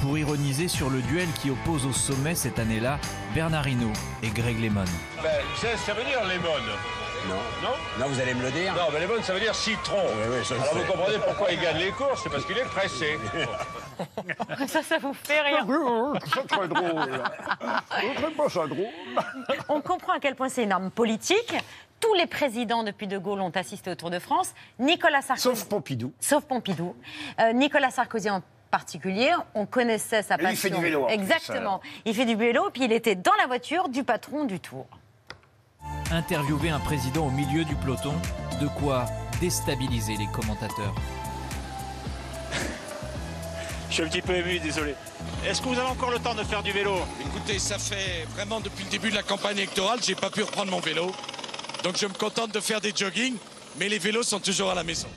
pour 0.02 0.16
ironiser 0.18 0.68
sur 0.68 0.90
le 0.92 1.02
duel 1.02 1.28
qui 1.42 1.50
oppose 1.50 1.86
au 1.88 1.92
sommet 1.94 2.36
cette 2.36 2.60
année-là 2.60 3.00
Bernard 3.34 3.68
Hinault 3.68 3.94
et 4.22 4.30
Greg 4.30 4.60
Lemon. 4.62 4.84
Ben, 5.24 5.30
ça, 5.56 5.76
ça 5.78 5.94
veut 5.94 6.04
dire 6.04 6.22
lemon? 6.24 6.54
Non. 7.28 7.36
Non 7.62 7.76
Non, 8.00 8.08
vous 8.08 8.20
allez 8.20 8.34
me 8.34 8.42
le 8.44 8.52
dire. 8.52 8.74
Non, 8.74 8.92
ben 8.92 9.02
lemon, 9.02 9.22
ça 9.22 9.34
veut 9.34 9.40
dire 9.40 9.54
citron. 9.56 9.98
je 10.24 10.54
le 10.54 10.60
Alors 10.62 10.74
sais. 10.74 10.80
vous 10.80 10.92
comprenez 10.92 11.18
pourquoi 11.20 11.52
il 11.52 11.60
gagne 11.60 11.78
les 11.78 11.92
courses, 11.92 12.22
c'est 12.24 12.30
parce 12.30 12.46
qu'il 12.46 12.58
est 12.58 12.66
pressé. 12.66 13.18
Ça, 14.68 14.84
ça 14.84 15.00
vous 15.00 15.14
fait 15.14 15.42
rire. 15.42 15.66
C'est 16.34 16.48
très 16.48 16.68
drôle. 16.68 17.24
C'est 18.22 18.36
pas 18.36 18.50
ça 18.50 18.68
drôle. 18.68 18.86
On 19.70 19.82
comprend 19.82 20.14
à 20.14 20.20
quel 20.20 20.36
point 20.36 20.50
c'est 20.50 20.64
une 20.64 20.72
arme 20.72 20.92
politique. 20.92 21.56
Tous 22.00 22.14
les 22.14 22.28
présidents 22.28 22.84
depuis 22.84 23.08
De 23.08 23.18
Gaulle 23.18 23.42
ont 23.42 23.50
assisté 23.50 23.90
au 23.90 23.96
Tour 23.96 24.12
de 24.12 24.20
France. 24.20 24.54
Nicolas 24.78 25.24
Sarkozy. 25.24 25.42
Sauf 25.42 25.66
Pompidou. 25.68 26.14
Sauf 26.20 26.44
Pompidou. 26.46 26.96
Euh, 27.42 27.54
Nicolas 27.54 27.90
Sarkozy 27.90 28.30
en 28.30 28.44
particulier, 28.70 29.34
on 29.56 29.66
connaissait 29.66 30.22
sa 30.22 30.36
Et 30.36 30.44
passion. 30.44 30.52
il 30.52 30.58
fait 30.58 30.70
du 30.70 30.82
vélo, 30.82 31.08
Exactement. 31.10 31.82
Il 32.06 32.14
fait 32.14 32.26
du 32.26 32.36
vélo, 32.36 32.70
puis 32.72 32.84
il 32.84 32.92
était 32.92 33.16
dans 33.16 33.34
la 33.42 33.48
voiture 33.48 33.90
du 33.90 34.04
patron 34.04 34.44
du 34.46 34.60
Tour. 34.60 34.86
Interviewer 36.12 36.70
un 36.70 36.80
président 36.80 37.28
au 37.28 37.32
milieu 37.32 37.66
du 37.66 37.76
peloton, 37.76 38.14
de 38.62 38.68
quoi 38.68 39.06
déstabiliser 39.42 40.16
les 40.18 40.28
commentateurs. 40.28 40.96
Je 43.90 43.94
suis 43.94 44.04
un 44.04 44.08
petit 44.08 44.22
peu 44.22 44.36
ému, 44.36 44.60
désolé. 44.60 44.96
Est-ce 45.46 45.62
que 45.62 45.68
vous 45.68 45.78
avez 45.78 45.90
encore 45.90 46.12
le 46.12 46.20
temps 46.20 46.36
de 46.36 46.44
faire 46.44 46.64
du 46.64 46.72
vélo? 46.72 46.96
Écoutez, 47.22 47.60
ça 47.60 47.78
fait 47.78 48.26
vraiment 48.34 48.60
depuis 48.60 48.84
le 48.86 48.90
début 48.90 49.10
de 49.10 49.16
la 49.16 49.24
campagne 49.24 49.58
électorale, 49.58 50.00
j'ai 50.02 50.16
pas 50.16 50.30
pu 50.30 50.44
reprendre 50.44 50.72
mon 50.72 50.80
vélo. 50.80 51.12
Donc 51.84 51.98
je 51.98 52.06
me 52.06 52.14
contente 52.14 52.54
de 52.54 52.60
faire 52.60 52.82
des 52.82 52.94
jogging, 52.96 53.36
mais 53.78 53.90
les 53.90 54.00
vélos 54.00 54.24
sont 54.24 54.40
toujours 54.40 54.72
à 54.72 54.76
la 54.76 54.84
maison. 54.84 55.08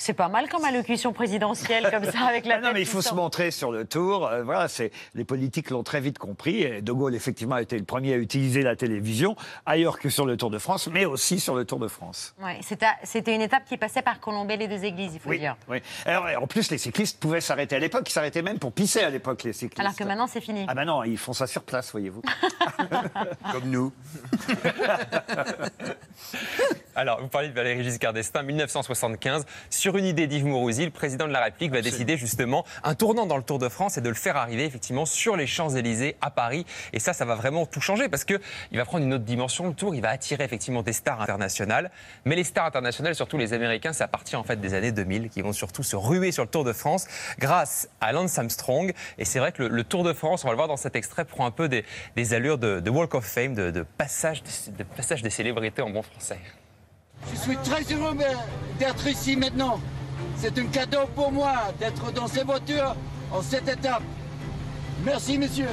C'est 0.00 0.14
pas 0.14 0.28
mal 0.28 0.48
comme 0.48 0.64
allocution 0.64 1.12
présidentielle, 1.12 1.88
comme 1.90 2.04
ça, 2.04 2.20
avec 2.28 2.46
la 2.46 2.54
Ah 2.58 2.58
non, 2.58 2.64
tête 2.68 2.74
mais 2.74 2.80
il 2.82 2.86
faut 2.86 3.02
se 3.02 3.14
montrer 3.14 3.50
sur 3.50 3.72
le 3.72 3.84
tour. 3.84 4.26
Euh, 4.28 4.44
voilà, 4.44 4.68
c'est 4.68 4.92
les 5.14 5.24
politiques 5.24 5.70
l'ont 5.70 5.82
très 5.82 6.00
vite 6.00 6.18
compris. 6.18 6.62
Et 6.62 6.80
de 6.82 6.92
Gaulle, 6.92 7.16
effectivement, 7.16 7.56
a 7.56 7.62
été 7.62 7.76
le 7.76 7.84
premier 7.84 8.14
à 8.14 8.16
utiliser 8.16 8.62
la 8.62 8.76
télévision 8.76 9.34
ailleurs 9.66 9.98
que 9.98 10.08
sur 10.08 10.24
le 10.24 10.36
Tour 10.36 10.50
de 10.50 10.58
France, 10.58 10.88
mais 10.92 11.04
aussi 11.04 11.40
sur 11.40 11.56
le 11.56 11.64
Tour 11.64 11.80
de 11.80 11.88
France. 11.88 12.34
Ouais, 12.40 12.58
c'était 12.62 12.86
c'était 13.02 13.34
une 13.34 13.42
étape 13.42 13.64
qui 13.64 13.76
passait 13.76 14.02
par 14.02 14.20
Colombey 14.20 14.56
les 14.56 14.68
deux 14.68 14.84
églises, 14.84 15.14
il 15.14 15.20
faut 15.20 15.30
Oui, 15.30 15.40
dire. 15.40 15.56
oui. 15.68 15.78
Alors, 16.06 16.26
en 16.42 16.46
plus, 16.46 16.70
les 16.70 16.78
cyclistes 16.78 17.18
pouvaient 17.18 17.40
s'arrêter 17.40 17.74
à 17.74 17.80
l'époque. 17.80 18.08
Ils 18.08 18.12
s'arrêtaient 18.12 18.42
même 18.42 18.60
pour 18.60 18.72
pisser 18.72 19.00
à 19.00 19.10
l'époque, 19.10 19.42
les 19.42 19.52
cyclistes. 19.52 19.80
Alors 19.80 19.96
que 19.96 20.04
maintenant, 20.04 20.28
c'est 20.28 20.40
fini. 20.40 20.64
Ah 20.68 20.74
ben 20.74 20.84
non, 20.84 21.02
ils 21.02 21.18
font 21.18 21.32
ça 21.32 21.48
sur 21.48 21.62
place, 21.64 21.90
voyez-vous. 21.90 22.22
Comme 23.52 23.64
nous. 23.68 23.92
Alors, 26.94 27.20
vous 27.20 27.28
parlez 27.28 27.48
de 27.48 27.54
Valéry 27.54 27.84
Giscard 27.84 28.12
d'Estaing, 28.12 28.42
1975. 28.42 29.44
Sur 29.70 29.87
une 29.96 30.04
idée 30.04 30.26
d'Yves 30.26 30.44
Mourouzi, 30.44 30.84
le 30.84 30.90
président 30.90 31.26
de 31.26 31.32
la 31.32 31.42
République 31.42 31.72
va 31.72 31.80
décider 31.80 32.16
justement 32.16 32.64
un 32.84 32.94
tournant 32.94 33.26
dans 33.26 33.36
le 33.36 33.42
Tour 33.42 33.58
de 33.58 33.68
France 33.68 33.96
et 33.96 34.00
de 34.00 34.08
le 34.08 34.14
faire 34.14 34.36
arriver 34.36 34.64
effectivement 34.64 35.06
sur 35.06 35.36
les 35.36 35.46
Champs-Élysées 35.46 36.16
à 36.20 36.30
Paris. 36.30 36.66
Et 36.92 36.98
ça, 36.98 37.12
ça 37.12 37.24
va 37.24 37.34
vraiment 37.34 37.66
tout 37.66 37.80
changer 37.80 38.08
parce 38.08 38.24
que 38.24 38.34
il 38.72 38.78
va 38.78 38.84
prendre 38.84 39.04
une 39.04 39.14
autre 39.14 39.24
dimension. 39.24 39.68
Le 39.68 39.74
Tour, 39.74 39.94
il 39.94 40.02
va 40.02 40.10
attirer 40.10 40.44
effectivement 40.44 40.82
des 40.82 40.92
stars 40.92 41.20
internationales. 41.22 41.90
Mais 42.24 42.36
les 42.36 42.44
stars 42.44 42.66
internationales, 42.66 43.14
surtout 43.14 43.38
les 43.38 43.52
Américains, 43.52 43.92
c'est 43.92 44.04
à 44.04 44.08
partir 44.08 44.38
en 44.38 44.44
fait 44.44 44.60
des 44.60 44.74
années 44.74 44.92
2000 44.92 45.30
qui 45.30 45.42
vont 45.42 45.52
surtout 45.52 45.82
se 45.82 45.96
ruer 45.96 46.32
sur 46.32 46.42
le 46.42 46.50
Tour 46.50 46.64
de 46.64 46.72
France 46.72 47.06
grâce 47.38 47.88
à 48.00 48.12
Lance 48.12 48.38
Armstrong. 48.38 48.92
Et 49.18 49.24
c'est 49.24 49.38
vrai 49.38 49.52
que 49.52 49.62
le, 49.62 49.68
le 49.68 49.84
Tour 49.84 50.04
de 50.04 50.12
France, 50.12 50.44
on 50.44 50.48
va 50.48 50.52
le 50.52 50.56
voir 50.56 50.68
dans 50.68 50.76
cet 50.76 50.96
extrait, 50.96 51.24
prend 51.24 51.46
un 51.46 51.50
peu 51.50 51.68
des, 51.68 51.84
des 52.16 52.34
allures 52.34 52.58
de, 52.58 52.80
de 52.80 52.90
Walk 52.90 53.14
of 53.14 53.24
Fame, 53.24 53.54
de, 53.54 53.70
de 53.70 53.82
passage, 53.82 54.42
de 54.42 54.84
passage 54.84 55.22
des 55.22 55.30
célébrités 55.30 55.82
en 55.82 55.90
bon 55.90 56.02
français. 56.02 56.38
Je 57.32 57.36
suis 57.36 57.56
très 57.58 57.82
heureux 57.94 58.16
d'être 58.78 59.06
ici 59.06 59.36
maintenant. 59.36 59.80
C'est 60.36 60.58
un 60.58 60.66
cadeau 60.66 61.06
pour 61.14 61.32
moi 61.32 61.54
d'être 61.78 62.12
dans 62.12 62.28
ces 62.28 62.44
voitures 62.44 62.94
en 63.32 63.42
cette 63.42 63.68
étape. 63.68 64.02
Merci, 65.04 65.38
messieurs. 65.38 65.68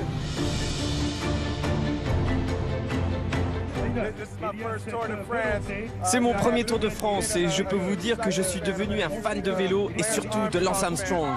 C'est 6.04 6.20
mon 6.20 6.34
premier 6.34 6.64
Tour 6.64 6.80
de 6.80 6.90
France 6.90 7.36
et 7.36 7.48
je 7.48 7.64
peux 7.64 7.78
vous 7.78 7.96
dire 7.96 8.18
que 8.18 8.30
je 8.30 8.42
suis 8.42 8.62
devenu 8.62 9.02
un 9.02 9.10
fan 9.10 9.42
de 9.42 9.52
vélo 9.52 9.90
et 9.98 10.04
surtout 10.04 10.48
de 10.52 10.60
Lance 10.60 10.84
Armstrong. 10.84 11.30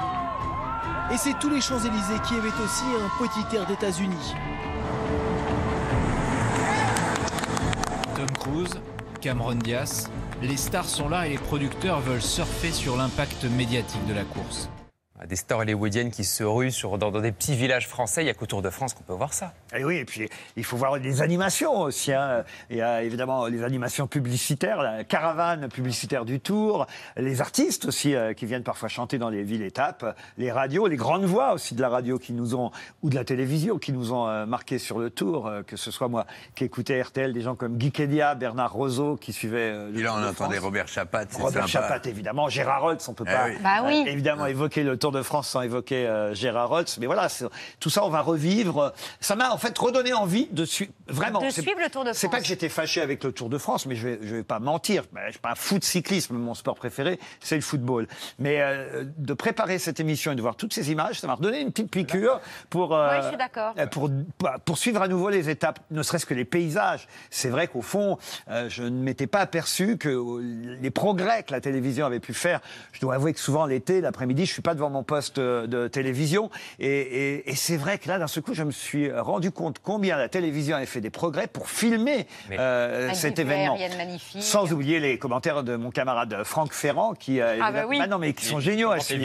Et 1.12 1.16
c'est 1.16 1.38
tous 1.38 1.48
les 1.48 1.60
Champs-Élysées 1.60 2.20
qui 2.26 2.34
avaient 2.34 2.48
aussi 2.48 2.84
un 2.84 3.24
petit 3.24 3.56
air 3.56 3.66
d'États-Unis. 3.66 4.34
Tom 8.16 8.30
Cruise, 8.38 8.80
Cameron 9.28 9.56
Diaz, 9.56 10.08
Les 10.40 10.56
stars 10.56 10.88
sont 10.88 11.10
là 11.10 11.26
et 11.26 11.30
les 11.32 11.36
producteurs 11.36 12.00
veulent 12.00 12.22
surfer 12.22 12.72
sur 12.72 12.96
l'impact 12.96 13.44
médiatique 13.44 14.06
de 14.06 14.14
la 14.14 14.24
course. 14.24 14.70
Des 15.26 15.36
stars 15.36 15.58
hollywoodiennes 15.58 16.10
qui 16.10 16.24
se 16.24 16.44
ruent 16.44 16.70
sur, 16.70 16.96
dans, 16.98 17.10
dans 17.10 17.20
des 17.20 17.32
petits 17.32 17.56
villages 17.56 17.88
français. 17.88 18.22
Il 18.22 18.24
n'y 18.24 18.30
a 18.30 18.34
qu'au 18.34 18.46
Tour 18.46 18.62
de 18.62 18.70
France 18.70 18.94
qu'on 18.94 19.02
peut 19.02 19.12
voir 19.14 19.32
ça. 19.34 19.52
Et 19.76 19.84
oui, 19.84 19.96
et 19.96 20.04
puis 20.04 20.28
il 20.56 20.64
faut 20.64 20.76
voir 20.76 20.98
des 21.00 21.22
animations 21.22 21.80
aussi. 21.80 22.12
hein. 22.12 22.44
Il 22.70 22.76
y 22.76 22.82
a 22.82 23.02
évidemment 23.02 23.46
les 23.46 23.62
animations 23.64 24.06
publicitaires, 24.06 24.82
la 24.82 25.04
caravane 25.04 25.68
publicitaire 25.68 26.24
du 26.24 26.40
Tour, 26.40 26.86
les 27.16 27.40
artistes 27.40 27.86
aussi 27.86 28.14
euh, 28.14 28.32
qui 28.32 28.46
viennent 28.46 28.62
parfois 28.62 28.88
chanter 28.88 29.18
dans 29.18 29.28
les 29.30 29.42
villes 29.42 29.62
étapes, 29.62 30.16
les 30.38 30.52
radios, 30.52 30.86
les 30.86 30.96
grandes 30.96 31.24
voix 31.24 31.52
aussi 31.52 31.74
de 31.74 31.80
la 31.80 31.88
radio 31.88 32.18
qui 32.18 32.32
nous 32.32 32.54
ont 32.54 32.70
ou 33.02 33.10
de 33.10 33.14
la 33.14 33.24
télévision 33.24 33.78
qui 33.78 33.92
nous 33.92 34.12
ont 34.12 34.28
euh, 34.28 34.46
marqué 34.46 34.78
sur 34.78 34.98
le 34.98 35.10
Tour, 35.10 35.46
euh, 35.48 35.62
que 35.62 35.76
ce 35.76 35.90
soit 35.90 36.08
moi 36.08 36.26
qui 36.54 36.64
écoutais 36.64 37.00
RTL, 37.02 37.32
des 37.32 37.40
gens 37.40 37.54
comme 37.56 37.76
Guy 37.76 37.90
Kedia, 37.92 38.34
Bernard 38.34 38.72
Roseau 38.72 39.16
qui 39.16 39.32
suivaient. 39.32 39.72
euh, 39.72 39.88
on 39.94 40.20
de 40.20 40.26
entendait. 40.28 40.58
Robert 40.58 40.88
Chapat. 40.88 41.24
c'est 41.30 41.42
Robert 41.42 41.68
sympa. 41.68 41.88
Chapat, 41.88 42.08
évidemment. 42.08 42.48
Gérard 42.48 42.84
Holtz, 42.84 43.08
on 43.08 43.14
peut 43.14 43.24
Eh 43.26 43.32
pas 43.32 43.46
oui. 43.46 43.56
Bah 43.62 43.82
oui. 43.84 44.04
évidemment 44.06 44.46
évoquer 44.46 44.82
le 44.84 44.96
Tour 44.96 45.07
de 45.12 45.22
France 45.22 45.48
sans 45.48 45.62
évoquer 45.62 46.06
euh, 46.06 46.34
Gérard 46.34 46.70
Holtz. 46.70 46.98
Mais 46.98 47.06
voilà, 47.06 47.28
tout 47.80 47.90
ça, 47.90 48.04
on 48.04 48.08
va 48.10 48.20
revivre. 48.20 48.92
Ça 49.20 49.36
m'a 49.36 49.50
en 49.52 49.58
fait 49.58 49.76
redonné 49.78 50.12
envie 50.12 50.48
de 50.50 50.64
suivre. 50.64 50.92
Vraiment. 51.08 51.40
De 51.40 51.50
suivre 51.50 51.80
le 51.82 51.90
Tour 51.90 52.04
de 52.04 52.12
C'est 52.12 52.26
pas 52.28 52.32
France. 52.32 52.42
que 52.42 52.48
j'étais 52.48 52.68
fâché 52.68 53.00
avec 53.00 53.22
le 53.24 53.32
Tour 53.32 53.48
de 53.48 53.58
France, 53.58 53.86
mais 53.86 53.94
je 53.96 54.08
vais, 54.08 54.18
je 54.22 54.36
vais 54.36 54.42
pas 54.42 54.58
mentir. 54.58 55.04
Ben, 55.12 55.22
Je 55.26 55.32
suis 55.32 55.40
pas 55.40 55.52
un 55.52 55.54
fou 55.54 55.78
de 55.78 55.84
cyclisme. 55.84 56.36
Mon 56.36 56.54
sport 56.54 56.74
préféré, 56.74 57.18
c'est 57.40 57.56
le 57.56 57.62
football. 57.62 58.06
Mais 58.38 58.60
euh, 58.60 59.04
de 59.16 59.34
préparer 59.34 59.78
cette 59.78 60.00
émission 60.00 60.32
et 60.32 60.34
de 60.34 60.42
voir 60.42 60.56
toutes 60.56 60.74
ces 60.74 60.90
images, 60.90 61.20
ça 61.20 61.26
m'a 61.26 61.34
redonné 61.34 61.60
une 61.60 61.70
petite 61.72 61.90
piqûre 61.90 62.40
pour. 62.70 62.94
euh, 62.94 63.20
je 63.22 63.28
suis 63.28 63.36
euh, 63.78 63.86
pour, 63.86 64.10
pour 64.64 64.78
suivre 64.78 65.02
à 65.02 65.08
nouveau 65.08 65.30
les 65.30 65.48
étapes, 65.50 65.80
ne 65.90 66.02
serait-ce 66.02 66.26
que 66.26 66.34
les 66.34 66.44
paysages. 66.44 67.08
C'est 67.30 67.48
vrai 67.48 67.68
qu'au 67.68 67.82
fond, 67.82 68.18
je 68.68 68.82
ne 68.82 68.90
m'étais 68.90 69.26
pas 69.26 69.40
aperçu 69.40 69.96
que 69.98 70.40
les 70.80 70.90
progrès 70.90 71.42
que 71.42 71.52
la 71.52 71.60
télévision 71.60 72.06
avait 72.06 72.20
pu 72.20 72.34
faire. 72.34 72.60
Je 72.92 73.00
dois 73.00 73.14
avouer 73.14 73.32
que 73.32 73.40
souvent 73.40 73.66
l'été, 73.66 74.00
l'après-midi, 74.00 74.46
je 74.46 74.52
suis 74.52 74.62
pas 74.62 74.74
devant 74.74 74.90
mon 74.90 74.97
poste 75.02 75.38
de 75.40 75.88
télévision, 75.88 76.50
et, 76.78 76.86
et- 76.88 77.50
et 77.50 77.54
c'est 77.54 77.76
vrai 77.76 77.98
que 77.98 78.08
là, 78.08 78.18
d'un 78.18 78.26
seul 78.26 78.42
coup, 78.42 78.54
je 78.54 78.62
me 78.62 78.70
suis 78.70 79.10
rendu 79.12 79.50
compte 79.50 79.78
combien 79.82 80.16
la 80.16 80.28
télévision 80.28 80.76
avait 80.76 80.86
fait 80.86 81.00
des 81.00 81.10
progrès 81.10 81.46
pour 81.46 81.68
filmer 81.68 82.26
euh, 82.52 83.10
cet 83.14 83.38
événement. 83.38 83.76
Sans 84.40 84.72
oublier 84.72 85.00
les 85.00 85.18
commentaires 85.18 85.62
de 85.62 85.76
mon 85.76 85.90
camarade 85.90 86.42
Franck 86.44 86.72
Ferrand, 86.72 87.14
qui 87.14 87.40
euh, 87.40 87.58
Ah 87.60 87.72
bah 87.72 87.84
oui. 87.88 88.00
non 88.08 88.18
mais 88.18 88.32
qui 88.32 88.44
sont 88.44 88.60
géniaux 88.60 88.90
à 88.90 89.00
suivre. 89.00 89.18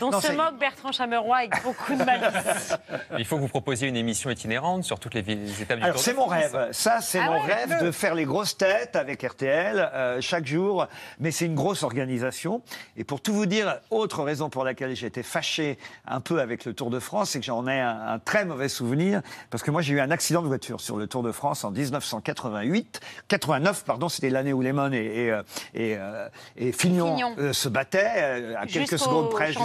Dont 0.00 0.10
non, 0.10 0.20
se 0.20 0.32
moque 0.32 0.58
Bertrand 0.58 0.92
Chameroy 0.92 1.36
avec 1.36 1.62
beaucoup 1.62 1.94
de 1.94 2.02
malice. 2.04 2.74
Il 3.18 3.24
faut 3.24 3.36
que 3.36 3.40
vous 3.42 3.48
proposiez 3.48 3.88
une 3.88 3.96
émission 3.96 4.30
itinérante 4.30 4.84
sur 4.84 4.98
toutes 4.98 5.14
les, 5.14 5.22
villes- 5.22 5.44
les 5.44 5.62
étapes 5.62 5.78
du 5.78 5.84
Alors 5.84 5.98
c'est 5.98 6.14
mon 6.14 6.26
rêve. 6.26 6.68
Ça, 6.72 7.00
c'est 7.00 7.18
Ah 7.18 7.26
mon 7.30 7.44
ouais, 7.44 7.54
rêve 7.54 7.82
de 7.82 7.90
faire 7.90 8.14
les 8.14 8.24
grosses 8.24 8.56
têtes 8.56 8.96
avec 8.96 9.22
RTL 9.22 9.90
euh, 9.94 10.20
chaque 10.20 10.46
jour. 10.46 10.86
Mais 11.20 11.30
c'est 11.30 11.46
une 11.46 11.54
grosse 11.54 11.82
organisation. 11.82 12.62
Et 12.96 13.04
pour 13.04 13.20
tout 13.20 13.32
vous 13.34 13.46
dire, 13.46 13.78
autre 13.90 14.22
raison 14.22 14.48
pour 14.54 14.62
laquelle 14.64 14.94
j'ai 14.94 15.08
été 15.08 15.24
fâché 15.24 15.76
un 16.06 16.20
peu 16.20 16.40
avec 16.40 16.64
le 16.64 16.74
Tour 16.74 16.88
de 16.88 17.00
France, 17.00 17.30
c'est 17.30 17.40
que 17.40 17.44
j'en 17.44 17.66
ai 17.66 17.80
un, 17.80 17.98
un 18.14 18.18
très 18.20 18.44
mauvais 18.44 18.68
souvenir. 18.68 19.20
Parce 19.50 19.64
que 19.64 19.72
moi, 19.72 19.82
j'ai 19.82 19.94
eu 19.94 20.00
un 20.00 20.12
accident 20.12 20.42
de 20.42 20.46
voiture 20.46 20.80
sur 20.80 20.96
le 20.96 21.08
Tour 21.08 21.24
de 21.24 21.32
France 21.32 21.64
en 21.64 21.72
1988. 21.72 23.00
89, 23.28 23.84
pardon, 23.84 24.08
c'était 24.08 24.30
l'année 24.30 24.52
où 24.52 24.62
Lemon 24.62 24.92
et, 24.92 24.96
et, 24.98 25.30
euh, 25.32 25.42
et, 25.74 25.96
euh, 25.98 26.28
et 26.56 26.70
Fignon, 26.70 27.14
Fignon. 27.16 27.34
euh, 27.38 27.52
se 27.52 27.68
battaient 27.68 28.54
à 28.56 28.66
quelques 28.66 28.98
secondes 28.98 29.30
près. 29.30 29.46
jusqu'- 29.48 29.58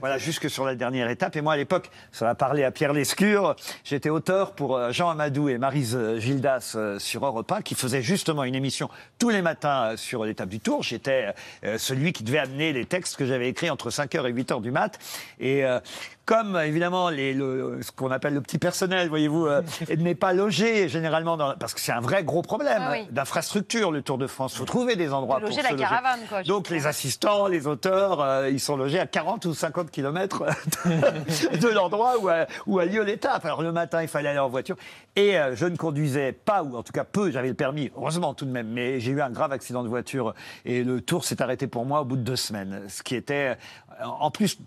voilà, 0.00 0.18
jusque 0.18 0.50
sur 0.50 0.66
la 0.66 0.74
dernière 0.74 1.08
étape. 1.08 1.34
Et 1.36 1.40
moi, 1.40 1.54
à 1.54 1.56
l'époque, 1.56 1.90
ça 2.12 2.26
va 2.26 2.34
parler 2.34 2.64
à 2.64 2.70
Pierre 2.70 2.92
Lescure. 2.92 3.56
J'étais 3.82 4.10
auteur 4.10 4.52
pour 4.52 4.92
Jean 4.92 5.08
Amadou 5.08 5.48
et 5.48 5.56
Marise 5.56 5.98
Gildas 6.18 6.76
sur 6.98 7.24
Europe 7.24 7.50
1, 7.50 7.62
qui 7.62 7.74
faisaient 7.74 8.02
justement 8.02 8.44
une 8.44 8.54
émission 8.54 8.90
tous 9.18 9.30
les 9.30 9.40
matins 9.40 9.96
sur 9.96 10.24
l'étape 10.26 10.50
du 10.50 10.60
Tour. 10.60 10.82
J'étais 10.82 11.32
celui 11.78 12.12
qui 12.12 12.24
devait 12.24 12.40
amener 12.40 12.74
les 12.74 12.84
textes 12.84 13.16
que 13.16 13.24
j'avais 13.24 13.48
écrits 13.48 13.70
entre 13.70 13.90
5h 13.90 14.26
et 14.28 14.32
8h 14.34 14.60
du 14.60 14.70
mat. 14.70 14.98
Euh, 15.42 15.80
comme 16.26 16.56
évidemment 16.56 17.08
les, 17.10 17.34
le- 17.34 17.80
ce 17.82 17.92
qu'on 17.92 18.10
appelle 18.10 18.34
le 18.34 18.40
petit 18.40 18.58
personnel, 18.58 19.08
voyez-vous, 19.08 19.46
euh, 19.46 19.62
n'est 19.98 20.14
pas 20.14 20.32
logé 20.32 20.88
généralement 20.88 21.36
dans, 21.36 21.54
parce 21.56 21.74
que 21.74 21.80
c'est 21.80 21.92
un 21.92 22.00
vrai 22.00 22.24
gros 22.24 22.42
problème 22.42 22.78
Ah 22.80 22.90
oui. 22.92 23.06
d'infrastructure 23.10 23.90
le 23.90 24.02
Tour 24.02 24.18
de 24.18 24.26
France. 24.26 24.54
Il 24.54 24.58
faut 24.58 24.64
trouver 24.64 24.96
des 24.96 25.12
endroits 25.12 25.40
Loger 25.40 25.54
pour 25.56 25.62
la 25.64 25.70
se 25.70 25.74
caravane, 25.76 26.20
quoi, 26.28 26.42
je 26.42 26.48
Donc 26.48 26.70
les 26.70 26.86
assistants, 26.86 27.46
les 27.46 27.66
auteurs, 27.66 28.20
euh, 28.20 28.48
ils 28.50 28.60
sont 28.60 28.76
logés 28.76 28.98
à 29.00 29.06
40 29.06 29.44
ou 29.46 29.54
50 29.54 29.90
kilomètres 29.90 30.44
de, 30.84 31.68
l'endroit 31.68 32.14
où, 32.20 32.28
a- 32.28 32.46
où 32.66 32.78
a 32.78 32.84
lieu 32.84 33.02
l'étape. 33.02 33.44
Alors 33.44 33.62
le 33.62 33.72
matin, 33.72 34.02
il 34.02 34.08
fallait 34.08 34.30
aller 34.30 34.38
en 34.38 34.48
voiture 34.48 34.76
et 35.16 35.38
euh, 35.38 35.54
je 35.54 35.66
ne 35.66 35.76
conduisais 35.76 36.32
pas 36.32 36.62
ou 36.62 36.76
en 36.76 36.82
tout 36.82 36.92
cas 36.92 37.04
peu. 37.04 37.30
J'avais 37.30 37.48
le 37.48 37.54
permis, 37.54 37.90
heureusement 37.96 38.34
tout 38.34 38.44
de 38.46 38.50
même, 38.50 38.68
mais 38.68 39.00
j'ai 39.00 39.12
eu 39.12 39.20
un 39.20 39.30
grave 39.30 39.52
accident 39.52 39.82
de 39.82 39.88
voiture 39.88 40.34
et 40.64 40.82
le 40.84 41.00
Tour 41.00 41.24
s'est 41.24 41.42
arrêté 41.42 41.66
pour 41.66 41.84
moi 41.84 42.00
au 42.00 42.04
bout 42.04 42.16
de 42.16 42.22
deux 42.22 42.36
semaines, 42.36 42.82
ce 42.88 43.02
qui 43.02 43.14
était 43.14 43.56
euh, 44.00 44.04
en 44.04 44.30
plus 44.30 44.58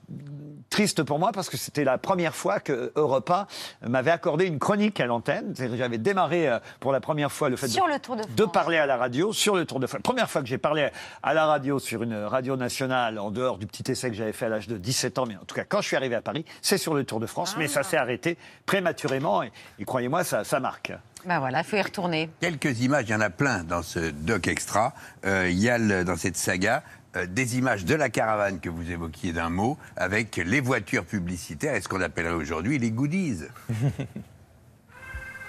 triste 0.69 1.03
pour 1.03 1.19
moi 1.19 1.31
parce 1.33 1.46
que 1.49 1.57
c'était 1.57 1.83
la 1.83 1.97
première 1.97 2.35
fois 2.35 2.59
que 2.59 2.91
Europe 2.95 3.29
1 3.29 3.47
m'avait 3.89 4.11
accordé 4.11 4.45
une 4.45 4.59
chronique 4.59 4.99
à 4.99 5.05
l'antenne. 5.05 5.53
J'avais 5.75 5.97
démarré 5.97 6.47
euh, 6.49 6.59
pour 6.79 6.91
la 6.91 6.99
première 6.99 7.31
fois 7.31 7.49
le 7.49 7.55
fait 7.55 7.67
Sur 7.67 7.85
de, 7.87 7.93
le 7.93 7.99
Tour 7.99 8.15
de 8.15 8.21
France. 8.23 8.35
de 8.35 8.45
parler 8.45 8.77
à 8.77 8.85
la 8.85 8.97
radio 8.97 9.31
sur 9.33 9.55
le 9.55 9.65
Tour 9.65 9.79
de 9.79 9.87
France. 9.87 10.01
Première 10.03 10.29
fois 10.29 10.41
que 10.41 10.47
j'ai 10.47 10.57
parlé 10.57 10.89
à 11.23 11.33
la 11.33 11.45
radio 11.45 11.79
sur 11.79 12.03
une 12.03 12.15
radio 12.15 12.55
nationale 12.55 13.19
en 13.19 13.31
dehors 13.31 13.57
du 13.57 13.67
petit 13.67 13.91
essai 13.91 14.09
que 14.09 14.15
j'avais 14.15 14.33
fait 14.33 14.45
à 14.45 14.49
l'âge 14.49 14.67
de 14.67 14.77
17 14.77 15.17
ans, 15.19 15.25
mais 15.27 15.35
en 15.35 15.45
tout 15.45 15.55
cas 15.55 15.63
quand 15.63 15.81
je 15.81 15.87
suis 15.87 15.95
arrivé 15.95 16.15
à 16.15 16.21
Paris, 16.21 16.45
c'est 16.61 16.77
sur 16.77 16.93
le 16.93 17.03
Tour 17.03 17.19
de 17.19 17.25
France, 17.27 17.55
mais 17.57 17.67
ça 17.67 17.83
s'est 17.83 17.97
arrêté 17.97 18.37
prématurément 18.65 19.43
et, 19.43 19.51
et 19.79 19.85
croyez-moi, 19.85 20.23
ça, 20.23 20.43
ça 20.43 20.59
marque. 20.59 20.91
Ben 21.25 21.39
voilà, 21.39 21.59
il 21.59 21.63
faut 21.65 21.75
y 21.77 21.81
retourner. 21.81 22.29
Quelques 22.39 22.79
images, 22.81 23.05
il 23.07 23.11
y 23.11 23.15
en 23.15 23.21
a 23.21 23.29
plein 23.29 23.63
dans 23.63 23.81
ce 23.81 24.11
doc 24.11 24.47
extra. 24.47 24.93
Euh, 25.25 25.49
il 25.49 25.57
y 25.59 25.69
a 25.69 25.77
le- 25.77 26.03
dans 26.05 26.15
cette 26.15 26.37
saga 26.37 26.83
des 27.25 27.57
images 27.57 27.85
de 27.85 27.95
la 27.95 28.09
caravane 28.09 28.59
que 28.59 28.69
vous 28.69 28.91
évoquiez 28.91 29.33
d'un 29.33 29.49
mot, 29.49 29.77
avec 29.95 30.37
les 30.37 30.59
voitures 30.59 31.05
publicitaires 31.05 31.75
et 31.75 31.81
ce 31.81 31.87
qu'on 31.87 32.01
appellerait 32.01 32.35
aujourd'hui 32.35 32.77
les 32.77 32.91
goodies. 32.91 33.43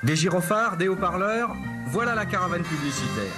Des 0.05 0.15
gyrophares, 0.15 0.77
des 0.77 0.87
haut-parleurs, 0.87 1.57
voilà 1.89 2.15
la 2.15 2.25
caravane 2.25 2.63
publicitaire. 2.63 3.33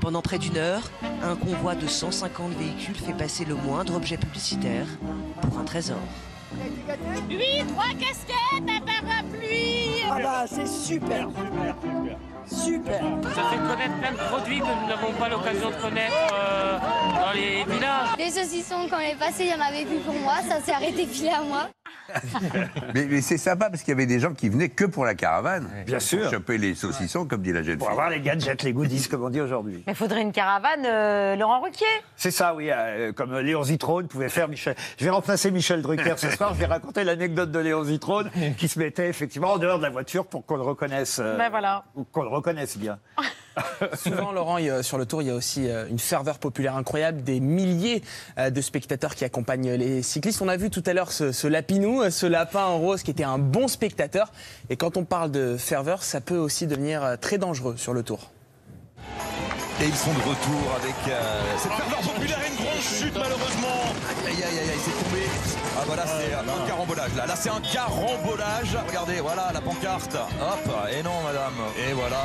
Pendant 0.00 0.22
près 0.22 0.38
d'une 0.38 0.56
heure, 0.56 0.90
un 1.22 1.36
convoi 1.36 1.74
de 1.74 1.86
150 1.86 2.54
véhicules 2.54 2.96
fait 2.96 3.12
passer 3.12 3.44
le 3.44 3.54
moindre 3.54 3.96
objet 3.96 4.16
publicitaire 4.16 4.86
pour 5.42 5.58
un 5.58 5.64
trésor. 5.64 6.00
Lui, 7.28 7.62
trois 7.68 7.90
casquettes, 7.98 8.70
un 8.70 8.80
parapluie 8.80 10.02
Ah 10.10 10.18
bah 10.22 10.44
c'est 10.48 10.66
super 10.66 11.28
Super 11.28 12.16
Ça 12.48 13.42
fait 13.50 13.56
connaître 13.56 13.98
plein 14.00 14.12
de 14.12 14.28
produits 14.28 14.60
que 14.60 14.64
nous 14.64 14.86
n'avons 14.88 15.12
pas 15.18 15.28
l'occasion 15.28 15.70
de 15.70 15.74
connaître 15.74 16.14
euh, 16.32 16.78
dans 17.20 17.32
les 17.32 17.64
villages. 17.64 18.08
Les 18.18 18.30
saucissons, 18.30 18.86
quand 18.88 18.98
on 18.98 19.00
est 19.00 19.18
passé, 19.18 19.44
il 19.44 19.46
n'y 19.46 19.54
en 19.54 19.60
avait 19.60 19.84
plus 19.84 19.98
pour 19.98 20.14
moi, 20.14 20.34
ça 20.48 20.60
s'est 20.60 20.72
arrêté 20.72 21.06
pile 21.06 21.28
à 21.28 21.42
moi. 21.42 21.68
mais 22.94 23.06
mais 23.10 23.20
c'est 23.20 23.38
sympa 23.38 23.70
parce 23.70 23.82
qu'il 23.82 23.90
y 23.92 23.96
avait 23.96 24.06
des 24.06 24.20
gens 24.20 24.32
qui 24.32 24.48
venaient 24.48 24.68
que 24.68 24.84
pour 24.84 25.04
la 25.04 25.14
caravane. 25.14 25.68
Bien 25.86 25.98
sûr. 26.00 26.22
Pour 26.22 26.30
choper 26.32 26.58
les 26.58 26.74
saucissons, 26.74 27.26
comme 27.26 27.42
dit 27.42 27.52
la 27.52 27.62
jeune 27.62 27.78
Pour 27.78 27.88
fille. 27.88 27.92
avoir 27.92 28.10
les 28.10 28.20
gadgets, 28.20 28.62
les 28.62 28.72
goodies, 28.72 29.08
comme 29.08 29.24
on 29.24 29.30
dit 29.30 29.40
aujourd'hui. 29.40 29.82
Mais 29.86 29.92
il 29.92 29.96
faudrait 29.96 30.22
une 30.22 30.32
caravane, 30.32 30.84
euh, 30.86 31.36
Laurent 31.36 31.60
Ruquier. 31.60 31.86
C'est 32.16 32.30
ça, 32.30 32.54
oui, 32.54 32.70
euh, 32.70 33.12
comme 33.12 33.36
Léon 33.38 33.62
Zitrone 33.64 34.08
pouvait 34.08 34.28
faire 34.28 34.48
Michel. 34.48 34.74
Je 34.98 35.04
vais 35.04 35.10
remplacer 35.10 35.50
Michel 35.50 35.82
Drucker 35.82 36.14
ce 36.16 36.30
soir. 36.30 36.54
Je 36.54 36.60
vais 36.60 36.66
raconter 36.66 37.04
l'anecdote 37.04 37.50
de 37.50 37.58
Léon 37.58 37.84
Zitrone 37.84 38.30
qui 38.58 38.68
se 38.68 38.78
mettait 38.78 39.08
effectivement 39.08 39.52
en 39.52 39.58
dehors 39.58 39.78
de 39.78 39.82
la 39.84 39.90
voiture 39.90 40.26
pour 40.26 40.44
qu'on 40.46 40.56
le 40.56 40.62
reconnaisse, 40.62 41.18
euh, 41.22 41.36
Ben 41.36 41.50
voilà. 41.50 41.84
ou 41.94 42.04
qu'on 42.04 42.22
le 42.22 42.28
reconnaisse 42.28 42.76
bien. 42.78 42.98
Souvent, 44.02 44.32
Laurent, 44.32 44.58
il 44.58 44.66
y 44.66 44.70
a- 44.70 44.82
sur 44.82 44.98
le 44.98 45.06
tour, 45.06 45.22
il 45.22 45.28
y 45.28 45.30
a 45.30 45.34
aussi 45.34 45.68
euh, 45.68 45.86
une 45.88 45.98
ferveur 45.98 46.38
populaire 46.38 46.76
incroyable, 46.76 47.22
des 47.22 47.40
milliers 47.40 48.02
euh, 48.38 48.50
de 48.50 48.60
spectateurs 48.60 49.14
qui 49.14 49.24
accompagnent 49.24 49.72
les 49.72 50.02
cyclistes. 50.02 50.42
On 50.42 50.48
a 50.48 50.56
vu 50.56 50.70
tout 50.70 50.82
à 50.86 50.92
l'heure 50.92 51.12
ce, 51.12 51.32
ce 51.32 51.46
lapinou, 51.46 52.02
euh, 52.02 52.10
ce 52.10 52.26
lapin 52.26 52.64
en 52.64 52.78
rose 52.78 53.02
qui 53.02 53.10
était 53.10 53.24
un 53.24 53.38
bon 53.38 53.68
spectateur. 53.68 54.32
Et 54.70 54.76
quand 54.76 54.96
on 54.96 55.04
parle 55.04 55.30
de 55.30 55.56
ferveur, 55.56 56.02
ça 56.02 56.20
peut 56.20 56.36
aussi 56.36 56.66
devenir 56.66 57.16
très 57.20 57.38
dangereux 57.38 57.76
sur 57.76 57.92
le 57.94 58.02
tour. 58.02 58.30
Et 59.78 59.84
ils 59.84 59.94
sont 59.94 60.12
de 60.14 60.18
retour 60.20 60.74
avec 60.82 60.94
euh, 61.08 61.42
cette 61.58 61.72
ferveur 61.72 62.00
populaire 62.00 62.38
et 62.42 62.48
une 62.50 62.56
grosse 62.56 62.98
chute 62.98 63.14
malheureusement. 63.14 63.82
Aïe 64.26 64.32
aïe 64.36 64.42
aïe 64.42 64.58
aïe, 64.58 64.70
aïe, 64.70 64.78
c'est 64.82 65.04
tombé. 65.04 65.22
Ah 65.78 65.82
voilà, 65.86 66.04
c'est 66.06 66.32
un 66.32 66.66
carambolage 66.66 67.14
là. 67.14 67.26
Là 67.26 67.34
c'est 67.36 67.50
un 67.50 67.60
carambolage. 67.60 68.76
Regardez, 68.88 69.20
voilà 69.20 69.50
la 69.52 69.60
pancarte. 69.60 70.14
Hop, 70.14 70.72
et 70.98 71.02
non 71.02 71.20
madame. 71.22 71.52
Et 71.88 71.92
voilà. 71.92 72.22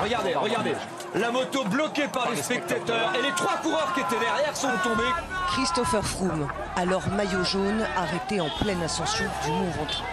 Regardez, 0.00 0.34
regardez. 0.34 0.72
La 1.14 1.30
moto 1.30 1.64
bloquée 1.64 2.08
par 2.08 2.30
les 2.30 2.42
spectateurs 2.42 3.12
et 3.18 3.22
les 3.22 3.32
trois 3.32 3.56
coureurs 3.58 3.92
qui 3.94 4.00
étaient 4.00 4.24
derrière 4.24 4.56
sont 4.56 4.70
tombés. 4.82 5.02
Christopher 5.48 6.02
Froome, 6.04 6.48
alors 6.76 7.06
maillot 7.08 7.44
jaune, 7.44 7.86
arrêté 7.96 8.40
en 8.40 8.48
pleine 8.60 8.82
ascension 8.82 9.26
du 9.44 9.50
Mont 9.50 9.70
Ventoux. 9.70 10.04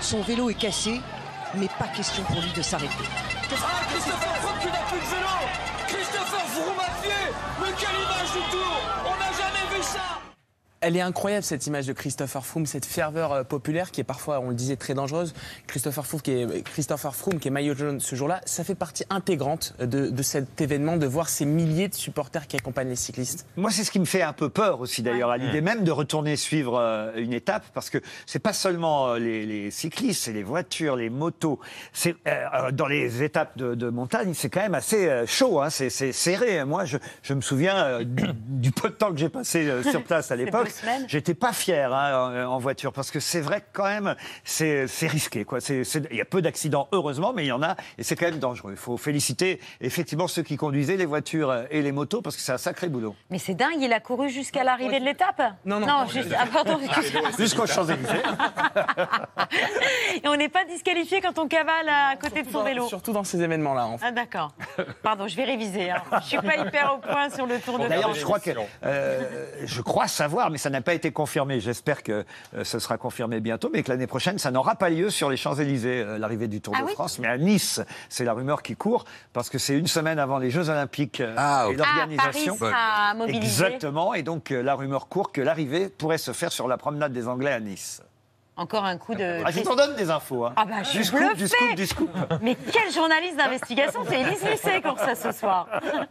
Son 0.00 0.22
vélo 0.22 0.48
est 0.48 0.54
cassé, 0.54 1.00
mais 1.54 1.68
pas 1.78 1.88
question 1.88 2.22
pour 2.24 2.40
lui 2.40 2.52
de 2.52 2.62
s'arrêter. 2.62 3.04
Ah, 3.52 3.84
Christopher 3.90 4.36
Froome 4.36 4.58
qui 4.60 4.66
n'a 4.66 4.84
plus 4.88 4.98
de 4.98 5.14
vélo 5.14 5.26
Christopher 5.86 6.46
Froome 6.46 6.80
à 6.80 7.02
pied 7.02 7.12
Mais 7.60 7.72
quelle 7.78 8.00
image 8.00 8.32
du 8.32 8.50
tour 8.50 8.80
On 9.04 9.18
n'a 9.18 9.30
jamais 9.32 9.76
vu 9.76 9.82
ça 9.82 10.23
Elle 10.86 10.98
est 10.98 11.00
incroyable 11.00 11.44
cette 11.44 11.66
image 11.66 11.86
de 11.86 11.94
Christopher 11.94 12.44
Froome, 12.44 12.66
cette 12.66 12.84
ferveur 12.84 13.32
euh, 13.32 13.42
populaire 13.42 13.90
qui 13.90 14.02
est 14.02 14.04
parfois, 14.04 14.40
on 14.40 14.50
le 14.50 14.54
disait, 14.54 14.76
très 14.76 14.92
dangereuse. 14.92 15.32
Christopher 15.66 16.04
Froome 16.04 16.20
qui 16.20 16.32
est, 16.32 16.62
Christopher 16.62 17.14
Froome, 17.14 17.38
qui 17.38 17.48
est 17.48 17.50
maillot 17.50 17.74
jaune 17.74 18.00
ce 18.00 18.14
jour-là, 18.14 18.42
ça 18.44 18.64
fait 18.64 18.74
partie 18.74 19.04
intégrante 19.08 19.74
de, 19.78 20.10
de 20.10 20.22
cet 20.22 20.60
événement, 20.60 20.98
de 20.98 21.06
voir 21.06 21.30
ces 21.30 21.46
milliers 21.46 21.88
de 21.88 21.94
supporters 21.94 22.46
qui 22.46 22.56
accompagnent 22.56 22.90
les 22.90 22.96
cyclistes. 22.96 23.46
Moi, 23.56 23.70
c'est 23.70 23.82
ce 23.82 23.90
qui 23.90 23.98
me 23.98 24.04
fait 24.04 24.20
un 24.20 24.34
peu 24.34 24.50
peur 24.50 24.80
aussi, 24.80 25.00
d'ailleurs, 25.00 25.30
à 25.30 25.38
l'idée 25.38 25.62
même 25.62 25.84
de 25.84 25.90
retourner 25.90 26.36
suivre 26.36 26.78
euh, 26.78 27.12
une 27.16 27.32
étape, 27.32 27.64
parce 27.72 27.88
que 27.88 27.98
c'est 28.26 28.38
pas 28.38 28.52
seulement 28.52 29.08
euh, 29.08 29.18
les, 29.18 29.46
les 29.46 29.70
cyclistes, 29.70 30.24
c'est 30.24 30.34
les 30.34 30.42
voitures, 30.42 30.96
les 30.96 31.08
motos. 31.08 31.60
C'est 31.94 32.14
euh, 32.28 32.72
dans 32.72 32.88
les 32.88 33.22
étapes 33.22 33.56
de, 33.56 33.74
de 33.74 33.88
montagne, 33.88 34.34
c'est 34.34 34.50
quand 34.50 34.60
même 34.60 34.74
assez 34.74 35.08
euh, 35.08 35.26
chaud, 35.26 35.62
hein, 35.62 35.70
c'est 35.70 35.88
serré. 36.12 36.62
Moi, 36.66 36.84
je, 36.84 36.98
je 37.22 37.32
me 37.32 37.40
souviens 37.40 37.76
euh, 37.76 38.04
du, 38.04 38.24
du 38.34 38.70
peu 38.70 38.90
de 38.90 38.94
temps 38.94 39.12
que 39.12 39.18
j'ai 39.18 39.30
passé 39.30 39.66
euh, 39.66 39.82
sur 39.82 40.02
place 40.04 40.30
à 40.30 40.36
l'époque. 40.36 40.73
Semaines. 40.74 41.04
J'étais 41.08 41.34
pas 41.34 41.52
fier 41.52 41.92
hein, 41.94 42.46
en, 42.46 42.52
en 42.52 42.58
voiture, 42.58 42.92
parce 42.92 43.10
que 43.10 43.20
c'est 43.20 43.40
vrai 43.40 43.60
que 43.60 43.66
quand 43.72 43.84
même, 43.84 44.14
c'est 44.44 44.86
c'est 44.86 45.06
risqué. 45.06 45.44
Quoi. 45.44 45.60
C'est- 45.60 45.84
c'est- 45.84 46.02
Il 46.10 46.16
y 46.16 46.20
a 46.20 46.24
peu 46.24 46.42
d'accidents, 46.42 46.88
heureusement, 46.92 47.32
mais 47.34 47.44
il 47.44 47.48
y 47.48 47.52
en 47.52 47.62
a, 47.62 47.76
et 47.98 48.02
c'est 48.02 48.16
quand 48.16 48.26
même 48.26 48.38
dangereux. 48.38 48.72
Il 48.72 48.76
faut 48.78 48.96
féliciter 48.96 49.60
effectivement 49.80 50.28
ceux 50.28 50.42
qui 50.42 50.56
conduisaient 50.56 50.96
les 50.96 51.06
voitures 51.06 51.50
euh, 51.50 51.64
et 51.70 51.82
les 51.82 51.92
motos, 51.92 52.22
parce 52.22 52.36
que 52.36 52.42
c'est 52.42 52.52
un 52.52 52.58
sacré 52.58 52.88
boulot. 52.88 53.14
Mais 53.30 53.38
c'est 53.38 53.54
dingue, 53.54 53.80
il 53.80 53.92
a 53.92 54.00
couru 54.00 54.28
jusqu'à 54.28 54.64
l'arrivée 54.64 55.00
de 55.00 55.04
l'étape? 55.04 55.40
Non, 55.64 55.80
non. 55.80 55.86
Non, 55.86 56.06
juste. 56.06 56.30
Ah, 56.38 56.46
pardon. 56.52 56.78
Jusqu'aux 57.38 57.66
Champs-Élysées. 57.66 58.12
Et 60.22 60.28
on 60.28 60.36
n'est 60.36 60.48
pas 60.48 60.64
disqualifié 60.64 61.20
quand 61.20 61.38
on 61.38 61.48
cavale 61.48 61.88
à 61.88 62.16
côté 62.16 62.42
de 62.42 62.50
son 62.50 62.62
vélo. 62.62 62.86
Surtout 62.88 63.12
dans 63.12 63.24
ces 63.24 63.40
événements-là. 63.42 63.86
En 63.86 63.98
fait. 63.98 64.06
Ah 64.08 64.12
d'accord. 64.12 64.52
Pardon, 65.02 65.26
je 65.28 65.36
vais 65.36 65.44
réviser. 65.44 65.90
hein. 65.90 66.02
Je 66.22 66.28
suis 66.28 66.38
pas 66.38 66.56
hyper 66.56 66.94
au 66.94 66.98
point 66.98 67.30
sur 67.30 67.46
le 67.46 67.58
Tour 67.60 67.78
de 67.78 67.88
D'ailleurs, 67.88 68.14
je 68.14 68.22
crois 68.24 68.40
que 68.40 68.50
euh, 68.84 69.46
je 69.64 69.80
crois 69.82 70.08
savoir, 70.08 70.50
mais 70.54 70.58
ça 70.58 70.70
n'a 70.70 70.82
pas 70.82 70.94
été 70.94 71.10
confirmé. 71.10 71.58
J'espère 71.58 72.04
que 72.04 72.24
euh, 72.54 72.62
ce 72.62 72.78
sera 72.78 72.96
confirmé 72.96 73.40
bientôt, 73.40 73.70
mais 73.72 73.82
que 73.82 73.90
l'année 73.90 74.06
prochaine, 74.06 74.38
ça 74.38 74.52
n'aura 74.52 74.76
pas 74.76 74.88
lieu 74.88 75.10
sur 75.10 75.28
les 75.28 75.36
Champs-Élysées, 75.36 76.02
euh, 76.02 76.16
l'arrivée 76.16 76.46
du 76.46 76.60
Tour 76.60 76.74
Ah 76.76 76.82
de 76.82 76.86
oui 76.86 76.92
France, 76.92 77.18
mais 77.18 77.26
à 77.26 77.36
Nice. 77.36 77.80
C'est 78.08 78.22
la 78.22 78.34
rumeur 78.34 78.62
qui 78.62 78.76
court 78.76 79.04
parce 79.32 79.50
que 79.50 79.58
c'est 79.58 79.76
une 79.76 79.88
semaine 79.88 80.20
avant 80.20 80.38
les 80.38 80.52
Jeux 80.52 80.68
Olympiques 80.68 81.20
euh, 81.20 81.34
Ah, 81.36 81.66
et 81.68 81.74
l'organisation. 81.74 82.54
Ah, 82.54 82.60
Paris 82.60 82.72
sera 82.72 83.14
mobilisé. 83.14 83.64
Exactement, 83.64 84.14
et 84.14 84.22
donc 84.22 84.50
la 84.50 84.76
rumeur 84.76 85.08
court 85.08 85.32
que 85.32 85.40
l'arrivée 85.40 85.88
pourrait 85.88 86.18
se 86.18 86.30
faire 86.32 86.52
sur 86.52 86.68
la 86.68 86.76
promenade 86.76 87.12
des 87.12 87.26
Anglais 87.26 87.50
à 87.50 87.58
Nice. 87.58 88.00
Encore 88.56 88.84
un 88.84 88.98
coup 88.98 89.16
de. 89.16 89.42
Ah, 89.44 89.50
je 89.50 89.60
t'en 89.62 89.74
donne 89.74 89.96
des 89.96 90.10
infos. 90.10 90.44
Hein. 90.44 90.52
Ah 90.54 90.64
bah, 90.64 90.84
je 90.84 90.98
du 90.98 91.04
scoop, 91.04 91.34
du 91.34 91.48
scoop, 91.48 91.74
du 91.74 91.86
scoop. 91.86 92.10
Mais 92.40 92.56
quel 92.72 92.92
journaliste 92.92 93.36
d'investigation 93.36 94.04
C'est 94.08 94.20
Élise 94.20 94.44
Lucet 94.44 94.80
pour 94.80 94.96
ça 94.96 95.16
ce 95.16 95.32
soir. 95.32 95.66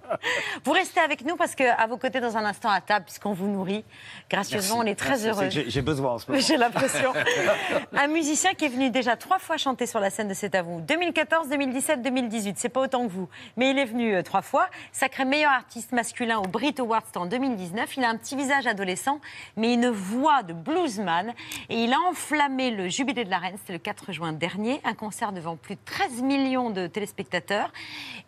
Vous 0.65 0.73
restez 0.73 0.99
avec 0.99 1.25
nous 1.25 1.37
parce 1.37 1.55
qu'à 1.55 1.87
vos 1.87 1.95
côtés 1.95 2.19
dans 2.19 2.35
un 2.35 2.43
instant 2.43 2.69
à 2.69 2.81
table, 2.81 3.05
puisqu'on 3.05 3.31
vous 3.31 3.47
nourrit 3.47 3.85
gracieusement, 4.29 4.79
on 4.79 4.83
est 4.83 4.95
très 4.95 5.23
Merci, 5.23 5.29
heureux. 5.29 5.49
J'ai 5.49 5.81
besoin 5.81 6.11
en 6.11 6.17
ce 6.17 6.29
moment. 6.29 6.43
J'ai 6.45 6.57
l'impression. 6.57 7.13
Un 7.93 8.07
musicien 8.07 8.53
qui 8.55 8.65
est 8.65 8.69
venu 8.69 8.89
déjà 8.89 9.15
trois 9.15 9.39
fois 9.39 9.55
chanter 9.55 9.85
sur 9.85 10.01
la 10.01 10.09
scène 10.09 10.27
de 10.27 10.33
C'est 10.33 10.53
à 10.55 10.63
vous. 10.63 10.81
2014, 10.81 11.47
2017, 11.47 12.01
2018. 12.01 12.57
C'est 12.57 12.67
pas 12.67 12.81
autant 12.81 13.07
que 13.07 13.11
vous. 13.11 13.29
Mais 13.55 13.71
il 13.71 13.79
est 13.79 13.85
venu 13.85 14.15
euh, 14.15 14.21
trois 14.21 14.41
fois. 14.41 14.67
Sacré 14.91 15.23
meilleur 15.23 15.51
artiste 15.51 15.93
masculin 15.93 16.39
au 16.39 16.47
Brit 16.47 16.75
Awards 16.79 17.03
en 17.15 17.25
2019. 17.25 17.95
Il 17.95 18.03
a 18.03 18.09
un 18.09 18.17
petit 18.17 18.35
visage 18.35 18.67
adolescent, 18.67 19.21
mais 19.55 19.73
une 19.73 19.89
voix 19.89 20.43
de 20.43 20.51
bluesman. 20.51 21.33
Et 21.69 21.83
il 21.83 21.93
a 21.93 21.97
enflammé 22.33 22.71
le 22.71 22.89
jubilé 22.89 23.25
de 23.25 23.29
la 23.29 23.37
Reine. 23.37 23.55
C'était 23.59 23.73
le 23.73 23.79
4 23.79 24.11
juin 24.11 24.33
dernier. 24.33 24.81
Un 24.83 24.93
concert 24.95 25.31
devant 25.33 25.55
plus 25.55 25.75
de 25.75 25.79
13 25.85 26.21
millions 26.23 26.71
de 26.71 26.87
téléspectateurs 26.87 27.71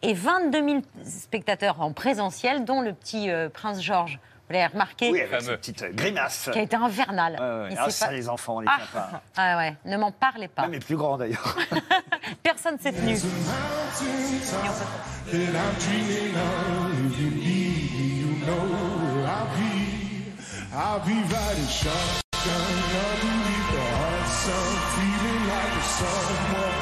et 0.03 0.13
22 0.13 0.63
000 0.69 0.81
spectateurs 1.03 1.81
en 1.81 1.91
présentiel, 1.91 2.65
dont 2.65 2.81
le 2.81 2.93
petit 2.93 3.31
euh, 3.31 3.49
prince 3.49 3.81
Georges. 3.81 4.19
Vous 4.47 4.53
l'avez 4.53 4.67
remarqué 4.67 5.09
Oui, 5.11 5.21
avec 5.21 5.41
cette 5.41 5.57
petite 5.59 5.81
euh, 5.81 5.89
grimace. 5.91 6.49
qui 6.53 6.59
a 6.59 6.61
été 6.61 6.75
infernal. 6.75 7.33
Ouais, 7.33 7.39
ouais. 7.63 7.69
Il 7.71 7.77
Ah, 7.79 7.89
ça, 7.89 8.05
pas- 8.07 8.11
les 8.11 8.29
enfants, 8.29 8.57
on 8.57 8.59
les 8.59 8.67
Ah, 8.69 8.79
pas. 8.93 9.21
ah 9.37 9.57
ouais, 9.57 9.75
ne 9.85 9.97
m'en 9.97 10.11
parlez 10.11 10.47
pas. 10.49 10.61
Même 10.63 10.73
les 10.73 10.79
plus 10.79 10.97
grands 10.97 11.17
d'ailleurs. 11.17 11.57
Personne 12.43 12.77
s'est 12.79 12.91
tenu. 12.93 13.17
I'll 20.77 20.99
be. 20.99 21.15
Riding 21.31 21.67
shotgun 21.67 23.54
sun, 24.45 24.75
feeling 24.93 25.43
like 25.53 25.73
a 25.73 25.83
someone. 25.97 26.81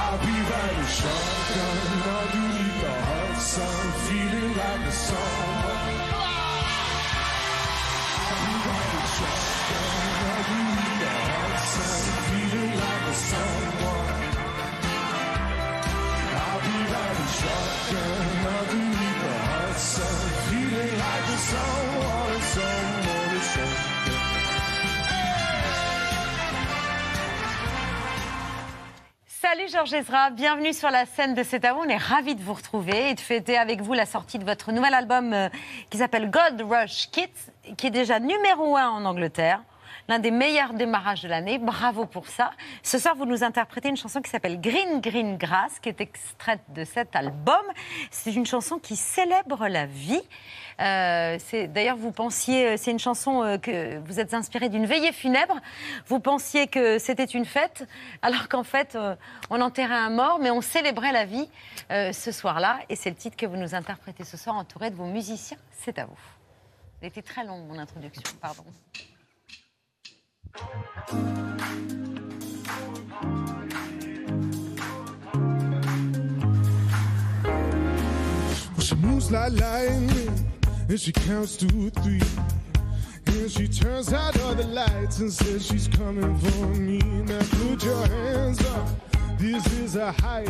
I'll 0.00 0.18
be 0.26 0.34
riding 0.50 0.90
shotgun 0.98 1.78
underneath 2.18 2.78
the 2.82 2.94
hot 3.06 3.36
sun, 3.52 3.84
feeling 4.06 4.52
like 4.62 4.84
a 4.86 4.94
someone. 5.06 5.94
I'll 10.24 10.44
the 11.02 11.14
hot 11.28 11.58
sun, 11.72 12.02
feeling 12.30 12.72
like 12.82 13.04
a 13.10 13.16
someone. 13.30 14.10
I'll 16.44 16.60
be 16.66 16.76
riding 16.94 17.32
shotgun 17.38 18.22
underneath 18.58 19.18
the 19.24 19.34
hot 19.46 19.76
sun, 19.92 20.20
feeling 20.46 20.94
like 21.02 21.26
a 21.26 21.38
someone, 21.50 21.93
Salut 29.56 29.68
Georges 29.70 29.94
Ezra, 29.94 30.30
bienvenue 30.30 30.72
sur 30.72 30.90
la 30.90 31.06
scène 31.06 31.34
de 31.34 31.44
cet 31.44 31.64
avant. 31.64 31.82
On 31.82 31.88
est 31.88 31.96
ravis 31.96 32.34
de 32.34 32.42
vous 32.42 32.54
retrouver 32.54 33.10
et 33.10 33.14
de 33.14 33.20
fêter 33.20 33.56
avec 33.56 33.82
vous 33.82 33.92
la 33.92 34.04
sortie 34.04 34.40
de 34.40 34.44
votre 34.44 34.72
nouvel 34.72 34.92
album 34.92 35.32
euh, 35.32 35.48
qui 35.90 35.98
s'appelle 35.98 36.28
God 36.28 36.60
Rush 36.68 37.08
Kids, 37.12 37.76
qui 37.76 37.86
est 37.86 37.90
déjà 37.90 38.18
numéro 38.18 38.76
un 38.76 38.88
en 38.88 39.04
Angleterre. 39.04 39.62
L'un 40.08 40.18
des 40.18 40.30
meilleurs 40.30 40.74
démarrages 40.74 41.22
de 41.22 41.28
l'année. 41.28 41.58
Bravo 41.58 42.04
pour 42.04 42.28
ça. 42.28 42.50
Ce 42.82 42.98
soir, 42.98 43.14
vous 43.14 43.24
nous 43.24 43.42
interprétez 43.42 43.88
une 43.88 43.96
chanson 43.96 44.20
qui 44.20 44.30
s'appelle 44.30 44.60
Green 44.60 45.00
Green 45.00 45.38
Grass, 45.38 45.78
qui 45.80 45.88
est 45.88 46.00
extraite 46.00 46.60
de 46.68 46.84
cet 46.84 47.16
album. 47.16 47.62
C'est 48.10 48.34
une 48.34 48.44
chanson 48.44 48.78
qui 48.78 48.96
célèbre 48.96 49.66
la 49.66 49.86
vie. 49.86 50.20
Euh, 50.80 51.38
D'ailleurs, 51.68 51.96
vous 51.96 52.12
pensiez, 52.12 52.68
euh, 52.68 52.74
c'est 52.76 52.90
une 52.90 52.98
chanson 52.98 53.42
euh, 53.42 53.58
que 53.58 53.98
vous 54.00 54.20
êtes 54.20 54.34
inspiré 54.34 54.68
d'une 54.68 54.86
veillée 54.86 55.12
funèbre. 55.12 55.56
Vous 56.06 56.20
pensiez 56.20 56.66
que 56.66 56.98
c'était 56.98 57.24
une 57.24 57.44
fête, 57.44 57.86
alors 58.20 58.48
qu'en 58.48 58.64
fait, 58.64 58.98
on 59.50 59.60
enterrait 59.60 59.94
un 59.94 60.10
mort, 60.10 60.38
mais 60.38 60.50
on 60.50 60.60
célébrait 60.60 61.12
la 61.12 61.24
vie 61.24 61.48
ce 61.90 62.32
soir-là. 62.32 62.80
Et 62.88 62.96
c'est 62.96 63.10
le 63.10 63.16
titre 63.16 63.36
que 63.36 63.46
vous 63.46 63.56
nous 63.56 63.74
interprétez 63.74 64.24
ce 64.24 64.36
soir, 64.36 64.56
entouré 64.56 64.90
de 64.90 64.96
vos 64.96 65.06
musiciens. 65.06 65.58
C'est 65.70 65.98
à 65.98 66.06
vous. 66.06 66.18
Elle 67.00 67.08
était 67.08 67.22
très 67.22 67.44
longue, 67.44 67.66
mon 67.66 67.78
introduction, 67.78 68.22
pardon. 68.40 68.64
Well, 70.56 70.62
she 78.80 78.94
moves 78.96 79.32
like 79.32 79.52
lightning, 79.52 80.50
and 80.88 81.00
she 81.00 81.10
counts 81.12 81.56
to 81.56 81.90
three. 81.90 82.20
And 83.26 83.50
she 83.50 83.66
turns 83.66 84.12
out 84.12 84.38
all 84.42 84.54
the 84.54 84.64
lights 84.64 85.18
and 85.18 85.32
says 85.32 85.66
she's 85.66 85.88
coming 85.88 86.38
for 86.38 86.66
me. 86.66 86.98
Now 86.98 87.40
put 87.40 87.82
your 87.84 88.06
hands 88.06 88.64
up, 88.66 88.88
this 89.38 89.66
is 89.72 89.96
a 89.96 90.12
height. 90.12 90.48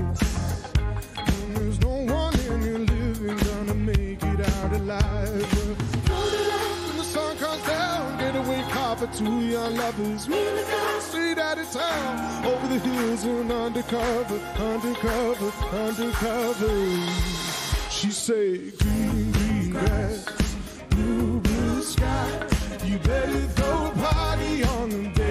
And 1.17 1.57
there's 1.57 1.81
no 1.81 2.05
one 2.13 2.39
in 2.41 2.61
here 2.61 2.79
living 2.79 3.37
gonna 3.39 3.75
make 3.75 4.23
it 4.23 4.41
out 4.49 4.73
alive. 4.75 5.53
When 5.55 6.04
comes 7.55 7.69
down, 7.69 8.19
getaway 8.19 8.63
car 8.71 8.97
for 8.97 9.07
two 9.09 9.41
young 9.41 9.77
lovers. 9.77 10.29
Really 10.29 10.65
down, 10.65 11.01
straight 11.01 11.39
out 11.39 11.59
of 11.59 11.71
town, 11.71 12.45
over 12.47 12.67
the 12.69 12.79
hills 12.79 13.25
and 13.25 13.53
undercover, 13.53 14.39
undercover, 14.59 15.53
undercover. 15.77 17.13
She 17.91 18.11
say, 18.11 18.71
green, 18.71 19.33
green 19.33 19.71
grass, 19.71 20.27
blue, 20.91 21.41
blue 21.41 21.83
sky. 21.83 22.49
You 22.85 22.99
better 22.99 23.41
throw 23.57 23.87
a 23.87 23.93
party 23.93 24.65
on 24.65 24.89
the 24.91 25.24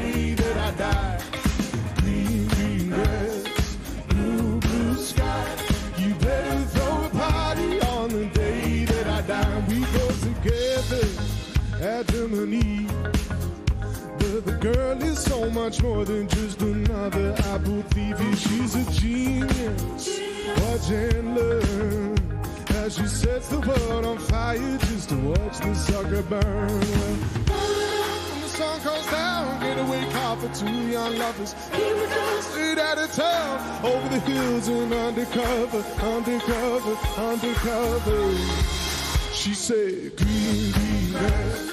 much 15.54 15.82
more 15.84 16.04
than 16.04 16.28
just 16.30 16.62
another 16.62 17.34
apple. 17.46 17.84
Yeah, 17.96 18.34
She's 18.36 18.76
a 18.76 18.92
genius. 18.92 20.10
Watch 20.60 20.90
and 20.90 21.36
learn 21.36 22.18
as 22.78 22.96
she 22.98 23.06
sets 23.06 23.50
the 23.50 23.60
world 23.60 24.06
on 24.06 24.18
fire 24.18 24.78
just 24.80 25.10
to 25.10 25.16
watch 25.16 25.60
the 25.60 25.74
sucker 25.76 26.24
burn. 26.24 26.68
When 26.68 28.42
the 28.42 28.48
sun 28.48 28.80
comes 28.82 29.06
down, 29.12 29.60
get 29.62 29.78
away 29.78 30.06
car 30.12 30.38
for 30.38 30.50
two 30.56 30.88
young 30.90 31.18
lovers. 31.18 31.54
Here 31.72 31.96
we 31.96 32.06
go, 32.08 32.42
straight 32.42 32.80
out 32.80 32.98
of 32.98 33.12
town, 33.14 33.86
over 33.86 34.10
the 34.10 34.20
hills 34.22 34.68
and 34.68 34.94
undercover, 34.94 35.84
undercover, 36.02 36.96
undercover. 37.22 38.38
She 39.34 39.54
said, 39.54 40.18
green, 40.18 40.72
green 40.72 41.12
grass, 41.12 41.73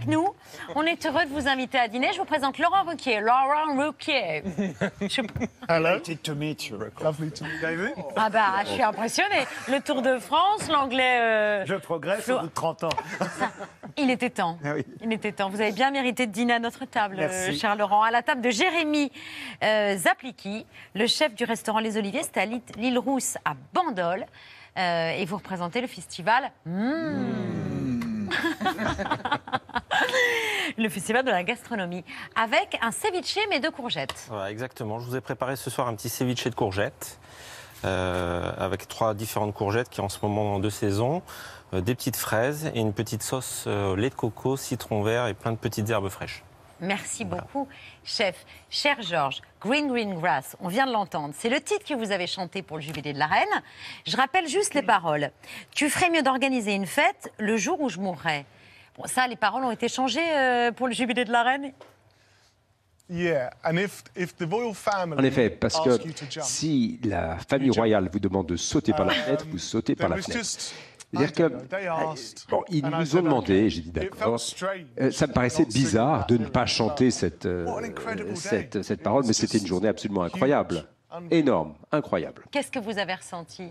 avec 0.00 0.06
nous. 0.08 0.28
On 0.74 0.82
est 0.84 1.04
heureux 1.06 1.24
de 1.24 1.30
vous 1.30 1.48
inviter 1.48 1.78
à 1.78 1.88
dîner. 1.88 2.10
Je 2.12 2.18
vous 2.18 2.24
présente 2.24 2.58
Laurent 2.58 2.84
Ruquier. 2.84 3.20
Laurent 3.20 3.76
Ruquier. 3.76 4.42
Je- 5.00 5.20
Hello? 5.68 5.98
to 6.22 6.34
meet 6.34 6.68
you. 6.68 6.78
Lovely 7.02 7.30
to 7.30 7.44
meet 7.44 7.62
you. 7.62 8.04
Ah 8.16 8.30
bah, 8.30 8.52
je 8.64 8.70
suis 8.70 8.82
impressionnée. 8.82 9.44
Le 9.68 9.80
Tour 9.80 10.02
de 10.02 10.18
France, 10.18 10.68
l'anglais... 10.68 11.18
euh, 11.20 11.66
Je 11.66 11.74
progresse 11.74 12.28
au 12.28 12.40
bout 12.40 12.46
de 12.46 12.52
30 12.52 12.84
ans. 12.84 12.88
Il 13.96 14.10
était 14.10 14.30
temps. 14.30 14.58
Ah 14.64 14.72
oui. 14.74 14.84
Il 15.02 15.12
était 15.12 15.32
temps. 15.32 15.48
Vous 15.50 15.60
avez 15.60 15.72
bien 15.72 15.90
mérité 15.90 16.26
de 16.26 16.32
dîner 16.32 16.54
à 16.54 16.58
notre 16.58 16.84
table, 16.84 17.16
Merci. 17.18 17.50
euh, 17.50 17.52
cher 17.54 17.76
Laurent. 17.76 18.02
À 18.02 18.10
la 18.10 18.22
table 18.22 18.40
de 18.40 18.50
Jérémy 18.50 19.10
euh, 19.62 19.96
Zapliki, 19.96 20.66
le 20.94 21.06
chef 21.06 21.34
du 21.34 21.44
restaurant 21.44 21.80
Les 21.80 21.96
Oliviers. 21.96 22.22
C'était 22.22 22.40
à 22.40 22.46
l'île- 22.46 22.98
Rousse 22.98 23.36
à 23.44 23.54
Bandol. 23.74 24.26
Euh, 24.78 25.10
et 25.12 25.24
vous 25.24 25.36
représentez 25.36 25.80
le 25.80 25.86
festival. 25.88 26.52
Mmh. 26.64 27.99
Le 30.78 30.88
festival 30.88 31.24
de 31.24 31.30
la 31.30 31.42
gastronomie. 31.42 32.04
Avec 32.36 32.78
un 32.82 32.90
ceviche, 32.90 33.38
mais 33.48 33.60
de 33.60 33.68
courgettes. 33.68 34.26
Voilà, 34.28 34.50
exactement. 34.50 35.00
Je 35.00 35.06
vous 35.06 35.16
ai 35.16 35.20
préparé 35.20 35.56
ce 35.56 35.70
soir 35.70 35.88
un 35.88 35.94
petit 35.94 36.08
ceviche 36.08 36.44
de 36.44 36.54
courgettes, 36.54 37.18
euh, 37.84 38.52
avec 38.58 38.88
trois 38.88 39.14
différentes 39.14 39.54
courgettes 39.54 39.88
qui 39.88 40.00
en 40.00 40.08
ce 40.08 40.18
moment 40.22 40.58
de 40.58 40.70
saison, 40.70 41.22
euh, 41.72 41.80
des 41.80 41.94
petites 41.94 42.16
fraises 42.16 42.70
et 42.74 42.80
une 42.80 42.92
petite 42.92 43.22
sauce 43.22 43.64
euh, 43.66 43.96
lait 43.96 44.10
de 44.10 44.14
coco, 44.14 44.56
citron 44.56 45.02
vert 45.02 45.26
et 45.26 45.34
plein 45.34 45.52
de 45.52 45.56
petites 45.56 45.88
herbes 45.88 46.08
fraîches. 46.08 46.42
Merci 46.80 47.24
beaucoup, 47.26 47.68
chef. 48.04 48.46
Cher 48.70 49.02
Georges, 49.02 49.42
Green 49.60 49.88
Green 49.88 50.18
Grass, 50.18 50.56
on 50.60 50.68
vient 50.68 50.86
de 50.86 50.92
l'entendre. 50.92 51.34
C'est 51.36 51.50
le 51.50 51.60
titre 51.60 51.84
que 51.84 51.94
vous 51.94 52.12
avez 52.12 52.26
chanté 52.26 52.62
pour 52.62 52.78
le 52.78 52.82
jubilé 52.82 53.12
de 53.12 53.18
la 53.18 53.26
reine. 53.26 53.62
Je 54.06 54.16
rappelle 54.16 54.48
juste 54.48 54.72
les 54.72 54.82
paroles. 54.82 55.30
Tu 55.72 55.90
ferais 55.90 56.08
mieux 56.08 56.22
d'organiser 56.22 56.72
une 56.72 56.86
fête 56.86 57.30
le 57.38 57.58
jour 57.58 57.80
où 57.80 57.90
je 57.90 57.98
mourrai. 57.98 58.46
Bon, 58.96 59.06
ça, 59.06 59.26
les 59.26 59.36
paroles 59.36 59.64
ont 59.64 59.70
été 59.70 59.88
changées 59.88 60.20
euh, 60.34 60.72
pour 60.72 60.88
le 60.88 60.94
jubilé 60.94 61.26
de 61.26 61.32
la 61.32 61.42
reine. 61.42 61.72
Yeah, 63.10 63.50
and 63.64 63.76
if 63.76 64.04
if 64.14 64.36
the 64.36 64.46
royal 64.48 64.72
family 64.72 65.20
En 65.20 65.24
effet, 65.24 65.50
parce 65.50 65.80
que 65.80 65.98
si 66.42 67.00
la 67.02 67.38
famille 67.38 67.70
royale 67.70 68.08
vous 68.10 68.20
demande 68.20 68.46
de 68.46 68.56
sauter 68.56 68.92
par 68.92 69.04
la 69.04 69.14
fenêtre, 69.14 69.46
vous 69.50 69.58
sautez 69.58 69.96
par 69.96 70.08
la 70.08 70.18
fenêtre. 70.18 70.72
C'est-à-dire 71.12 71.32
que 71.32 71.66
they 71.66 71.86
asked, 71.88 72.46
bon, 72.48 72.62
ils 72.68 72.86
nous 72.86 73.16
ont 73.16 73.22
demandé, 73.22 73.68
j'ai 73.68 73.80
dit 73.80 73.88
It 73.88 73.94
d'accord. 73.94 74.38
felt 74.38 74.56
strange 74.56 74.86
Euh, 75.00 75.10
Ça 75.10 75.26
me 75.26 75.32
paraissait 75.32 75.64
bizarre 75.64 76.26
de 76.26 76.36
ne 76.36 76.46
pas 76.46 76.66
chanter 76.66 77.10
cette, 77.10 77.46
euh, 77.46 77.66
incredible 77.82 78.36
cette, 78.36 78.74
day. 78.76 78.82
cette 78.84 79.02
parole, 79.02 79.24
mais 79.26 79.32
c'était 79.32 79.58
une 79.58 79.66
journée 79.66 79.88
absolument 79.88 80.22
incroyable. 80.22 80.84
Énorme, 81.32 81.74
incroyable. 81.90 82.44
Qu'est-ce 82.52 82.70
que 82.70 82.78
vous 82.78 82.96
avez 82.96 83.14
ressenti? 83.14 83.64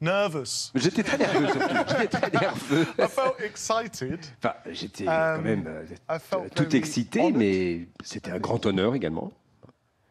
Nervous. 0.00 0.70
J'étais 0.74 1.02
très 1.04 1.16
nerveux. 1.18 1.46
J'étais 2.00 2.08
très 2.08 2.30
nerveux. 2.40 2.82
I 2.98 3.06
felt 3.08 3.34
excited. 3.40 4.18
Enfin, 4.38 4.54
j'étais 4.70 5.04
quand 5.04 5.36
Um, 5.36 5.42
même 5.42 5.64
euh, 5.68 6.48
tout 6.54 6.64
very 6.64 6.76
excité, 6.76 7.30
mais 7.32 7.86
c'était 8.02 8.32
un 8.32 8.38
grand 8.40 8.66
honneur 8.66 8.94
également. 8.94 9.30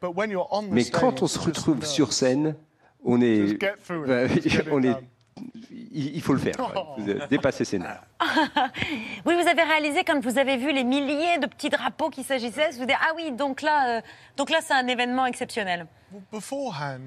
But 0.01 0.15
when 0.15 0.31
you're 0.31 0.47
on 0.51 0.63
the 0.63 0.71
Mais 0.71 0.83
stage, 0.83 1.01
quand 1.01 1.21
on 1.21 1.27
se 1.27 1.37
retrouve 1.37 1.85
sur 1.85 2.13
scène, 2.13 2.55
on 3.03 3.21
est, 3.21 3.57
on 4.71 4.81
est. 4.83 4.95
il 5.91 6.21
faut 6.21 6.33
le 6.33 6.39
faire. 6.39 6.55
avez 7.09 7.27
dépassé 7.27 7.65
ses 7.65 7.79
nerfs. 7.79 8.03
Oui, 9.25 9.33
vous 9.41 9.47
avez 9.47 9.63
réalisé 9.63 10.03
quand 10.03 10.19
vous 10.23 10.37
avez 10.37 10.57
vu 10.57 10.71
les 10.71 10.83
milliers 10.83 11.37
de 11.39 11.47
petits 11.47 11.69
drapeaux 11.69 12.09
qui 12.09 12.23
s'agissaient, 12.23 12.69
vous 12.71 12.79
vous 12.79 12.85
dites 12.85 12.95
ah 13.01 13.13
oui, 13.15 13.31
donc 13.31 13.61
là, 13.61 13.97
euh, 13.97 14.01
donc 14.37 14.49
là, 14.49 14.59
c'est 14.61 14.73
un 14.73 14.87
événement 14.87 15.25
exceptionnel. 15.25 15.87
Beforehand, 16.31 16.99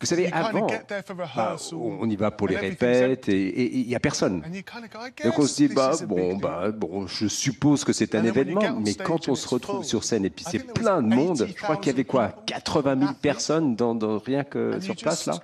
Vous 0.00 0.06
savez, 0.06 0.32
avant, 0.32 0.68
get 0.68 0.84
there 0.86 1.02
for 1.04 1.16
bah, 1.16 1.56
on 1.72 2.08
y 2.08 2.14
va 2.14 2.30
pour 2.30 2.46
les 2.46 2.56
répètes 2.56 3.28
et 3.28 3.80
il 3.80 3.88
n'y 3.88 3.96
a 3.96 4.00
personne. 4.00 4.44
And 4.46 4.54
you 4.54 4.62
kind 4.62 4.84
of 4.84 4.90
go, 4.90 4.98
I 5.06 5.24
Donc 5.24 5.38
on 5.40 5.46
se 5.46 5.56
dit, 5.56 5.66
bah, 5.74 5.92
bon, 6.06 6.36
bah, 6.36 6.70
bon, 6.70 7.08
je 7.08 7.26
suppose 7.26 7.82
que 7.84 7.92
c'est 7.92 8.14
un 8.14 8.24
événement, 8.24 8.76
mais 8.78 8.92
stage 8.92 9.06
quand 9.08 9.28
and 9.28 9.32
on 9.32 9.34
se 9.34 9.42
it's 9.44 9.52
retrouve 9.52 9.76
full, 9.78 9.84
sur 9.84 10.04
scène 10.04 10.24
et 10.24 10.30
puis 10.30 10.44
I 10.46 10.50
c'est 10.52 10.58
think 10.58 10.72
there 10.74 10.84
plein 10.84 11.02
de 11.02 11.14
monde, 11.14 11.46
je 11.48 11.52
crois 11.54 11.76
qu'il 11.78 11.90
y 11.92 11.94
avait 11.94 12.04
80,000 12.04 12.06
quoi 12.06 12.42
80 12.46 12.98
000 13.00 13.12
personnes 13.20 13.74
dans, 13.74 13.94
dans- 13.96 14.18
rien 14.18 14.44
que 14.44 14.76
And 14.76 14.80
sur 14.80 14.94
place 14.94 15.26
là. 15.26 15.34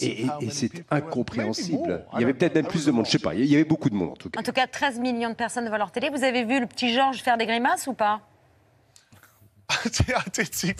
Et, 0.00 0.22
et- 0.40 0.50
c'est 0.50 0.72
incompréhensible. 0.90 2.04
Il 2.14 2.20
y 2.20 2.24
avait 2.24 2.34
peut-être 2.34 2.54
même 2.56 2.66
plus 2.66 2.86
de 2.86 2.90
monde, 2.90 3.06
je 3.06 3.12
sais 3.12 3.18
pas, 3.20 3.34
il 3.34 3.44
y 3.46 3.54
avait 3.54 3.64
beaucoup 3.64 3.90
de 3.90 3.94
monde 3.94 4.17
tout 4.18 4.28
cas. 4.30 4.40
En 4.40 4.42
tout 4.42 4.52
cas, 4.52 4.66
13 4.66 4.98
millions 4.98 5.30
de 5.30 5.34
personnes 5.34 5.64
devant 5.64 5.78
leur 5.78 5.90
télé. 5.90 6.10
Vous 6.10 6.22
avez 6.24 6.44
vu 6.44 6.60
le 6.60 6.66
petit 6.66 6.92
Georges 6.92 7.22
faire 7.22 7.38
des 7.38 7.46
grimaces 7.46 7.86
ou 7.86 7.94
pas? 7.94 8.20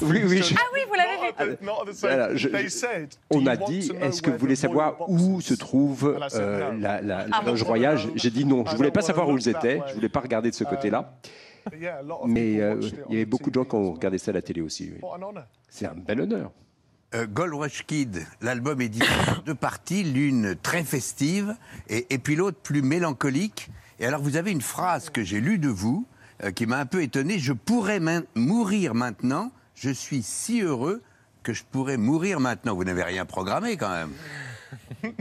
Oui, 0.00 0.22
oui, 0.26 0.42
je- 0.42 0.54
Ah 0.56 0.60
oui, 0.72 0.80
vous 0.88 0.94
l'avez 0.94 1.50
vu. 1.52 2.38
Je- 2.38 2.48
je- 2.48 2.68
said, 2.68 3.14
on 3.30 3.38
"Do 3.38 3.44
m'a 3.44 3.54
you 3.54 3.60
want 3.60 3.66
dit, 3.68 3.92
est-ce 4.00 4.22
que 4.22 4.30
vous 4.30 4.38
voulez 4.38 4.56
savoir 4.56 5.08
où 5.10 5.40
se 5.42 5.52
is?" 5.54 5.58
trouve 5.58 6.16
euh, 6.34 6.72
la, 6.78 7.02
la, 7.02 7.26
Ah, 7.30 7.40
la 7.42 7.50
loge 7.50 7.62
royale? 7.62 7.98
J'ai 8.14 8.30
dit 8.30 8.46
non, 8.46 8.64
je 8.66 8.72
I 8.72 8.76
voulais 8.76 8.88
don't 8.88 8.94
pas 8.94 9.02
savoir 9.02 9.28
où 9.28 9.36
ils 9.36 9.48
étaient, 9.48 9.82
je 9.88 9.94
voulais 9.94 10.08
pas 10.08 10.20
regarder 10.20 10.48
de 10.50 10.54
ce 10.54 10.64
Um, 10.64 10.70
côté-là. 10.70 11.12
But 11.70 11.80
yeah, 11.82 11.98
a 11.98 12.02
lot 12.02 12.20
of 12.22 12.28
Mais 12.30 12.52
people 12.52 12.62
euh, 12.62 12.80
il 13.10 13.12
y 13.12 13.16
avait 13.16 13.24
beaucoup 13.26 13.50
de 13.50 13.54
gens 13.56 13.64
qui 13.66 13.74
ont 13.74 13.92
regardé 13.92 14.16
ça 14.16 14.30
à 14.30 14.34
la 14.34 14.40
télé 14.42 14.62
aussi. 14.62 14.90
oui. 14.94 15.00
C'est 15.68 15.86
un 15.86 15.94
bel 15.94 16.22
honneur. 16.22 16.50
Euh, 17.14 17.26
Gold 17.26 17.54
Rush 17.54 17.84
Kid, 17.86 18.26
l'album 18.42 18.80
est 18.82 18.90
divisé 18.90 19.10
en 19.36 19.40
deux 19.42 19.54
parties, 19.54 20.02
l'une 20.04 20.56
très 20.56 20.84
festive 20.84 21.56
et, 21.88 22.06
et 22.12 22.18
puis 22.18 22.36
l'autre 22.36 22.58
plus 22.62 22.82
mélancolique. 22.82 23.70
Et 23.98 24.04
alors 24.06 24.20
vous 24.20 24.36
avez 24.36 24.50
une 24.52 24.60
phrase 24.60 25.08
que 25.08 25.22
j'ai 25.24 25.40
lue 25.40 25.58
de 25.58 25.68
vous 25.70 26.06
euh, 26.44 26.50
qui 26.50 26.66
m'a 26.66 26.78
un 26.78 26.84
peu 26.86 27.02
étonné. 27.02 27.38
Je 27.38 27.54
pourrais 27.54 27.98
main- 27.98 28.24
mourir 28.34 28.94
maintenant. 28.94 29.50
Je 29.74 29.88
suis 29.90 30.22
si 30.22 30.60
heureux 30.60 31.02
que 31.42 31.54
je 31.54 31.62
pourrais 31.64 31.96
mourir 31.96 32.40
maintenant. 32.40 32.74
Vous 32.74 32.84
n'avez 32.84 33.02
rien 33.04 33.24
programmé 33.24 33.76
quand 33.78 33.88
même. 33.90 34.12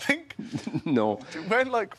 non. 0.86 1.18
When 1.50 1.68
like, 1.70 1.92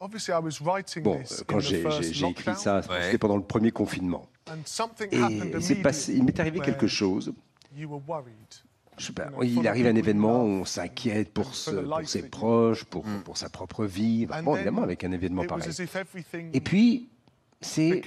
obviously, 0.00 0.32
I 0.32 0.38
was 0.38 0.60
writing 0.60 1.02
Bon, 1.02 1.18
this 1.18 1.42
quand 1.46 1.58
j'ai 1.58 1.80
écrit 1.80 2.54
ça, 2.54 2.82
c'était 2.82 3.18
pendant 3.18 3.36
le 3.36 3.42
premier 3.42 3.72
confinement. 3.72 4.28
And 4.50 4.58
something 4.66 5.08
Et 5.12 5.18
happened 5.20 5.54
il 5.54 5.62
s'est 5.62 5.74
passé- 5.76 6.14
il 6.14 6.24
m'est 6.24 6.38
arrivé 6.38 6.60
quelque 6.60 6.86
chose. 6.86 7.28
where 7.28 7.36
You 7.82 7.88
were 7.90 8.00
worried. 8.06 8.34
Je 8.96 9.06
sais 9.06 9.12
pas, 9.12 9.28
il 9.42 9.66
arrive 9.66 9.86
un 9.88 9.96
événement, 9.96 10.44
on 10.44 10.64
s'inquiète 10.64 11.32
pour, 11.32 11.52
ce- 11.54 11.70
pour 11.70 12.08
ses 12.08 12.22
proches, 12.28 12.84
pour, 12.84 13.04
pour 13.24 13.36
sa 13.36 13.48
propre 13.48 13.84
vie. 13.86 14.28
And 14.30 14.42
Bon, 14.44 14.54
évidemment, 14.54 14.82
avec 14.84 15.02
un 15.02 15.10
événement 15.10 15.44
pareil. 15.44 15.68
Et 16.52 16.60
puis, 16.60 17.08
c'est 17.60 18.02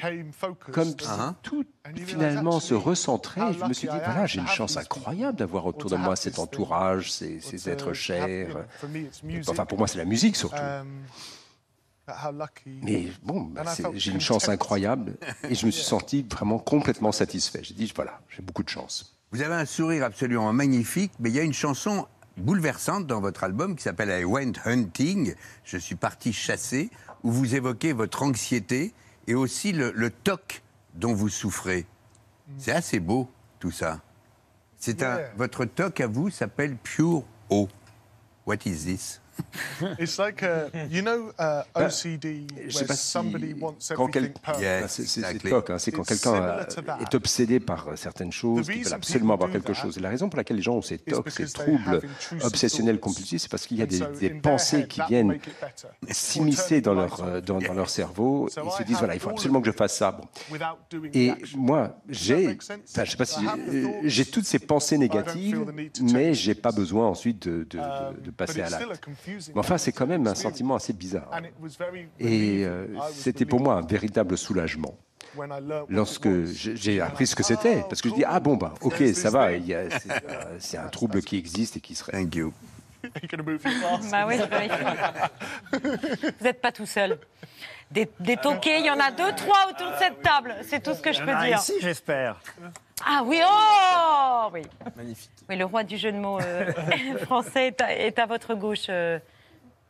comme 0.71 0.85
si 0.97 1.07
tout 1.43 1.65
finalement 2.05 2.61
se 2.61 2.73
recentrait. 2.73 3.51
Je 3.51 3.65
me 3.65 3.73
suis 3.73 3.89
dit, 3.89 3.97
voilà, 3.97 4.25
j'ai 4.27 4.39
une 4.39 4.47
chance 4.47 4.77
incroyable 4.77 5.37
d'avoir 5.37 5.65
autour 5.65 5.89
de 5.89 5.97
moi 5.97 6.15
cet 6.15 6.39
entourage, 6.39 7.11
ces, 7.11 7.41
ces 7.41 7.67
êtres 7.69 7.91
chers. 7.91 8.65
Enfin, 9.49 9.65
pour 9.65 9.77
moi, 9.77 9.87
c'est 9.87 9.97
la 9.97 10.05
musique 10.05 10.37
surtout. 10.37 10.55
Mais 12.83 13.07
bon, 13.23 13.41
bah, 13.41 13.63
j'ai 13.93 14.11
une 14.11 14.21
chance 14.21 14.47
incroyable 14.49 15.17
et 15.49 15.55
je 15.55 15.65
me 15.65 15.71
suis 15.71 15.83
senti 15.95 16.25
vraiment 16.29 16.59
complètement 16.59 17.11
satisfait. 17.11 17.59
J'ai 17.63 17.73
dit, 17.73 17.91
voilà, 17.95 18.21
j'ai 18.29 18.41
beaucoup 18.41 18.63
de 18.63 18.69
chance. 18.69 19.13
Vous 19.31 19.41
avez 19.41 19.55
un 19.55 19.65
sourire 19.65 20.03
absolument 20.05 20.51
magnifique, 20.53 21.11
mais 21.19 21.29
il 21.29 21.35
y 21.35 21.39
a 21.39 21.43
une 21.43 21.53
chanson 21.53 22.07
bouleversante 22.37 23.07
dans 23.07 23.19
votre 23.19 23.43
album 23.43 23.75
qui 23.75 23.83
s'appelle 23.83 24.09
I 24.09 24.23
Went 24.23 24.53
Hunting, 24.65 25.35
Je 25.65 25.77
suis 25.77 25.95
parti 25.95 26.31
chasser, 26.33 26.89
où 27.23 27.31
vous 27.31 27.55
évoquez 27.55 27.93
votre 27.93 28.23
anxiété 28.23 28.93
et 29.27 29.35
aussi 29.35 29.73
le, 29.73 29.91
le 29.93 30.09
toc 30.09 30.61
dont 30.95 31.13
vous 31.13 31.29
souffrez. 31.29 31.85
C'est 32.57 32.71
assez 32.71 32.99
beau, 33.01 33.29
tout 33.59 33.71
ça. 33.71 33.99
C'est 34.77 35.03
un, 35.03 35.17
Yeah. 35.17 35.31
votre 35.35 35.65
toc 35.65 35.99
à 35.99 36.07
vous 36.07 36.29
s'appelle 36.29 36.77
Pure 36.77 37.23
O. 37.49 37.67
What 38.45 38.57
is 38.65 38.85
this? 38.85 39.19
It's 39.99 40.17
like, 40.17 40.43
uh, 40.43 40.69
you 40.89 41.01
know, 41.01 41.31
uh, 41.39 41.63
OCD, 41.75 42.47
where 42.51 42.69
si 42.95 43.53
wants 43.61 43.91
quand 43.95 44.07
quel- 44.07 44.33
c'est 44.87 45.91
hein, 45.99 46.03
quelqu'un 46.03 46.65
est 47.01 47.15
obsédé 47.15 47.59
par 47.59 47.87
euh, 47.89 47.95
certaines 47.95 48.31
choses, 48.31 48.67
qui 48.67 48.79
veut 48.83 48.93
absolument 48.93 49.33
avoir 49.33 49.49
quelque 49.51 49.73
chose. 49.73 49.97
Et 49.97 50.01
la 50.01 50.09
raison 50.09 50.29
pour 50.29 50.37
laquelle 50.37 50.57
les 50.57 50.63
gens 50.63 50.75
ont 50.75 50.81
ces 50.81 50.97
tocs, 50.97 51.29
ces 51.29 51.45
troubles 51.53 52.01
obsessionnels 52.43 52.99
compulsifs, 52.99 53.41
c'est 53.43 53.51
parce 53.51 53.65
qu'il 53.67 53.77
y 53.77 53.81
a 53.81 53.85
des, 53.85 53.99
des 54.19 54.29
pensées 54.41 54.87
qui 54.87 55.01
viennent 55.07 55.37
s'immiscer 56.09 56.81
dans 56.81 56.93
leur, 56.93 57.23
euh, 57.23 57.41
dans, 57.41 57.59
dans 57.59 57.73
leur 57.73 57.89
cerveau. 57.89 58.47
Et 58.49 58.51
ils 58.65 58.71
se 58.71 58.83
disent 58.83 58.97
voilà, 58.97 59.13
il 59.15 59.19
faut 59.19 59.29
absolument 59.29 59.61
que 59.61 59.67
je 59.71 59.75
fasse 59.75 59.95
ça. 59.97 60.11
Bon. 60.11 60.27
Et 61.13 61.33
moi, 61.55 61.97
j'ai, 62.09 62.57
enfin, 62.57 63.03
je 63.05 63.11
sais 63.11 63.17
pas 63.17 63.25
si 63.25 63.45
j'ai 64.03 64.25
toutes 64.25 64.45
ces 64.45 64.59
pensées 64.59 64.97
négatives, 64.97 65.65
mais 66.01 66.33
j'ai 66.33 66.55
pas 66.55 66.71
besoin 66.71 67.07
ensuite 67.07 67.47
de, 67.47 67.63
de- 67.69 67.77
de- 67.77 68.21
de 68.21 68.31
passer 68.31 68.61
à 68.61 68.69
l'acte. 68.69 69.07
Mais 69.27 69.59
enfin, 69.59 69.77
c'est 69.77 69.91
quand 69.91 70.07
même 70.07 70.25
un 70.27 70.35
sentiment 70.35 70.75
assez 70.75 70.93
bizarre. 70.93 71.29
Et 72.19 72.65
euh, 72.65 72.85
c'était 73.11 73.45
pour 73.45 73.59
moi 73.59 73.75
un 73.75 73.85
véritable 73.85 74.37
soulagement 74.37 74.97
lorsque 75.89 76.29
j'ai 76.45 77.01
appris 77.01 77.27
ce 77.27 77.35
que 77.35 77.43
c'était. 77.43 77.83
Parce 77.89 78.01
que 78.01 78.09
je 78.09 78.13
dis, 78.15 78.23
ah 78.25 78.39
bon, 78.39 78.55
bah, 78.55 78.73
ok, 78.81 79.03
ça 79.13 79.29
va, 79.29 79.49
c'est 79.51 79.73
euh, 79.73 79.89
c'est 80.59 80.77
un 80.77 80.87
trouble 80.87 81.21
qui 81.21 81.37
existe 81.37 81.77
et 81.77 81.79
qui 81.79 81.95
serait. 81.95 82.13
Thank 82.13 82.35
you. 82.35 82.53
Bah 84.11 84.25
oui. 84.27 84.37
Vous 85.71 86.43
n'êtes 86.43 86.59
pas 86.59 86.71
tout 86.71 86.85
seul. 86.85 87.19
Des, 87.91 88.09
des 88.19 88.35
toqués, 88.35 88.79
il 88.79 88.85
y 88.85 88.89
en 88.89 88.99
a 88.99 89.11
deux, 89.11 89.31
trois 89.35 89.69
autour 89.69 89.91
de 89.91 89.97
cette 89.97 90.21
table. 90.21 90.55
C'est 90.63 90.83
tout 90.83 90.93
ce 90.93 91.01
que 91.01 91.13
je 91.13 91.19
peux 91.19 91.27
dire. 91.45 91.57
ici, 91.57 91.73
j'espère. 91.79 92.41
Ah 93.05 93.21
oui, 93.25 93.39
oh 93.45 94.49
oui. 94.53 94.61
Magnifique. 94.95 95.29
Oui, 95.49 95.55
le 95.55 95.65
roi 95.65 95.83
du 95.83 95.97
jeu 95.97 96.11
de 96.11 96.17
mots 96.17 96.39
euh, 96.39 96.71
français 97.25 97.67
est 97.67 97.81
à, 97.81 97.93
est 97.93 98.17
à 98.19 98.25
votre 98.25 98.55
gauche. 98.55 98.87
euh. 98.89 99.19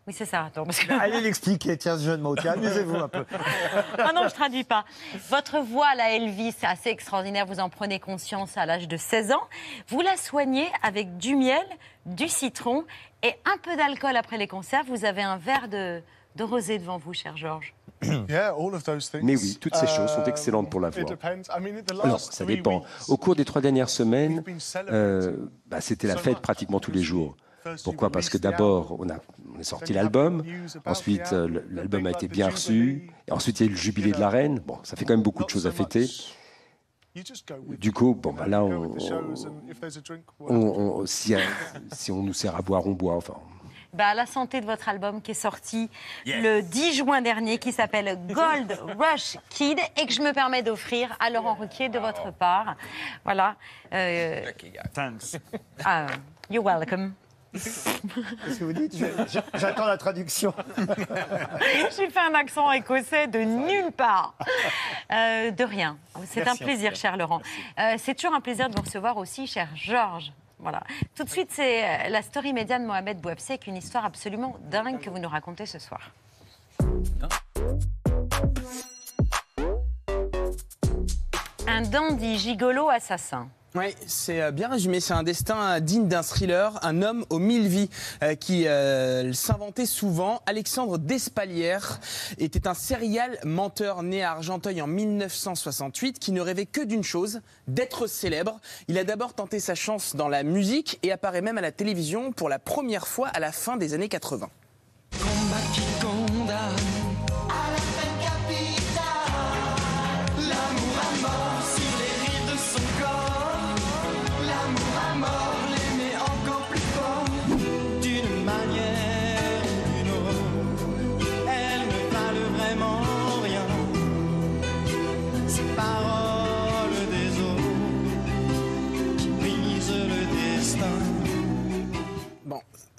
Oui, 0.06 0.14
c'est 0.14 0.26
ça. 0.26 0.46
Attends, 0.46 0.64
parce 0.66 0.80
que- 0.80 0.94
Allez 0.94 1.20
l'expliquer, 1.20 1.78
tiens, 1.78 1.98
ce 1.98 2.04
jeu 2.06 2.16
de 2.18 2.22
mots. 2.22 2.36
Tiens, 2.36 2.54
amusez-vous 2.54 2.96
un 2.96 3.08
peu. 3.10 3.26
Ah 3.98 4.12
non, 4.14 4.24
je 4.28 4.34
traduis 4.34 4.64
pas. 4.64 4.86
Votre 5.30 5.60
voix, 5.60 5.96
la 5.96 6.12
Elvis, 6.12 6.54
c'est 6.58 6.68
assez 6.68 6.90
extraordinaire. 6.90 7.46
Vous 7.46 7.60
en 7.60 7.70
prenez 7.70 8.00
conscience 8.00 8.56
à 8.58 8.66
l'âge 8.66 8.88
de 8.88 8.96
16 8.98 9.32
ans. 9.34 9.48
Vous 9.90 10.00
la 10.02 10.16
soignez 10.16 10.68
avec 10.82 11.18
du 11.18 11.36
miel, 11.36 11.66
du 12.06 12.30
citron 12.30 12.86
et 13.24 13.34
un 13.46 13.58
peu 13.62 13.76
d'alcool 13.76 14.16
après 14.16 14.38
les 14.38 14.48
concerts. 14.48 14.84
Vous 14.88 15.04
avez 15.04 15.24
un 15.24 15.36
verre 15.38 15.68
de, 15.68 16.02
de 16.38 16.44
rosé 16.44 16.78
devant 16.78 16.98
vous, 16.98 17.14
cher 17.14 17.36
Georges. 17.36 17.74
Yeah, 18.30 18.54
all 18.58 18.74
of 18.76 18.84
those 18.84 19.10
things. 19.10 19.24
Mais 19.24 19.36
oui, 19.36 19.58
toutes 19.60 19.76
ces 19.76 19.88
choses 19.88 20.10
sont 20.12 20.22
Um, 20.22 20.30
excellentes 20.30 20.70
pour 20.70 20.80
la 20.80 20.90
voix. 20.90 21.06
Alors, 22.04 22.20
ça 22.20 22.46
dépend. 22.46 22.84
Au 23.08 23.18
cours 23.18 23.36
des 23.36 23.46
trois 23.46 23.62
dernières 23.62 23.90
semaines, 23.90 24.44
euh, 24.90 25.36
bah, 25.66 25.82
c'était 25.82 26.08
la 26.08 26.18
fête 26.18 26.40
pratiquement 26.40 26.80
tous 26.80 26.92
les 26.92 27.02
jours. 27.02 27.36
Pourquoi? 27.84 28.10
Parce 28.10 28.30
que 28.30 28.38
d'abord, 28.38 28.96
on, 29.00 29.10
a, 29.10 29.18
on 29.58 29.64
sorti 29.64 29.92
l'album, 29.94 30.44
ensuite 30.86 31.34
euh, 31.34 31.62
l'album 31.70 32.06
a 32.08 32.12
été 32.12 32.28
bien 32.30 32.48
reçu, 32.50 33.10
et 33.28 33.32
ensuite 33.32 33.60
il 33.60 33.64
y 33.64 33.68
a 33.68 33.70
eu 33.70 33.74
le 33.74 33.80
jubilé 33.80 34.12
de 34.14 34.20
la 34.20 34.30
reine. 34.30 34.60
Bon, 34.60 34.78
ça 34.84 34.96
fait 34.96 35.04
quand 35.06 35.14
même 35.14 35.24
beaucoup 35.24 35.44
de 35.44 35.50
choses 35.50 35.68
à 35.68 35.72
fêter. 35.72 36.08
Du 37.80 37.92
coup, 37.92 38.14
bon, 38.14 38.32
bah 38.32 38.48
là, 38.48 38.64
on, 38.64 38.96
on- 40.50 41.02
euh, 41.02 41.06
si 41.92 42.12
on 42.12 42.22
nous 42.24 42.34
sert 42.34 42.56
à 42.56 42.62
boire, 42.62 42.86
on 42.86 42.92
boit. 42.92 43.16
Enfin, 43.16 43.34
Bah, 43.94 44.10
à 44.10 44.14
la 44.14 44.26
santé 44.26 44.62
de 44.62 44.66
votre 44.66 44.90
album 44.90 45.22
qui 45.22 45.32
est 45.32 45.34
sorti 45.34 45.90
le 46.26 46.62
10 46.62 46.94
juin 46.94 47.22
dernier, 47.22 47.58
qui 47.58 47.72
s'appelle 47.72 48.18
Gold 48.28 48.80
Rush 49.00 49.38
Kid 49.50 49.80
et 49.96 50.06
que 50.06 50.14
je 50.14 50.22
me 50.22 50.34
permets 50.34 50.62
d'offrir 50.62 51.16
à 51.20 51.30
Laurent 51.30 51.56
Ruquier 51.56 51.90
de 51.90 51.98
votre 52.00 52.32
part. 52.32 52.76
Voilà. 53.24 53.56
Euh, 53.94 54.52
Thanks. 54.94 55.38
ah, 55.86 56.08
you're 56.50 56.64
welcome. 56.64 57.14
Qu'est-ce 57.54 58.60
que 58.60 58.64
vous 58.66 58.74
dites? 58.74 58.96
J'attends 59.54 59.86
la 59.86 59.98
traduction. 59.98 60.54
J'ai 61.98 62.10
fait 62.10 62.20
un 62.20 62.34
accent 62.34 62.72
écossais 62.72 63.28
de 63.28 63.40
nulle 63.40 63.92
part. 63.92 64.36
Euh, 65.12 65.52
de 65.52 65.64
rien. 65.64 65.98
C'est 66.26 66.48
un 66.48 66.56
plaisir, 66.56 66.96
cher 66.96 67.18
Laurent. 67.18 67.42
Euh, 67.80 67.96
c'est 67.98 68.16
toujours 68.16 68.36
un 68.36 68.42
plaisir 68.42 68.70
de 68.70 68.76
vous 68.76 68.84
recevoir 68.84 69.18
aussi, 69.18 69.48
cher 69.48 69.70
Georges. 69.76 70.32
Voilà. 70.60 70.82
Tout 71.16 71.24
de 71.24 71.30
suite, 71.30 71.50
c'est 71.52 71.84
euh, 71.84 72.10
la 72.10 72.22
story 72.22 72.54
média 72.54 72.80
de 72.80 72.86
Mohamed 72.86 73.20
Bouabsi 73.20 73.54
avec 73.54 73.68
une 73.68 73.78
histoire 73.78 74.06
absolument 74.06 74.56
dingue 74.72 75.00
que 75.00 75.10
vous 75.10 75.20
nous 75.20 75.30
racontez 75.30 75.66
ce 75.66 75.80
soir. 75.80 76.12
Un 81.68 81.82
dandy 81.82 82.38
gigolo 82.38 82.90
assassin. 82.90 83.50
Oui, 83.76 83.96
c'est 84.08 84.42
euh, 84.42 84.52
bien 84.52 84.70
résumé. 84.70 85.00
C'est 85.00 85.14
un 85.14 85.24
destin 85.24 85.76
euh, 85.76 85.80
digne 85.80 86.08
d'un 86.08 86.24
thriller, 86.24 86.80
un 86.84 87.02
homme 87.02 87.26
aux 87.30 87.40
mille 87.40 87.68
vies 87.68 87.90
euh, 88.24 88.36
qui 88.36 88.66
s'inventait 89.36 89.86
souvent. 89.86 90.42
Alexandre 90.46 90.98
Despalières 90.98 92.00
était 92.38 92.68
un 92.68 92.74
serial 92.74 93.38
menteur 93.44 94.04
né 94.04 94.24
à 94.24 94.32
Argenteuil 94.32 94.82
en 94.82 94.88
1968 94.88 96.20
qui 96.20 96.32
ne 96.32 96.42
rêvait 96.42 96.66
que 96.66 96.82
d'une 96.82 97.04
chose, 97.04 97.42
d'être 97.68 98.08
célèbre. 98.08 98.60
Il 98.88 98.98
a 98.98 99.04
d'abord 99.04 99.34
tenté 99.34 99.60
sa 99.60 99.76
chance 99.76 100.16
dans 100.16 100.30
la 100.30 100.44
musique 100.44 101.00
et 101.04 101.12
apparaît 101.12 101.42
même 101.42 101.58
à 101.58 101.62
la 101.62 101.72
télévision 101.72 102.32
pour 102.32 102.50
la 102.50 102.60
première 102.60 103.08
fois 103.08 103.28
à 103.28 103.40
la 103.40 103.52
fin 103.52 103.78
des 103.78 103.94
années 103.94 104.10
80. 104.10 104.50
Combat 106.02 106.97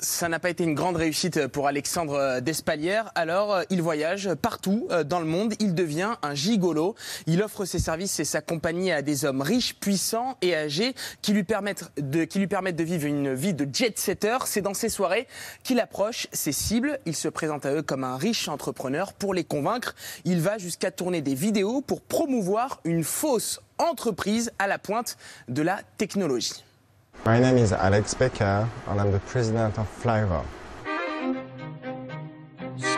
ça 0.00 0.28
n'a 0.28 0.38
pas 0.38 0.50
été 0.50 0.64
une 0.64 0.74
grande 0.74 0.96
réussite 0.96 1.48
pour 1.48 1.66
Alexandre 1.66 2.14
euh, 2.14 2.40
Despalières. 2.40 3.10
Alors, 3.14 3.54
euh, 3.54 3.62
il 3.70 3.82
voyage 3.82 4.32
partout 4.34 4.86
euh, 4.90 5.02
dans 5.02 5.18
le 5.18 5.26
monde. 5.26 5.54
Il 5.58 5.74
devient 5.74 6.14
un 6.22 6.34
gigolo. 6.34 6.94
Il 7.26 7.42
offre 7.42 7.64
ses 7.64 7.78
services 7.78 8.20
et 8.20 8.24
sa 8.24 8.40
compagnie 8.40 8.92
à 8.92 9.02
des 9.02 9.24
hommes 9.24 9.42
riches, 9.42 9.74
puissants 9.74 10.36
et 10.40 10.54
âgés 10.54 10.94
qui 11.22 11.32
lui 11.32 11.44
permettent 11.44 11.90
de, 11.98 12.24
qui 12.24 12.38
lui 12.38 12.46
permettent 12.46 12.76
de 12.76 12.84
vivre 12.84 13.06
une 13.06 13.34
vie 13.34 13.54
de 13.54 13.68
jet-setter. 13.72 14.38
C'est 14.46 14.62
dans 14.62 14.74
ces 14.74 14.88
soirées 14.88 15.26
qu'il 15.64 15.80
approche 15.80 16.28
ses 16.32 16.52
cibles. 16.52 16.98
Il 17.06 17.16
se 17.16 17.28
présente 17.28 17.66
à 17.66 17.74
eux 17.74 17.82
comme 17.82 18.04
un 18.04 18.16
riche 18.16 18.48
entrepreneur 18.48 19.12
pour 19.12 19.34
les 19.34 19.44
convaincre. 19.44 19.94
Il 20.24 20.40
va 20.40 20.58
jusqu'à 20.58 20.90
tourner 20.90 21.22
des 21.22 21.34
vidéos 21.34 21.80
pour 21.80 22.02
promouvoir 22.02 22.80
une 22.84 23.04
fausse 23.04 23.60
entreprise 23.78 24.52
à 24.58 24.66
la 24.66 24.78
pointe 24.78 25.16
de 25.48 25.62
la 25.62 25.80
technologie. 25.98 26.64
My 27.24 27.38
name 27.38 27.58
is 27.58 27.72
Alex 27.72 28.14
Becker, 28.14 28.68
and 28.88 29.00
I'm 29.00 29.12
the 29.12 29.20
president 29.20 29.78
of 29.78 29.86
Flyver. 30.02 30.44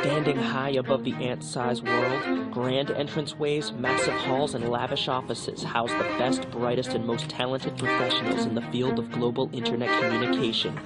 Standing 0.01 0.37
high 0.37 0.71
above 0.71 1.05
the 1.05 1.13
ant-sized 1.15 1.87
world, 1.87 2.51
grand 2.53 2.89
entranceways, 2.89 3.77
massive 3.79 4.15
halls, 4.15 4.55
and 4.55 4.69
lavish 4.69 5.09
offices 5.09 5.63
house 5.63 5.91
the 5.93 6.05
best, 6.19 6.49
brightest, 6.51 6.91
and 6.95 7.05
most 7.05 7.29
talented 7.29 7.77
professionals 7.77 8.45
in 8.47 8.55
the 8.55 8.63
field 8.73 8.99
of 8.99 9.11
global 9.11 9.51
internet 9.53 9.89
communication. 10.01 10.79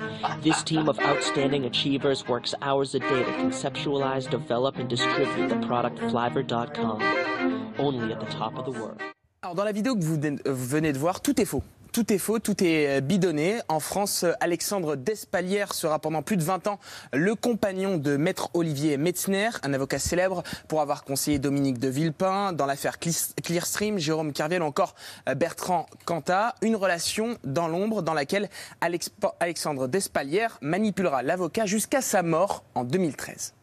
This 0.42 0.62
team 0.62 0.88
of 0.88 0.98
outstanding 1.00 1.64
achievers 1.64 2.26
works 2.26 2.54
hours 2.62 2.94
a 2.94 3.00
day 3.00 3.24
to 3.24 3.30
conceptualize, 3.32 4.28
develop, 4.30 4.76
and 4.78 4.88
distribute 4.88 5.48
the 5.48 5.64
product 5.66 5.98
Flyver.com, 5.98 7.74
only 7.78 8.12
at 8.12 8.20
the 8.20 8.26
top 8.26 8.56
of 8.58 8.64
the 8.64 8.72
world. 8.72 9.00
Alors 9.42 9.54
dans 9.54 9.64
la 9.64 9.72
vidéo 9.72 9.94
que 9.94 10.02
vous 10.04 10.16
venez- 10.18 10.40
vous 10.46 10.66
venez 10.66 10.92
de 10.92 10.98
voir, 10.98 11.20
tout 11.20 11.38
est 11.40 11.44
faux. 11.44 11.62
Tout 11.94 12.12
est 12.12 12.18
faux, 12.18 12.40
tout 12.40 12.62
est 12.64 12.98
euh, 12.98 13.00
bidonné. 13.00 13.60
En 13.68 13.78
France, 13.78 14.26
Alexandre 14.40 14.96
Despalières 14.96 15.72
sera 15.72 16.00
pendant 16.00 16.22
plus 16.22 16.36
de 16.36 16.42
20 16.42 16.66
ans 16.66 16.80
le 17.12 17.36
compagnon 17.36 17.98
de 17.98 18.16
maître 18.16 18.50
Olivier 18.52 18.96
Metzner, 18.96 19.50
un 19.62 19.72
avocat 19.72 20.00
célèbre 20.00 20.42
pour 20.66 20.80
avoir 20.80 21.04
conseillé 21.04 21.38
Dominique 21.38 21.78
de 21.78 21.86
Villepin 21.86 22.52
dans 22.52 22.66
l'affaire 22.66 22.98
Clearstream, 22.98 23.98
Jérôme 23.98 24.32
Kerviel 24.32 24.62
ou 24.62 24.66
encore 24.66 24.96
euh, 25.28 25.36
Bertrand 25.36 25.86
Cantat. 26.04 26.56
Une 26.62 26.74
relation 26.74 27.38
dans 27.44 27.68
l'ombre 27.68 28.02
dans 28.02 28.14
laquelle 28.14 28.50
Alex- 28.80 29.10
Alexandre 29.38 29.86
Despalières 29.86 30.58
manipulera 30.62 31.22
l'avocat 31.22 31.64
jusqu'à 31.64 32.02
sa 32.02 32.24
mort 32.24 32.64
en 32.74 32.82
2013. 32.82 33.54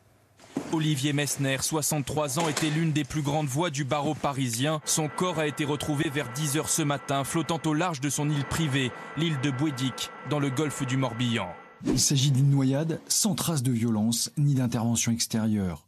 Olivier 0.72 1.14
Messner, 1.14 1.58
63 1.60 2.40
ans, 2.40 2.48
était 2.48 2.70
l'une 2.70 2.94
des 2.94 3.04
plus 3.04 3.22
grandes 3.22 3.48
voix 3.48 3.70
du 3.70 3.84
barreau 3.84 4.14
parisien. 4.14 4.82
Son 4.86 5.10
corps 5.10 5.40
a 5.40 5.48
été 5.48 5.66
retrouvé 5.66 6.10
vers 6.10 6.32
10 6.32 6.58
heures 6.58 6.70
ce 6.70 6.82
matin, 6.82 7.24
flottant 7.24 7.60
au 7.66 7.74
large 7.74 8.02
de 8.02 8.10
son 8.10 8.30
île 8.30 8.46
privée, 8.46 8.92
l'île 9.18 9.40
de 9.42 9.52
Bouédic, 9.52 10.10
dans 10.30 10.40
le 10.40 10.50
golfe 10.50 10.86
du 10.86 10.98
Morbihan. 10.98 11.50
Il 11.86 12.00
s'agit 12.00 12.32
d'une 12.32 12.50
noyade 12.50 13.00
sans 13.08 13.36
trace 13.36 13.64
de 13.64 13.72
violence 13.72 14.32
ni 14.38 14.54
d'intervention 14.54 15.12
extérieure. 15.12 15.86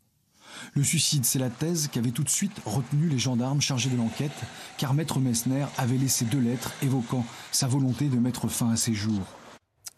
Le 0.73 0.83
suicide, 0.83 1.25
c'est 1.25 1.39
la 1.39 1.49
thèse 1.49 1.89
qu'avaient 1.91 2.11
tout 2.11 2.23
de 2.23 2.29
suite 2.29 2.59
retenu 2.65 3.07
les 3.07 3.19
gendarmes 3.19 3.61
chargés 3.61 3.89
de 3.89 3.97
l'enquête, 3.97 4.31
car 4.77 4.93
Maître 4.93 5.19
Messner 5.19 5.65
avait 5.77 5.97
laissé 5.97 6.25
deux 6.25 6.39
lettres 6.39 6.71
évoquant 6.81 7.25
sa 7.51 7.67
volonté 7.67 8.07
de 8.07 8.17
mettre 8.17 8.47
fin 8.47 8.71
à 8.71 8.77
ses 8.77 8.93
jours. 8.93 9.25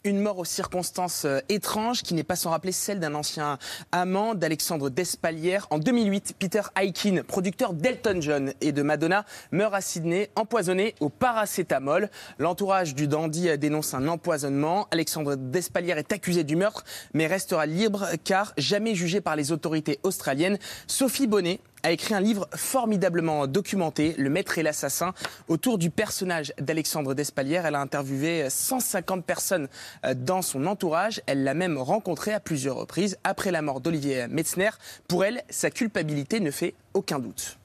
Une 0.06 0.20
mort 0.20 0.38
aux 0.38 0.44
circonstances 0.44 1.24
euh, 1.24 1.40
étranges 1.48 2.02
qui 2.04 2.14
n'est 2.14 2.22
pas 2.22 2.36
sans 2.36 2.50
rappeler 2.50 2.70
celle 2.70 3.00
d'un 3.00 3.16
ancien 3.16 3.58
amant 3.90 4.36
d'Alexandre 4.36 4.88
Despalières. 4.88 5.66
En 5.70 5.80
2008, 5.80 6.36
Peter 6.38 6.60
Aikin, 6.80 7.24
producteur 7.26 7.72
d'Elton 7.72 8.18
John 8.20 8.52
et 8.60 8.70
de 8.70 8.82
Madonna, 8.82 9.24
meurt 9.50 9.74
à 9.74 9.80
Sydney 9.80 10.30
empoisonné 10.36 10.94
au 11.00 11.08
paracétamol. 11.08 12.08
L'entourage 12.38 12.94
du 12.94 13.08
dandy 13.08 13.48
euh, 13.48 13.56
dénonce 13.56 13.94
un 13.94 14.06
empoisonnement. 14.06 14.86
Alexandre 14.92 15.34
Despalières 15.34 15.98
est 15.98 16.12
accusé 16.12 16.44
du 16.44 16.54
meurtre 16.54 16.84
mais 17.12 17.26
restera 17.26 17.66
libre 17.66 18.06
car 18.22 18.52
jamais 18.56 18.94
jugé 18.94 19.20
par 19.20 19.34
les 19.34 19.50
autorités 19.50 19.98
australiennes. 20.04 20.58
Sophie 20.86 21.26
Bonnet 21.26 21.58
a 21.82 21.92
écrit 21.92 22.14
un 22.14 22.20
livre 22.20 22.48
formidablement 22.54 23.46
documenté, 23.46 24.14
Le 24.18 24.30
Maître 24.30 24.58
et 24.58 24.62
l'Assassin, 24.62 25.14
autour 25.48 25.78
du 25.78 25.90
personnage 25.90 26.52
d'Alexandre 26.60 27.14
Despalières. 27.14 27.66
Elle 27.66 27.74
a 27.74 27.80
interviewé 27.80 28.48
150 28.50 29.24
personnes 29.24 29.68
euh, 30.04 30.14
dans 30.14 30.42
son 30.42 30.66
entourage. 30.66 31.20
Elle 31.26 31.44
l'a 31.44 31.54
même 31.54 31.78
rencontré 31.78 32.32
à 32.32 32.40
plusieurs 32.40 32.76
reprises 32.76 33.18
après 33.24 33.50
la 33.50 33.62
mort 33.62 33.80
d'Olivier 33.80 34.26
Metzner. 34.28 34.70
Pour 35.08 35.24
elle, 35.24 35.42
sa 35.50 35.70
culpabilité 35.70 36.40
ne 36.40 36.50
fait 36.50 36.74
aucun 36.94 37.18
doute. 37.18 37.58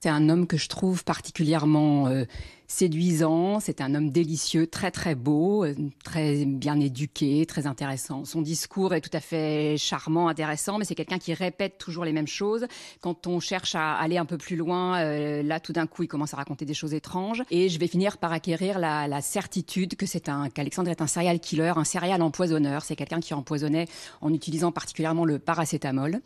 C'est 0.00 0.10
un 0.10 0.28
homme 0.28 0.46
que 0.46 0.58
je 0.58 0.68
trouve 0.68 1.02
particulièrement 1.02 2.08
euh, 2.08 2.24
séduisant. 2.66 3.60
C'est 3.60 3.80
un 3.80 3.94
homme 3.94 4.10
délicieux, 4.10 4.66
très 4.66 4.90
très 4.90 5.14
beau, 5.14 5.64
euh, 5.64 5.74
très 6.02 6.44
bien 6.44 6.78
éduqué, 6.80 7.44
très 7.46 7.66
intéressant. 7.66 8.24
Son 8.24 8.42
discours 8.42 8.94
est 8.94 9.00
tout 9.00 9.14
à 9.14 9.20
fait 9.20 9.76
charmant, 9.76 10.28
intéressant, 10.28 10.78
mais 10.78 10.84
c'est 10.84 10.94
quelqu'un 10.94 11.18
qui 11.18 11.34
répète 11.34 11.78
toujours 11.78 12.04
les 12.04 12.12
mêmes 12.12 12.26
choses. 12.26 12.66
Quand 13.00 13.26
on 13.26 13.40
cherche 13.40 13.74
à 13.74 13.94
aller 13.94 14.18
un 14.18 14.24
peu 14.24 14.38
plus 14.38 14.56
loin, 14.56 14.98
euh, 15.00 15.42
là 15.42 15.60
tout 15.60 15.72
d'un 15.72 15.86
coup 15.86 16.02
il 16.02 16.08
commence 16.08 16.34
à 16.34 16.36
raconter 16.36 16.64
des 16.64 16.74
choses 16.74 16.94
étranges. 16.94 17.42
Et 17.50 17.68
je 17.68 17.78
vais 17.78 17.86
finir 17.86 18.18
par 18.18 18.32
acquérir 18.32 18.78
la, 18.78 19.20
certitude 19.20 19.96
que 19.96 20.06
c'est 20.06 20.28
un 20.28 20.50
qu'Alexandre 20.50 20.90
est 20.90 21.00
un 21.00 21.06
serial 21.06 21.40
killer, 21.40 21.72
un 21.76 21.84
serial 21.84 22.20
empoisonneur. 22.20 22.82
C'est 22.84 22.96
quelqu'un 22.96 23.20
qui 23.20 23.32
empoisonnait 23.32 23.86
en 24.20 24.32
utilisant 24.32 24.72
particulièrement 24.72 25.24
le 25.24 25.38
paracétamol. 25.38 26.20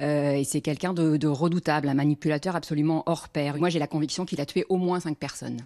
Euh, 0.00 0.32
et 0.32 0.44
c'est 0.44 0.60
quelqu'un 0.60 0.92
de, 0.92 1.16
de 1.16 1.28
redoutable, 1.28 1.88
un 1.88 1.94
manipulateur 1.94 2.56
absolument 2.56 3.02
hors 3.06 3.28
pair. 3.28 3.56
Moi 3.58 3.68
j'ai 3.68 3.78
la 3.78 3.86
conviction 3.86 4.24
qu'il 4.24 4.40
a 4.40 4.46
tué 4.46 4.66
au 4.68 4.76
moins 4.76 5.00
cinq 5.00 5.16
personnes. 5.16 5.58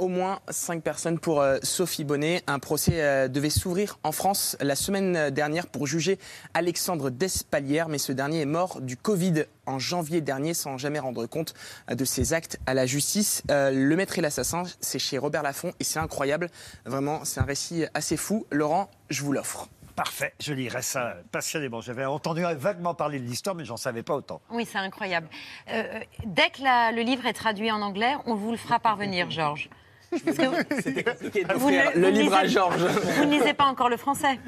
Au 0.00 0.08
moins 0.08 0.40
cinq 0.50 0.82
personnes 0.82 1.20
pour 1.20 1.40
euh, 1.40 1.58
Sophie 1.62 2.02
Bonnet. 2.02 2.42
Un 2.48 2.58
procès 2.58 3.00
euh, 3.00 3.28
devait 3.28 3.48
s'ouvrir 3.48 4.00
en 4.02 4.10
France 4.10 4.56
la 4.60 4.74
semaine 4.74 5.30
dernière 5.30 5.68
pour 5.68 5.86
juger 5.86 6.18
Alexandre 6.52 7.10
Despalières, 7.10 7.88
mais 7.88 7.98
ce 7.98 8.10
dernier 8.10 8.40
est 8.40 8.44
mort 8.46 8.80
du 8.80 8.96
Covid 8.96 9.44
en 9.66 9.78
janvier 9.78 10.20
dernier 10.20 10.52
sans 10.52 10.78
jamais 10.78 10.98
rendre 10.98 11.26
compte 11.26 11.54
euh, 11.90 11.94
de 11.94 12.04
ses 12.04 12.32
actes 12.32 12.58
à 12.66 12.74
la 12.74 12.86
justice. 12.86 13.42
Le 13.48 13.94
maître 13.94 14.18
et 14.18 14.20
l'assassin, 14.20 14.64
c'est 14.80 14.98
chez 14.98 15.16
Robert 15.16 15.44
Laffont 15.44 15.72
et 15.78 15.84
c'est 15.84 16.00
incroyable. 16.00 16.50
Vraiment, 16.84 17.24
c'est 17.24 17.38
un 17.40 17.44
récit 17.44 17.84
assez 17.94 18.16
fou. 18.16 18.46
Laurent, 18.50 18.90
je 19.10 19.22
vous 19.22 19.32
l'offre. 19.32 19.68
Parfait, 19.94 20.34
je 20.40 20.52
lirai 20.52 20.82
ça 20.82 21.14
passionnément. 21.30 21.80
J'avais 21.80 22.04
entendu 22.04 22.42
vaguement 22.58 22.94
parler 22.94 23.20
de 23.20 23.26
l'histoire, 23.26 23.54
mais 23.54 23.64
j'en 23.64 23.76
savais 23.76 24.02
pas 24.02 24.16
autant. 24.16 24.40
Oui, 24.50 24.66
c'est 24.68 24.78
incroyable. 24.78 25.28
Euh, 25.70 26.00
dès 26.26 26.50
que 26.50 26.62
la- 26.62 26.90
le 26.90 27.02
livre 27.02 27.26
est 27.26 27.32
traduit 27.32 27.70
en 27.70 27.80
anglais, 27.80 28.16
on 28.26 28.34
vous 28.34 28.50
le 28.50 28.56
fera 28.56 28.80
parvenir, 28.80 29.30
Georges. 29.30 29.70
C'était 30.82 31.04
compliqué 31.04 31.44
d'offrir 31.44 31.90
le 31.94 32.08
livre 32.10 32.34
à 32.34 32.46
Georges. 32.46 32.82
Vous 32.84 33.24
ne 33.24 33.30
lisez 33.30 33.54
pas 33.54 33.64
encore 33.66 33.88
le 33.88 33.96
français. 33.96 34.38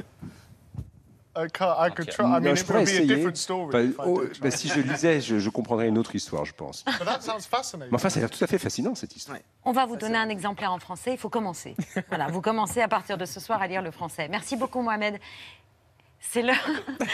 I 1.39 1.49
can't, 1.53 1.75
I 1.79 1.91
could 1.95 2.09
try. 2.09 2.25
I 2.25 2.41
mean, 2.41 2.45
Non, 2.45 2.53
it 2.53 2.57
je 2.57 2.62
would 2.62 2.67
pourrais 2.67 2.85
be 2.85 2.89
a 2.89 2.93
essayer. 2.93 3.07
different 3.14 3.37
story. 3.37 3.89
If 3.91 3.97
I 3.99 4.03
oh, 4.07 4.23
bah, 4.41 4.51
si 4.51 4.69
je 4.69 4.81
lisais, 4.81 5.21
je, 5.21 5.39
je 5.39 5.51
comprendrais 5.51 5.89
une 5.89 5.99
autre 5.99 6.14
histoire, 6.14 6.47
je 6.47 6.55
pense. 6.55 6.83
But 6.87 7.05
that 7.05 7.21
sounds 7.21 7.47
fascinating. 7.47 7.91
Mais 7.91 7.97
enfin, 7.97 8.09
ça 8.09 8.21
a 8.21 8.23
l'air 8.23 8.31
tout 8.31 8.43
à 8.43 8.47
fait 8.47 8.57
fascinant, 8.59 8.95
cette 8.95 9.14
histoire. 9.14 9.37
On 9.62 9.73
va 9.73 9.85
vous 9.85 9.97
donner 9.97 10.17
un 10.17 10.31
exemplaire 10.31 10.73
en 10.73 10.79
français. 10.79 11.12
Il 11.12 11.19
faut 11.19 11.29
commencer. 11.29 11.77
Voilà, 12.09 12.29
vous 12.29 12.41
commencez 12.41 12.81
à 12.81 12.89
partir 12.89 13.19
de 13.19 13.27
ce 13.27 13.39
soir 13.39 13.61
à 13.61 13.67
lire 13.67 13.83
le 13.83 13.91
français. 13.91 14.29
Merci 14.31 14.57
beaucoup, 14.57 14.81
Mohamed. 14.81 15.19
C'est 16.21 16.43
l'heure. 16.43 16.57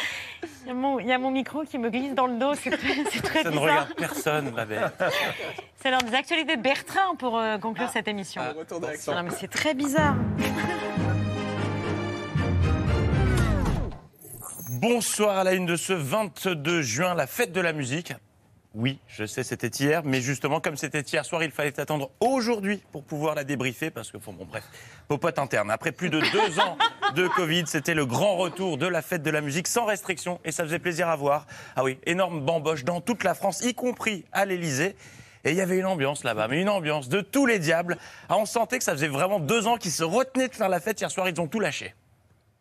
Il 0.64 0.68
y 0.68 0.70
a 0.70 0.74
mon- 0.74 1.00
il 1.00 1.06
y 1.08 1.12
a 1.12 1.18
mon 1.18 1.32
micro 1.32 1.64
qui 1.64 1.76
me 1.76 1.90
glisse 1.90 2.14
dans 2.14 2.26
le 2.28 2.38
dos. 2.38 2.54
C'est 2.54 2.70
très, 2.70 2.94
c'est 3.10 3.20
très 3.20 3.42
Ça 3.42 3.50
ne 3.50 3.56
bizarre. 3.56 3.62
regarde 3.64 3.94
personne, 3.96 4.50
ma 4.52 4.64
belle. 4.64 4.92
C'est 5.76 5.90
l'heure 5.90 6.02
des 6.04 6.14
actualités 6.14 6.56
de 6.56 6.62
Bertrand 6.62 7.16
pour 7.18 7.36
euh, 7.36 7.58
conclure 7.58 7.88
cette 7.88 8.06
émission. 8.06 8.40
Non, 9.08 9.22
mais 9.24 9.30
c'est 9.30 9.48
très 9.50 9.74
bizarre. 9.74 10.14
Bonsoir 14.68 15.38
à 15.38 15.44
la 15.44 15.54
une 15.54 15.66
de 15.66 15.76
ce 15.76 15.92
22 15.92 16.82
juin, 16.82 17.14
la 17.14 17.26
fête 17.26 17.52
de 17.52 17.60
la 17.60 17.72
musique. 17.72 18.12
Oui, 18.74 18.98
je 19.06 19.26
sais, 19.26 19.42
c'était 19.42 19.68
hier, 19.68 20.02
mais 20.02 20.22
justement, 20.22 20.58
comme 20.58 20.76
c'était 20.76 21.02
hier 21.02 21.26
soir, 21.26 21.42
il 21.42 21.50
fallait 21.50 21.78
attendre 21.78 22.10
aujourd'hui 22.20 22.82
pour 22.90 23.04
pouvoir 23.04 23.34
la 23.34 23.44
débriefer, 23.44 23.90
parce 23.90 24.10
que, 24.10 24.16
bon, 24.16 24.46
bref, 24.46 24.64
popote 25.08 25.38
interne. 25.38 25.70
Après 25.70 25.92
plus 25.92 26.08
de 26.08 26.20
deux 26.20 26.58
ans 26.58 26.78
de 27.14 27.28
Covid, 27.28 27.64
c'était 27.66 27.92
le 27.92 28.06
grand 28.06 28.36
retour 28.36 28.78
de 28.78 28.86
la 28.86 29.02
fête 29.02 29.22
de 29.22 29.30
la 29.30 29.42
musique 29.42 29.68
sans 29.68 29.84
restriction, 29.84 30.40
et 30.44 30.52
ça 30.52 30.64
faisait 30.64 30.78
plaisir 30.78 31.08
à 31.08 31.16
voir. 31.16 31.46
Ah 31.76 31.84
oui, 31.84 31.98
énorme 32.06 32.40
bamboche 32.40 32.84
dans 32.84 33.02
toute 33.02 33.24
la 33.24 33.34
France, 33.34 33.60
y 33.62 33.74
compris 33.74 34.24
à 34.32 34.46
l'Élysée. 34.46 34.96
Et 35.44 35.50
il 35.50 35.56
y 35.56 35.60
avait 35.60 35.76
une 35.76 35.86
ambiance 35.86 36.24
là-bas, 36.24 36.48
mais 36.48 36.62
une 36.62 36.68
ambiance 36.70 37.10
de 37.10 37.20
tous 37.20 37.44
les 37.44 37.58
diables. 37.58 37.98
Ah, 38.28 38.38
on 38.38 38.46
sentait 38.46 38.78
que 38.78 38.84
ça 38.84 38.92
faisait 38.92 39.08
vraiment 39.08 39.38
deux 39.38 39.66
ans 39.66 39.76
qu'ils 39.76 39.90
se 39.90 40.04
retenaient 40.04 40.48
de 40.48 40.54
faire 40.54 40.68
la 40.68 40.80
fête. 40.80 41.00
Hier 41.00 41.10
soir, 41.10 41.28
ils 41.28 41.38
ont 41.40 41.48
tout 41.48 41.60
lâché. 41.60 41.94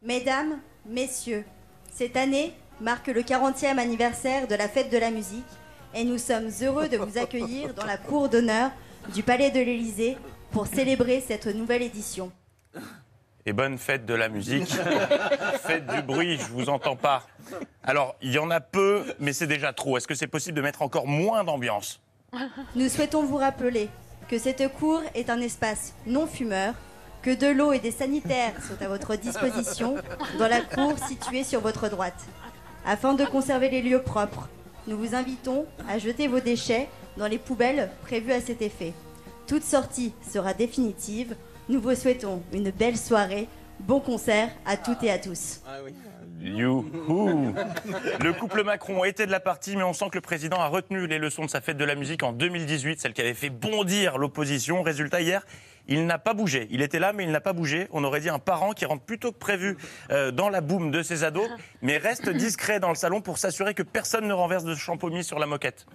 Mesdames, 0.01 0.59
Messieurs, 0.87 1.45
cette 1.91 2.17
année 2.17 2.53
marque 2.81 3.07
le 3.07 3.21
40e 3.21 3.77
anniversaire 3.77 4.47
de 4.47 4.55
la 4.55 4.67
fête 4.67 4.91
de 4.91 4.97
la 4.97 5.11
musique 5.11 5.45
et 5.93 6.03
nous 6.03 6.17
sommes 6.17 6.49
heureux 6.61 6.87
de 6.87 6.97
vous 6.97 7.17
accueillir 7.17 7.73
dans 7.73 7.85
la 7.85 7.97
cour 7.97 8.29
d'honneur 8.29 8.71
du 9.13 9.23
Palais 9.23 9.51
de 9.51 9.59
l'Élysée 9.59 10.17
pour 10.51 10.67
célébrer 10.67 11.23
cette 11.25 11.47
nouvelle 11.47 11.81
édition. 11.81 12.31
Et 13.45 13.53
bonne 13.53 13.77
fête 13.77 14.05
de 14.05 14.13
la 14.13 14.29
musique. 14.29 14.71
Faites 15.63 15.87
du 15.87 16.01
bruit, 16.03 16.37
je 16.37 16.45
vous 16.51 16.69
entends 16.69 16.95
pas. 16.95 17.25
Alors, 17.83 18.15
il 18.21 18.31
y 18.31 18.39
en 18.39 18.51
a 18.51 18.59
peu, 18.59 19.03
mais 19.19 19.33
c'est 19.33 19.47
déjà 19.47 19.73
trop. 19.73 19.97
Est-ce 19.97 20.07
que 20.07 20.13
c'est 20.13 20.27
possible 20.27 20.55
de 20.55 20.61
mettre 20.61 20.83
encore 20.83 21.07
moins 21.07 21.43
d'ambiance? 21.43 21.99
Nous 22.75 22.87
souhaitons 22.87 23.23
vous 23.23 23.37
rappeler 23.37 23.89
que 24.29 24.37
cette 24.37 24.71
cour 24.73 25.01
est 25.15 25.29
un 25.29 25.41
espace 25.41 25.93
non 26.05 26.27
fumeur, 26.27 26.75
que 27.23 27.33
de 27.33 27.47
l'eau 27.47 27.73
et 27.73 27.79
des 27.79 27.91
sanitaires 27.91 28.53
sont 28.63 28.83
à 28.83 28.87
votre 28.87 29.15
disposition 29.15 29.95
dans 30.39 30.47
la 30.47 30.61
cour 30.61 30.97
située 30.99 31.43
sur 31.43 31.61
votre 31.61 31.89
droite. 31.89 32.27
Afin 32.85 33.13
de 33.13 33.25
conserver 33.25 33.69
les 33.69 33.81
lieux 33.81 34.01
propres, 34.01 34.49
nous 34.87 34.97
vous 34.97 35.15
invitons 35.15 35.65
à 35.87 35.97
jeter 35.97 36.27
vos 36.27 36.39
déchets 36.39 36.87
dans 37.17 37.27
les 37.27 37.37
poubelles 37.37 37.89
prévues 38.01 38.31
à 38.31 38.41
cet 38.41 38.61
effet. 38.61 38.93
Toute 39.47 39.63
sortie 39.63 40.13
sera 40.29 40.53
définitive. 40.53 41.35
Nous 41.69 41.81
vous 41.81 41.95
souhaitons 41.95 42.41
une 42.53 42.71
belle 42.71 42.97
soirée. 42.97 43.47
Bon 43.79 43.99
concert 43.99 44.49
à 44.65 44.77
toutes 44.77 45.03
et 45.03 45.11
à 45.11 45.17
tous. 45.17 45.61
Youhou 46.39 47.53
Le 48.19 48.33
couple 48.33 48.63
Macron 48.63 49.03
était 49.03 49.25
de 49.25 49.31
la 49.31 49.39
partie, 49.39 49.75
mais 49.75 49.83
on 49.83 49.93
sent 49.93 50.05
que 50.11 50.17
le 50.17 50.21
président 50.21 50.57
a 50.59 50.67
retenu 50.67 51.07
les 51.07 51.17
leçons 51.19 51.45
de 51.45 51.49
sa 51.49 51.61
fête 51.61 51.77
de 51.77 51.85
la 51.85 51.95
musique 51.95 52.23
en 52.23 52.31
2018, 52.31 52.99
celle 52.99 53.13
qui 53.13 53.21
avait 53.21 53.33
fait 53.33 53.49
bondir 53.49 54.17
l'opposition. 54.17 54.81
Résultat, 54.83 55.21
hier, 55.21 55.45
il 55.87 56.05
n'a 56.05 56.17
pas 56.19 56.33
bougé. 56.33 56.67
Il 56.71 56.81
était 56.81 56.99
là, 56.99 57.13
mais 57.13 57.23
il 57.23 57.31
n'a 57.31 57.41
pas 57.41 57.53
bougé. 57.53 57.87
On 57.91 58.03
aurait 58.03 58.21
dit 58.21 58.29
un 58.29 58.39
parent 58.39 58.71
qui 58.73 58.85
rentre 58.85 59.03
plutôt 59.03 59.31
que 59.31 59.37
prévu 59.37 59.77
euh, 60.11 60.31
dans 60.31 60.49
la 60.49 60.61
boum 60.61 60.91
de 60.91 61.03
ses 61.03 61.23
ados, 61.23 61.49
mais 61.81 61.97
reste 61.97 62.29
discret 62.41 62.79
dans 62.79 62.89
le 62.89 62.95
salon 62.95 63.21
pour 63.21 63.37
s'assurer 63.37 63.73
que 63.73 63.83
personne 63.83 64.27
ne 64.27 64.33
renverse 64.33 64.63
de 64.63 64.75
champomis 64.75 65.23
sur 65.23 65.39
la 65.39 65.45
moquette. 65.45 65.85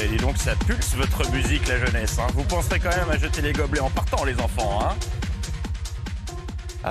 Et 0.00 0.06
dis 0.06 0.16
donc, 0.16 0.36
ça 0.36 0.54
pulse 0.66 0.94
votre 0.94 1.28
musique, 1.32 1.66
la 1.66 1.84
jeunesse. 1.84 2.18
hein. 2.18 2.26
Vous 2.34 2.44
penserez 2.44 2.78
quand 2.78 2.94
même 2.96 3.10
à 3.10 3.18
jeter 3.18 3.42
les 3.42 3.52
gobelets 3.52 3.80
en 3.80 3.90
partant, 3.90 4.24
les 4.24 4.38
enfants. 4.40 4.80
Hein 4.82 4.94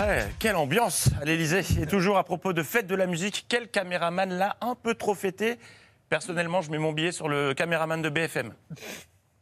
ouais, 0.05 0.25
quelle 0.39 0.55
ambiance 0.55 1.09
à 1.21 1.25
l'Elysée. 1.25 1.63
Et 1.81 1.85
toujours 1.87 2.17
à 2.17 2.23
propos 2.23 2.53
de 2.53 2.63
fête 2.63 2.87
de 2.87 2.95
la 2.95 3.07
musique, 3.07 3.45
quel 3.49 3.67
caméraman 3.69 4.29
l'a 4.37 4.57
un 4.61 4.75
peu 4.75 4.93
trop 4.95 5.15
fêté? 5.15 5.57
Personnellement, 6.09 6.61
je 6.61 6.71
mets 6.71 6.77
mon 6.77 6.93
billet 6.93 7.11
sur 7.11 7.27
le 7.29 7.53
caméraman 7.53 8.01
de 8.01 8.09
BFM. 8.09 8.53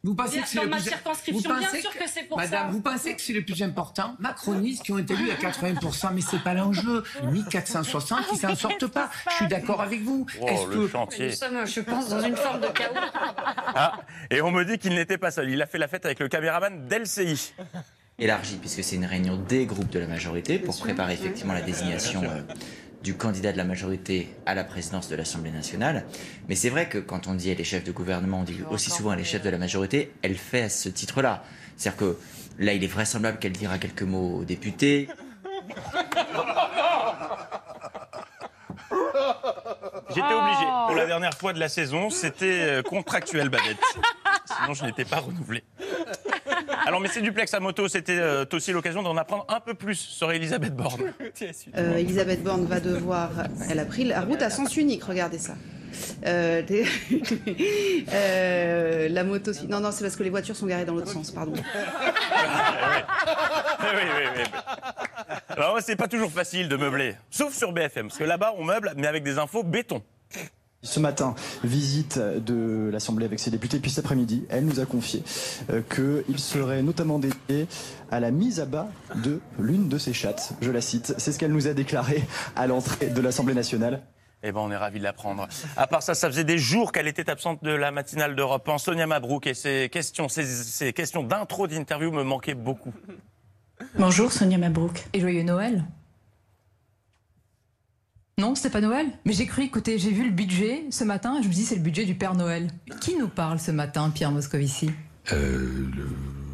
Vous 0.04 0.14
pensez 0.14 0.34
Bien, 0.34 0.42
que 0.44 0.48
c'est 0.50 0.56
dans 0.58 0.64
le 0.66 0.70
ma 0.70 0.76
plus... 0.76 0.86
circonscription, 0.90 1.52
vous 1.52 1.60
bien 1.60 1.70
sûr 1.82 1.90
que 1.98 2.08
c'est 2.08 2.24
pour 2.24 2.38
Madame, 2.38 2.68
ça. 2.68 2.72
vous 2.72 2.80
pensez 2.82 3.16
que 3.16 3.22
c'est 3.24 3.34
le 3.34 3.44
plus 3.44 3.64
important? 3.64 4.16
Macronistes 4.20 4.84
qui 4.84 4.92
ont 4.92 5.00
été 5.00 5.16
élus 5.16 5.32
à 5.32 5.34
80%, 5.36 6.14
mais 6.14 6.22
c'est 6.22 6.44
pas 6.44 6.54
l'enjeu. 6.54 7.04
1460 7.24 8.28
qui 8.28 8.38
s'en 8.38 8.56
sortent 8.56 8.86
pas. 8.86 9.10
Je 9.32 9.36
suis 9.36 9.48
d'accord 9.48 9.82
avec 9.82 10.04
vous. 10.04 10.28
Oh, 10.42 10.48
Est-ce 10.48 10.68
le 10.68 10.76
que- 10.86 10.88
chantier. 10.92 11.30
Nous 11.30 11.34
sommes, 11.34 11.66
je 11.66 11.80
pense, 11.82 12.10
dans 12.10 12.22
une 12.22 12.36
forme 12.36 12.62
de 12.62 12.68
chaos. 12.68 12.94
Ah, 13.76 13.94
et 14.30 14.42
on 14.44 14.52
me 14.52 14.64
dit 14.64 14.78
qu'il 14.78 14.94
n'était 14.94 15.18
pas 15.18 15.32
seul. 15.32 15.50
Il 15.50 15.60
a 15.62 15.66
fait 15.66 15.80
la 15.80 15.88
fête 15.88 16.06
avec 16.06 16.20
le 16.20 16.28
caméraman 16.28 16.88
d'LCI. 16.88 17.56
Élargie, 18.18 18.58
puisque 18.58 18.84
c'est 18.84 18.96
une 18.96 19.06
réunion 19.06 19.38
des 19.38 19.66
groupes 19.66 19.90
de 19.90 20.00
la 20.00 20.08
majorité 20.08 20.60
pour 20.60 20.78
préparer 20.78 21.14
effectivement 21.14 21.54
la 21.54 21.62
désignation 21.62 22.24
euh, 22.24 22.42
du 23.04 23.16
candidat 23.16 23.52
de 23.52 23.58
la 23.58 23.66
majorité 23.66 24.30
à 24.46 24.56
la 24.56 24.64
présidence 24.64 25.10
de 25.10 25.16
l'Assemblée 25.16 25.52
nationale. 25.52 26.06
Mais 26.48 26.56
c'est 26.56 26.70
vrai 26.70 26.88
que 26.88 26.98
quand 26.98 27.28
on 27.28 27.34
dit 27.34 27.50
elle 27.50 27.60
est 27.60 27.66
chef 27.66 27.84
de 27.84 27.92
gouvernement, 27.92 28.40
on 28.40 28.44
dit 28.44 28.60
aussi 28.72 28.90
souvent 28.90 29.14
elle 29.14 29.20
est 29.20 29.26
chef 29.26 29.44
de 29.44 29.50
la 29.50 29.58
majorité, 29.58 30.14
elle 30.22 30.36
fait 30.36 30.64
à 30.64 30.70
ce 30.70 30.90
titre-là. 30.90 31.44
C'est-à-dire 31.78 32.00
que 32.00 32.18
là, 32.58 32.74
il 32.74 32.84
est 32.84 32.88
vraisemblable 32.88 33.38
qu'elle 33.38 33.52
dira 33.52 33.78
quelques 33.78 34.04
mots 34.04 34.40
aux 34.40 34.46
députés. 34.46 35.10
J'étais 40.10 40.34
obligé. 40.34 40.66
Pour 40.88 40.96
la 40.96 41.06
dernière 41.06 41.34
fois 41.34 41.52
de 41.52 41.60
la 41.60 41.68
saison, 41.68 42.10
c'était 42.10 42.62
euh, 42.62 42.82
contractuel, 42.82 43.50
Babette. 43.50 43.78
Sinon, 44.46 44.74
je 44.74 44.86
n'étais 44.86 45.04
pas 45.04 45.18
renouvelé. 45.20 45.64
Alors, 46.86 47.00
mais 47.00 47.08
c'est 47.08 47.22
duplex 47.22 47.54
à 47.54 47.60
moto, 47.60 47.88
c'était 47.88 48.18
euh, 48.20 48.46
aussi 48.54 48.72
l'occasion 48.72 49.02
d'en 49.02 49.18
apprendre 49.18 49.46
un 49.50 49.60
peu 49.60 49.74
plus 49.74 49.96
sur 49.96 50.32
Elisabeth 50.32 50.76
Borne. 50.76 51.02
Euh, 51.78 51.98
Elisabeth 51.98 52.44
Borne 52.44 52.66
va 52.66 52.80
devoir. 52.80 53.30
Elle 53.70 53.80
a 53.80 53.86
pris 53.86 54.04
la 54.06 54.22
route 54.22 54.42
à 54.42 54.50
sens 54.50 54.78
unique, 54.78 55.04
regardez 55.04 55.38
ça. 55.38 55.56
Euh, 56.26 56.62
des- 56.62 56.86
euh, 58.14 59.10
la 59.10 59.24
moto. 59.24 59.52
Non, 59.70 59.80
non, 59.80 59.92
c'est 59.92 60.04
parce 60.04 60.16
que 60.16 60.24
les 60.24 60.30
voitures 60.30 60.56
sont 60.56 60.66
garées 60.68 60.86
dans 60.86 60.94
l'autre 60.96 61.12
sens, 61.12 61.32
pardon. 61.32 61.54
oui, 61.56 61.62
oui, 63.94 64.28
oui. 64.38 64.44
Alors, 65.50 65.78
c'est 65.82 65.96
pas 65.96 66.08
toujours 66.08 66.32
facile 66.32 66.70
de 66.70 66.76
meubler, 66.78 67.16
sauf 67.30 67.54
sur 67.54 67.72
BFM, 67.72 68.08
parce 68.08 68.18
que 68.20 68.24
là-bas, 68.24 68.54
on 68.58 68.64
meuble, 68.64 68.94
mais 68.96 69.08
avec 69.08 69.24
des 69.24 69.38
infos 69.38 69.64
béton. 69.64 70.02
Ce 70.86 71.00
matin, 71.00 71.34
visite 71.64 72.20
de 72.20 72.90
l'Assemblée 72.92 73.26
avec 73.26 73.40
ses 73.40 73.50
députés, 73.50 73.80
puis 73.80 73.90
cet 73.90 74.06
après-midi, 74.06 74.46
elle 74.50 74.66
nous 74.66 74.80
a 74.80 74.86
confié 74.86 75.24
euh, 75.72 75.82
qu'il 75.82 76.40
serait 76.40 76.84
notamment 76.84 77.18
dédié 77.18 77.68
à 78.12 78.20
la 78.20 78.30
mise 78.30 78.60
à 78.60 78.66
bas 78.66 78.88
de 79.16 79.42
l'une 79.58 79.90
de 79.90 79.98
ses 79.98 80.14
chattes. 80.14 80.54
Je 80.62 80.70
la 80.70 80.82
cite, 80.82 81.16
c'est 81.18 81.32
ce 81.32 81.40
qu'elle 81.40 81.52
nous 81.52 81.68
a 81.68 81.74
déclaré 81.74 82.24
à 82.56 82.68
l'entrée 82.68 83.08
de 83.08 83.20
l'Assemblée 83.20 83.56
nationale. 83.56 84.04
Eh 84.44 84.52
ben, 84.52 84.60
on 84.60 84.70
est 84.70 84.78
ravis 84.78 85.00
de 85.00 85.04
l'apprendre. 85.04 85.48
À 85.76 85.88
part 85.88 86.04
ça, 86.04 86.14
ça 86.14 86.28
faisait 86.30 86.44
des 86.44 86.60
jours 86.60 86.92
qu'elle 86.92 87.08
était 87.08 87.32
absente 87.32 87.64
de 87.64 87.72
la 87.72 87.90
matinale 87.92 88.36
d'Europe 88.36 88.70
1. 88.70 88.78
Sonia 88.78 89.08
Mabrouk 89.08 89.48
et 89.48 89.56
ses 89.56 89.90
questions, 89.90 90.30
ses, 90.30 90.46
ses 90.46 90.94
questions 90.94 91.24
d'intro 91.24 91.66
d'interview 91.68 92.12
me 92.12 92.24
manquaient 92.24 92.54
beaucoup. 92.54 92.94
Bonjour 93.98 94.32
Sonia 94.32 94.60
Mabrouk. 94.60 95.06
Et 95.14 95.20
joyeux 95.20 95.42
Noël. 95.42 95.84
Non, 98.38 98.54
c'est 98.54 98.70
pas 98.70 98.82
Noël 98.82 99.08
Mais 99.24 99.32
j'ai 99.32 99.46
cru, 99.46 99.64
écoutez, 99.64 99.98
j'ai 99.98 100.12
vu 100.12 100.26
le 100.26 100.32
budget 100.32 100.84
ce 100.90 101.06
matin, 101.06 101.40
je 101.42 101.48
me 101.48 101.54
dis 101.54 101.64
c'est 101.64 101.76
le 101.76 101.82
budget 101.82 102.04
du 102.04 102.16
Père 102.16 102.34
Noël. 102.36 102.68
Qui 103.00 103.16
nous 103.16 103.30
parle 103.30 103.60
ce 103.60 103.72
matin, 103.72 104.10
Pierre 104.14 104.32
Moscovici? 104.32 104.92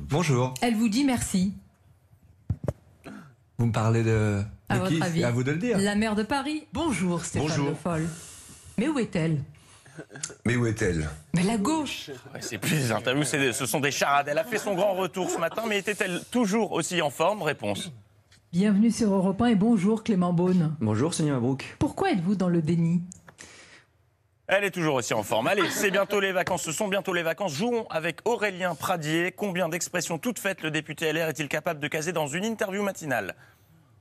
Bonjour. 0.07 0.53
Elle 0.61 0.75
vous 0.75 0.89
dit 0.89 1.03
merci. 1.03 1.53
Vous 3.57 3.65
me 3.65 3.71
parlez 3.71 4.03
de. 4.03 4.43
À 4.69 4.75
de 4.75 4.79
votre 4.81 4.91
qui? 4.95 5.01
avis 5.01 5.23
à 5.23 5.31
vous 5.31 5.43
de 5.43 5.51
le 5.53 5.57
dire. 5.57 5.79
La 5.79 5.95
maire 5.95 6.15
de 6.15 6.21
Paris. 6.23 6.65
Bonjour 6.71 7.25
Stéphane 7.25 7.47
Bonjour. 7.47 7.69
Le 7.69 7.75
Foll. 7.75 8.07
Mais 8.77 8.87
où 8.87 8.99
est-elle? 8.99 9.41
Mais 10.45 10.55
où 10.57 10.67
est-elle? 10.67 11.09
Mais 11.33 11.43
la 11.43 11.57
gauche 11.57 12.11
Ouais, 12.33 12.41
c'est 12.41 12.57
plus 12.59 12.75
des 12.75 12.91
interviews, 12.91 13.23
c'est 13.23 13.39
des- 13.39 13.53
ce 13.53 13.65
sont 13.65 13.79
des 13.79 13.91
charades. 13.91 14.27
Elle 14.29 14.37
a 14.37 14.43
fait 14.43 14.57
son 14.59 14.75
grand 14.75 14.93
retour 14.93 15.29
ce 15.31 15.37
matin, 15.39 15.63
mais 15.67 15.79
était-elle 15.79 16.21
toujours 16.31 16.71
aussi 16.73 17.01
en 17.01 17.09
forme? 17.09 17.41
Réponse. 17.41 17.91
Bienvenue 18.53 18.91
sur 18.91 19.13
Europe 19.13 19.41
1 19.41 19.47
et 19.47 19.55
bonjour 19.55 20.03
Clément 20.03 20.33
Beaune. 20.33 20.75
Bonjour 20.81 21.13
Sonia 21.13 21.33
Mabrouk. 21.33 21.75
Pourquoi 21.79 22.11
êtes-vous 22.11 22.35
dans 22.35 22.49
le 22.49 22.61
déni? 22.61 23.01
Elle 24.47 24.65
est 24.65 24.71
toujours 24.71 24.95
aussi 24.95 25.13
en 25.13 25.23
forme. 25.23 25.47
Allez, 25.47 25.69
c'est 25.69 25.91
bientôt 25.91 26.19
les 26.19 26.33
vacances, 26.33 26.63
ce 26.63 26.73
sont 26.73 26.89
bientôt 26.89 27.13
les 27.13 27.23
vacances. 27.23 27.53
Jouons 27.53 27.85
avec 27.89 28.19
Aurélien 28.25 28.75
Pradier. 28.75 29.31
Combien 29.31 29.69
d'expressions 29.69 30.17
toutes 30.17 30.39
faites 30.39 30.61
le 30.63 30.71
député 30.71 31.13
LR 31.13 31.29
est-il 31.29 31.47
capable 31.47 31.79
de 31.79 31.87
caser 31.87 32.11
dans 32.11 32.27
une 32.27 32.43
interview 32.43 32.83
matinale? 32.83 33.35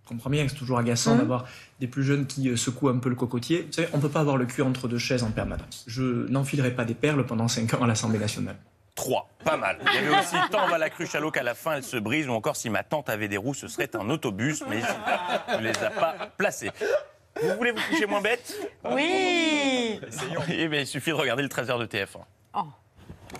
Je 0.02 0.08
comprends 0.08 0.30
bien 0.30 0.44
que 0.44 0.50
c'est 0.50 0.58
toujours 0.58 0.78
agaçant 0.78 1.12
Hum. 1.12 1.18
d'avoir 1.18 1.46
des 1.78 1.86
plus 1.86 2.02
jeunes 2.02 2.26
qui 2.26 2.48
euh, 2.48 2.56
secouent 2.56 2.88
un 2.88 2.98
peu 2.98 3.08
le 3.08 3.14
cocotier. 3.14 3.62
Vous 3.68 3.72
savez, 3.72 3.86
on 3.92 3.98
ne 3.98 4.02
peut 4.02 4.08
pas 4.08 4.20
avoir 4.20 4.36
le 4.36 4.46
cul 4.46 4.62
entre 4.62 4.88
deux 4.88 4.98
chaises 4.98 5.22
en 5.22 5.30
permanence. 5.30 5.84
Je 5.86 6.26
n'enfilerai 6.28 6.74
pas 6.74 6.84
des 6.84 6.94
perles 6.94 7.24
pendant 7.24 7.46
5 7.46 7.74
ans 7.74 7.84
à 7.84 7.86
l'Assemblée 7.86 8.18
nationale. 8.18 8.56
3. 9.00 9.30
Pas 9.44 9.56
mal. 9.56 9.78
Il 9.86 9.94
y 9.94 9.98
avait 9.98 10.18
aussi 10.20 10.36
tant 10.50 10.68
va 10.68 10.76
la 10.76 10.90
cruche 10.90 11.14
à 11.14 11.20
l'eau 11.20 11.30
qu'à 11.30 11.42
la 11.42 11.54
fin 11.54 11.72
elle 11.72 11.82
se 11.82 11.96
brise, 11.96 12.28
ou 12.28 12.32
encore 12.32 12.56
si 12.56 12.68
ma 12.68 12.82
tante 12.82 13.08
avait 13.08 13.28
des 13.28 13.38
roues, 13.38 13.54
ce 13.54 13.66
serait 13.66 13.88
un 13.96 14.10
autobus, 14.10 14.62
mais 14.68 14.82
il 15.48 15.56
ne 15.56 15.62
les 15.62 15.82
a 15.82 15.88
pas 15.88 16.14
placés. 16.36 16.70
Vous 17.42 17.56
voulez 17.56 17.70
vous 17.72 17.80
coucher 17.88 18.04
moins 18.04 18.20
bête? 18.20 18.54
Oui 18.84 19.98
Eh 20.50 20.68
bien, 20.68 20.80
il 20.80 20.86
suffit 20.86 21.10
de 21.10 21.14
regarder 21.14 21.42
le 21.42 21.48
13h 21.48 21.78
de 21.78 21.86
TF1. 21.86 22.20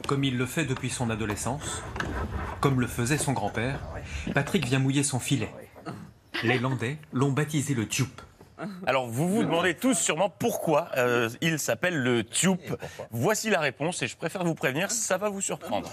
Comme 0.09 0.25
il 0.25 0.39
le 0.39 0.47
fait 0.47 0.65
depuis 0.65 0.89
son 0.89 1.11
adolescence, 1.11 1.83
comme 2.61 2.81
le 2.81 2.87
faisait 2.87 3.19
son 3.19 3.33
grand-père, 3.33 3.81
Patrick 4.33 4.65
vient 4.65 4.79
mouiller 4.79 5.03
son 5.03 5.21
filet. 5.21 5.53
Les 6.43 6.59
Landais 6.59 6.97
l'ont 7.13 7.33
baptisé 7.33 7.75
le 7.75 7.87
Tube. 7.87 8.09
Alors, 8.87 9.07
vous 9.07 9.29
vous 9.29 9.43
demandez 9.43 9.75
tous 9.75 9.95
sûrement 9.95 10.29
pourquoi 10.29 10.89
euh, 10.97 11.29
il 11.41 11.59
s'appelle 11.59 11.97
le 11.97 12.25
tube. 12.25 12.61
Voici 13.11 13.51
la 13.51 13.61
réponse, 13.61 14.03
et 14.03 14.07
je 14.07 14.17
préfère 14.17 14.45
vous 14.45 14.55
prévenir, 14.55 14.91
ça 14.91 15.17
va 15.17 15.29
vous 15.29 15.41
surprendre. 15.41 15.91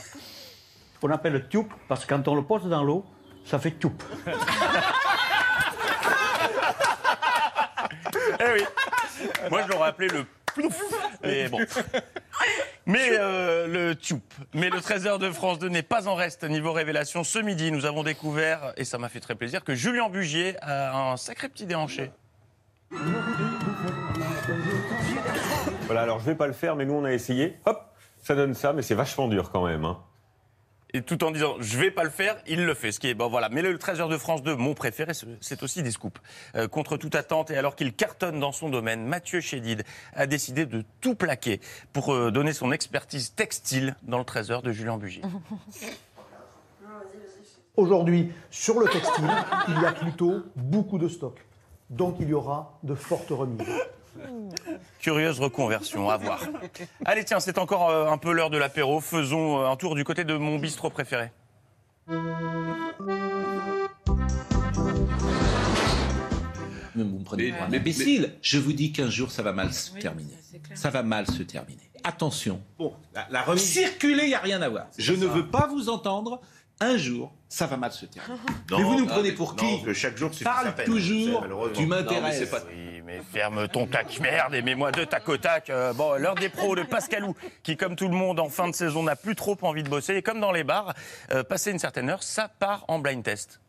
On 1.01 1.09
appelle 1.11 1.33
le 1.33 1.47
tube 1.47 1.67
parce 1.87 2.05
que 2.05 2.13
quand 2.13 2.27
on 2.27 2.35
le 2.35 2.43
pose 2.43 2.67
dans 2.67 2.83
l'eau, 2.83 3.05
ça 3.45 3.59
fait 3.59 3.71
tube. 3.71 4.01
Eh 8.39 8.53
oui. 8.53 8.63
Moi, 9.49 9.63
je 9.63 9.71
l'aurais 9.71 9.89
appelé 9.89 10.09
le 10.09 10.25
plouf. 10.45 10.79
Mais 11.23 11.49
bon. 11.49 11.59
Mais 12.85 13.09
euh, 13.13 13.67
le 13.67 13.95
tube. 13.95 14.19
Mais 14.53 14.69
le 14.69 14.79
trésor 14.81 15.19
de 15.19 15.31
France 15.31 15.59
2 15.59 15.69
n'est 15.69 15.81
pas 15.81 16.07
en 16.07 16.15
reste 16.15 16.43
niveau 16.43 16.71
révélation. 16.71 17.23
Ce 17.23 17.39
midi, 17.39 17.71
nous 17.71 17.85
avons 17.85 18.03
découvert, 18.03 18.73
et 18.77 18.85
ça 18.85 18.97
m'a 18.97 19.09
fait 19.09 19.19
très 19.19 19.35
plaisir, 19.35 19.63
que 19.63 19.75
Julien 19.75 20.09
Bugier 20.09 20.55
a 20.61 21.11
un 21.11 21.17
sacré 21.17 21.49
petit 21.49 21.65
déhanché. 21.65 22.11
Voilà, 25.85 26.01
alors 26.01 26.19
je 26.19 26.25
vais 26.25 26.35
pas 26.35 26.47
le 26.47 26.53
faire, 26.53 26.75
mais 26.75 26.85
nous 26.85 26.93
on 26.93 27.05
a 27.05 27.13
essayé. 27.13 27.57
Hop, 27.65 27.81
ça 28.21 28.35
donne 28.35 28.53
ça, 28.53 28.73
mais 28.73 28.81
c'est 28.81 28.95
vachement 28.95 29.27
dur 29.27 29.51
quand 29.51 29.65
même. 29.65 29.85
hein. 29.85 29.99
Et 30.93 31.01
tout 31.01 31.21
en 31.25 31.31
disant 31.31 31.55
je 31.59 31.77
vais 31.77 31.91
pas 31.91 32.03
le 32.05 32.09
faire, 32.09 32.37
il 32.47 32.65
le 32.65 32.73
fait. 32.73 32.91
Ce 32.91 32.99
qui 32.99 33.07
est 33.07 33.13
bon, 33.13 33.27
voilà. 33.29 33.49
Mais 33.49 33.61
le 33.61 33.77
13h 33.77 34.09
de 34.09 34.17
France 34.17 34.41
2, 34.43 34.55
mon 34.55 34.73
préféré, 34.73 35.11
c'est- 35.41 35.63
aussi 35.63 35.83
des 35.83 35.91
scoops. 35.91 36.19
Euh, 36.55 36.67
contre 36.67 36.97
toute 36.97 37.15
attente 37.15 37.51
et 37.51 37.57
alors 37.57 37.75
qu'il 37.75 37.93
cartonne 37.93 38.39
dans 38.39 38.51
son 38.53 38.69
domaine, 38.69 39.05
Mathieu 39.05 39.41
Chédid 39.41 39.83
a 40.13 40.27
décidé 40.27 40.65
de 40.65 40.83
tout 41.01 41.15
plaquer 41.15 41.59
pour 41.93 42.13
euh, 42.13 42.31
donner 42.31 42.53
son 42.53 42.71
expertise 42.71 43.33
textile 43.35 43.95
dans 44.03 44.17
le 44.17 44.23
13h 44.23 44.61
de 44.61 44.71
Julien 44.71 44.97
Bugier. 44.97 45.23
Aujourd'hui, 47.75 48.31
sur 48.49 48.79
le 48.79 48.87
textile, 48.87 49.29
il 49.67 49.81
y 49.81 49.85
a 49.85 49.91
plutôt 49.91 50.43
beaucoup 50.55 50.97
de 50.97 51.07
stock. 51.07 51.37
Donc 51.89 52.17
il 52.19 52.29
y 52.29 52.33
aura 52.33 52.77
de 52.83 52.95
fortes 52.95 53.29
remises. 53.29 53.65
Curieuse 54.99 55.39
reconversion, 55.39 56.09
à 56.09 56.17
voir. 56.17 56.41
Allez, 57.05 57.23
tiens, 57.23 57.39
c'est 57.39 57.57
encore 57.57 57.89
euh, 57.89 58.09
un 58.09 58.17
peu 58.17 58.31
l'heure 58.33 58.49
de 58.49 58.57
l'apéro. 58.57 58.99
Faisons 58.99 59.59
euh, 59.61 59.69
un 59.69 59.75
tour 59.75 59.95
du 59.95 60.03
côté 60.03 60.23
de 60.23 60.35
mon 60.35 60.57
bistrot 60.57 60.89
préféré. 60.89 61.31
Mais 66.95 67.03
vous 67.03 67.19
me 67.19 67.23
prenez 67.23 67.51
pour 67.51 67.61
un 67.63 67.73
imbécile. 67.73 68.33
Je 68.41 68.57
vous 68.57 68.73
dis 68.73 68.91
qu'un 68.91 69.09
jour, 69.09 69.29
ça 69.29 69.43
va 69.43 69.53
mal 69.53 69.71
se 69.71 69.91
terminer. 69.91 70.33
Ça 70.73 70.89
va 70.89 71.03
mal 71.03 71.27
se 71.27 71.43
terminer. 71.43 71.83
Attention. 72.03 72.61
Bon, 72.79 72.93
la, 73.13 73.27
la 73.29 73.43
remise. 73.43 73.63
Circuler, 73.63 74.23
il 74.23 74.29
n'y 74.29 74.35
a 74.35 74.39
rien 74.39 74.61
à 74.61 74.69
voir. 74.69 74.87
Je 74.97 75.13
ne 75.13 75.25
veux 75.25 75.45
pas 75.45 75.67
vous 75.67 75.89
entendre. 75.89 76.41
Un 76.79 76.95
jour, 76.97 77.31
ça 77.49 77.65
va 77.65 77.75
mal 77.77 77.91
se 77.91 78.05
terminer. 78.05 78.37
mais 78.71 78.83
vous 78.83 78.93
nous 78.99 79.05
non, 79.05 79.07
prenez 79.07 79.31
pour 79.31 79.55
non, 79.55 79.55
qui 79.55 79.83
que 79.83 79.93
chaque 79.93 80.15
jour 80.15 80.29
Parle 80.43 80.75
toujours, 80.85 81.43
tu 81.73 81.87
m'intéresses. 81.87 82.47
pas- 82.49 82.61
Oui, 82.69 83.01
mais 83.03 83.21
ferme 83.33 83.67
ton 83.67 83.87
tac 83.87 84.19
merde 84.19 84.53
et 84.53 84.61
mets-moi 84.61 84.91
deux 84.91 85.07
tac 85.07 85.27
au 85.27 85.37
tac. 85.37 85.69
Euh, 85.71 85.93
bon, 85.93 86.19
l'heure 86.21 86.35
des 86.35 86.49
pros 86.49 86.75
de 86.75 86.83
Pascalou, 86.83 87.35
qui 87.63 87.77
comme 87.77 87.95
tout 87.95 88.07
le 88.07 88.15
monde 88.15 88.39
en 88.39 88.49
fin 88.49 88.67
de 88.69 88.75
saison 88.75 89.01
n'a 89.01 89.15
plus 89.15 89.35
trop 89.35 89.57
envie 89.63 89.81
de 89.81 89.89
bosser. 89.89 90.15
Et 90.17 90.21
comme 90.21 90.39
dans 90.39 90.51
les 90.51 90.63
bars, 90.63 90.93
euh, 91.31 91.43
passer 91.43 91.71
une 91.71 91.79
certaine 91.79 92.09
heure, 92.09 92.21
ça 92.21 92.47
part 92.47 92.85
en 92.87 92.99
blind 92.99 93.23
test. 93.23 93.59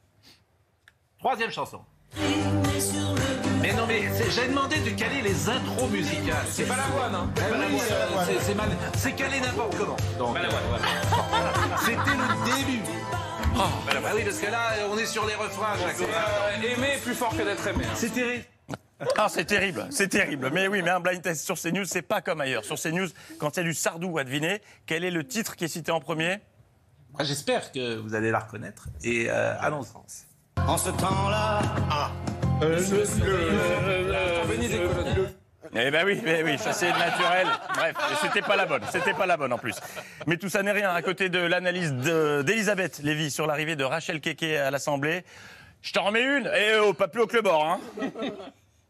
Troisième 1.19 1.51
chanson. 1.51 1.81
Mais 3.69 3.75
non, 3.75 3.87
mais 3.87 4.01
j'ai 4.31 4.49
demandé 4.49 4.79
de 4.79 4.91
caler 4.91 5.21
les 5.21 5.47
intros 5.47 5.91
musicales. 5.91 6.47
C'est 6.51 6.67
pas 6.67 6.77
la 6.77 6.85
voix, 6.85 7.11
non 7.11 7.29
oui, 7.37 7.79
c'est 7.87 7.99
la 7.99 8.07
voix. 8.07 8.25
C'est 8.41 8.55
mal. 8.55 8.71
C'est 8.97 9.13
calé 9.13 9.41
n'importe 9.41 9.77
comment. 9.77 9.97
Donc, 10.19 10.39
euh, 10.39 10.49
voilà. 10.49 11.79
C'était 11.85 12.17
le 12.17 12.57
début. 12.57 12.83
Bah 13.55 14.11
oui, 14.15 14.25
parce 14.25 14.39
que 14.39 14.51
là, 14.51 14.71
on 14.91 14.97
est 14.97 15.05
sur 15.05 15.27
les 15.27 15.35
refrains. 15.35 15.75
Aimer 16.63 16.95
est 16.95 17.03
plus 17.03 17.13
fort 17.13 17.37
que 17.37 17.43
d'être 17.43 17.67
aimé. 17.67 17.85
hein. 17.85 17.95
C'est 17.95 18.15
terrible. 18.15 18.45
Ah, 19.19 19.29
c'est 19.29 19.45
terrible, 19.45 19.87
c'est 19.91 20.09
terrible. 20.09 20.51
Mais 20.51 20.67
oui, 20.67 20.81
mais 20.83 20.91
un 20.91 21.01
blind 21.01 21.21
test 21.21 21.45
sur 21.45 21.61
CNews, 21.61 21.85
c'est 21.85 22.01
pas 22.03 22.23
comme 22.23 22.41
ailleurs. 22.41 22.65
Sur 22.65 22.81
CNews, 22.81 23.09
quand 23.39 23.57
il 23.57 23.61
y 23.61 23.61
a 23.61 23.65
du 23.65 23.75
Sardou 23.75 24.17
à 24.17 24.25
deviner, 24.25 24.63
quel 24.87 25.05
est 25.05 25.11
le 25.11 25.25
titre 25.27 25.57
qui 25.57 25.65
est 25.65 25.69
cité 25.69 25.93
en 25.93 26.01
premier? 26.01 26.39
Moi, 27.13 27.23
J'espère 27.23 27.71
que 27.71 27.97
vous 27.97 28.15
allez 28.15 28.31
la 28.31 28.39
reconnaître. 28.39 28.89
Et 29.05 29.27
euh, 29.29 29.55
allons 29.61 29.85
En 30.67 30.79
ce 30.79 30.89
temps-là, 30.91 31.61
ah, 31.91 32.11
Eh 35.81 35.91
ben 35.91 36.05
oui, 36.07 36.21
mais 36.25 36.43
oui, 36.43 36.59
ça 36.59 36.73
c'est 36.73 36.91
naturel. 36.91 37.47
Bref, 37.75 37.95
c'était 38.23 38.43
pas 38.43 38.57
la 38.57 38.67
bonne, 38.67 38.83
c'était 38.91 39.13
pas 39.13 39.27
la 39.27 39.37
bonne 39.37 39.53
en 39.53 39.59
plus. 39.59 39.77
Mais 40.27 40.37
tout 40.37 40.49
ça 40.49 40.63
n'est 40.63 40.73
rien 40.73 40.91
à 40.91 41.03
côté 41.03 41.29
de 41.29 41.39
l'analyse 41.39 41.93
de- 41.93 42.43
d'Elisabeth 42.43 43.01
Lévy 43.03 43.31
sur 43.31 43.47
l'arrivée 43.47 43.77
de 43.77 43.85
Rachel 43.85 44.21
Keke 44.21 44.43
à 44.45 44.71
l'Assemblée. 44.71 45.25
Je 45.83 45.93
t'en 45.93 46.05
remets 46.05 46.23
une 46.23 46.47
Et 46.47 46.79
oh, 46.83 46.93
pas 46.95 47.07
plus 47.09 47.21
haut 47.23 47.27
que 47.27 47.37
le 47.37 47.43
bord, 47.43 47.65
hein 47.65 47.79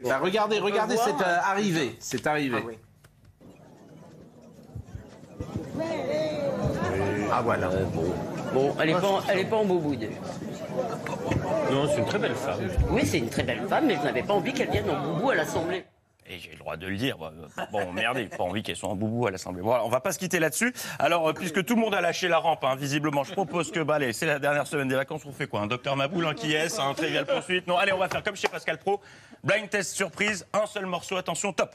Bah, 0.04 0.18
regardez, 0.22 0.58
regardez 0.60 0.96
cette 0.96 1.20
euh, 1.20 1.38
arrivée. 1.42 1.96
C'est 1.98 2.26
arrivé. 2.26 2.56
Ah 7.32 7.42
voilà. 7.42 7.68
bon. 7.68 8.14
Bon, 8.54 8.74
elle 8.80 8.90
est 8.90 8.92
pas, 8.94 9.06
en- 9.06 9.20
elle 9.28 9.38
est 9.40 9.44
pas 9.44 9.56
en 9.56 9.64
bouboude. 9.64 10.08
Non, 11.70 11.86
c'est 11.88 11.98
une 11.98 12.06
très 12.06 12.18
belle 12.18 12.34
femme. 12.34 12.60
Oui, 12.90 13.02
c'est 13.04 13.18
une 13.18 13.28
très 13.30 13.42
belle 13.42 13.66
femme, 13.68 13.86
mais 13.86 13.96
je 13.96 14.02
n'avais 14.02 14.22
pas 14.22 14.34
envie 14.34 14.52
qu'elle 14.52 14.70
vienne 14.70 14.88
en 14.90 15.00
boubou 15.00 15.30
à 15.30 15.34
l'Assemblée. 15.34 15.84
Et 16.30 16.38
j'ai 16.38 16.50
le 16.52 16.58
droit 16.58 16.76
de 16.76 16.86
le 16.86 16.96
dire. 16.96 17.16
Bon, 17.72 17.92
merde, 17.92 18.18
j'ai 18.18 18.26
pas 18.26 18.44
envie 18.44 18.62
qu'elles 18.62 18.76
soient 18.76 18.90
en 18.90 18.96
boubou 18.96 19.26
à 19.26 19.30
l'Assemblée. 19.30 19.62
Voilà, 19.62 19.84
on 19.84 19.88
va 19.88 20.00
pas 20.00 20.12
se 20.12 20.18
quitter 20.18 20.38
là-dessus. 20.38 20.74
Alors, 20.98 21.28
euh, 21.28 21.32
puisque 21.32 21.64
tout 21.64 21.74
le 21.74 21.80
monde 21.80 21.94
a 21.94 22.02
lâché 22.02 22.28
la 22.28 22.38
rampe, 22.38 22.64
hein, 22.64 22.76
visiblement, 22.76 23.24
je 23.24 23.32
propose 23.32 23.70
que, 23.70 23.80
bah, 23.80 23.94
allez, 23.94 24.12
c'est 24.12 24.26
la 24.26 24.38
dernière 24.38 24.66
semaine 24.66 24.88
des 24.88 24.94
vacances, 24.94 25.22
on 25.24 25.32
fait 25.32 25.46
quoi 25.46 25.60
Un 25.60 25.66
docteur 25.66 25.96
Maboul, 25.96 26.26
un 26.26 26.34
qui 26.34 26.52
est, 26.52 26.78
un 26.78 26.92
trivial 26.92 27.24
poursuite? 27.24 27.66
Non, 27.66 27.78
allez, 27.78 27.92
on 27.92 27.98
va 27.98 28.08
faire 28.08 28.22
comme 28.22 28.36
chez 28.36 28.48
Pascal 28.48 28.78
Pro. 28.78 29.00
Blind 29.42 29.70
test 29.70 29.94
surprise, 29.94 30.46
un 30.52 30.66
seul 30.66 30.84
morceau, 30.84 31.16
attention, 31.16 31.52
top. 31.52 31.74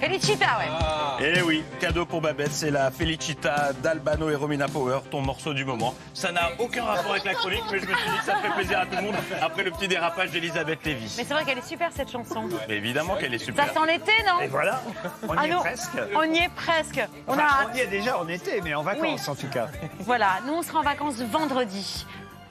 Felicita, 0.00 0.46
ouais. 0.58 1.26
Eh 1.36 1.42
oui, 1.42 1.62
cadeau 1.78 2.06
pour 2.06 2.20
Babette, 2.22 2.52
c'est 2.52 2.70
la 2.70 2.90
Felicita 2.90 3.72
d'Albano 3.82 4.30
et 4.30 4.34
Romina 4.34 4.66
Power, 4.66 5.00
ton 5.10 5.20
morceau 5.20 5.52
du 5.52 5.64
moment. 5.64 5.94
Ça 6.14 6.32
n'a 6.32 6.48
aucun 6.58 6.84
rapport 6.84 7.10
avec 7.12 7.24
la 7.24 7.34
chronique, 7.34 7.62
mais 7.70 7.78
je 7.80 7.86
me 7.86 7.94
suis 7.94 8.10
dit 8.10 8.18
que 8.18 8.24
ça 8.24 8.36
ferait 8.36 8.54
plaisir 8.54 8.78
à 8.80 8.86
tout 8.86 8.96
le 8.96 9.02
monde 9.02 9.14
après 9.42 9.62
le 9.62 9.70
petit 9.70 9.88
dérapage 9.88 10.30
d'Elisabeth 10.30 10.84
Lévy. 10.84 11.14
Mais 11.18 11.24
c'est 11.24 11.34
vrai 11.34 11.44
qu'elle 11.44 11.58
est 11.58 11.66
super 11.68 11.90
cette 11.94 12.10
chanson. 12.10 12.48
Mais 12.68 12.76
évidemment 12.76 13.16
qu'elle 13.16 13.34
est 13.34 13.38
super. 13.38 13.66
Ça 13.66 13.74
sent 13.74 13.86
l'été, 13.86 14.12
non 14.26 14.40
Et 14.40 14.46
voilà, 14.48 14.82
on 15.28 15.34
y 15.34 15.36
Ah 15.38 15.46
est 15.46 15.50
non, 15.50 15.60
presque. 15.60 15.90
On 16.16 16.22
y 16.22 16.38
est 16.38 16.50
presque. 16.56 17.00
On 17.28 17.32
Enfin, 17.34 17.42
a 17.42 17.66
on 17.70 17.76
y 17.76 17.80
est 17.80 17.86
déjà 17.86 18.18
en 18.18 18.26
été, 18.28 18.60
mais 18.62 18.74
en 18.74 18.82
vacances 18.82 19.02
Oui. 19.26 19.28
en 19.28 19.34
tout 19.34 19.48
cas. 19.48 19.68
Voilà, 20.00 20.38
nous 20.46 20.54
on 20.54 20.62
sera 20.62 20.80
en 20.80 20.82
vacances 20.82 21.16
vendredi. 21.20 22.06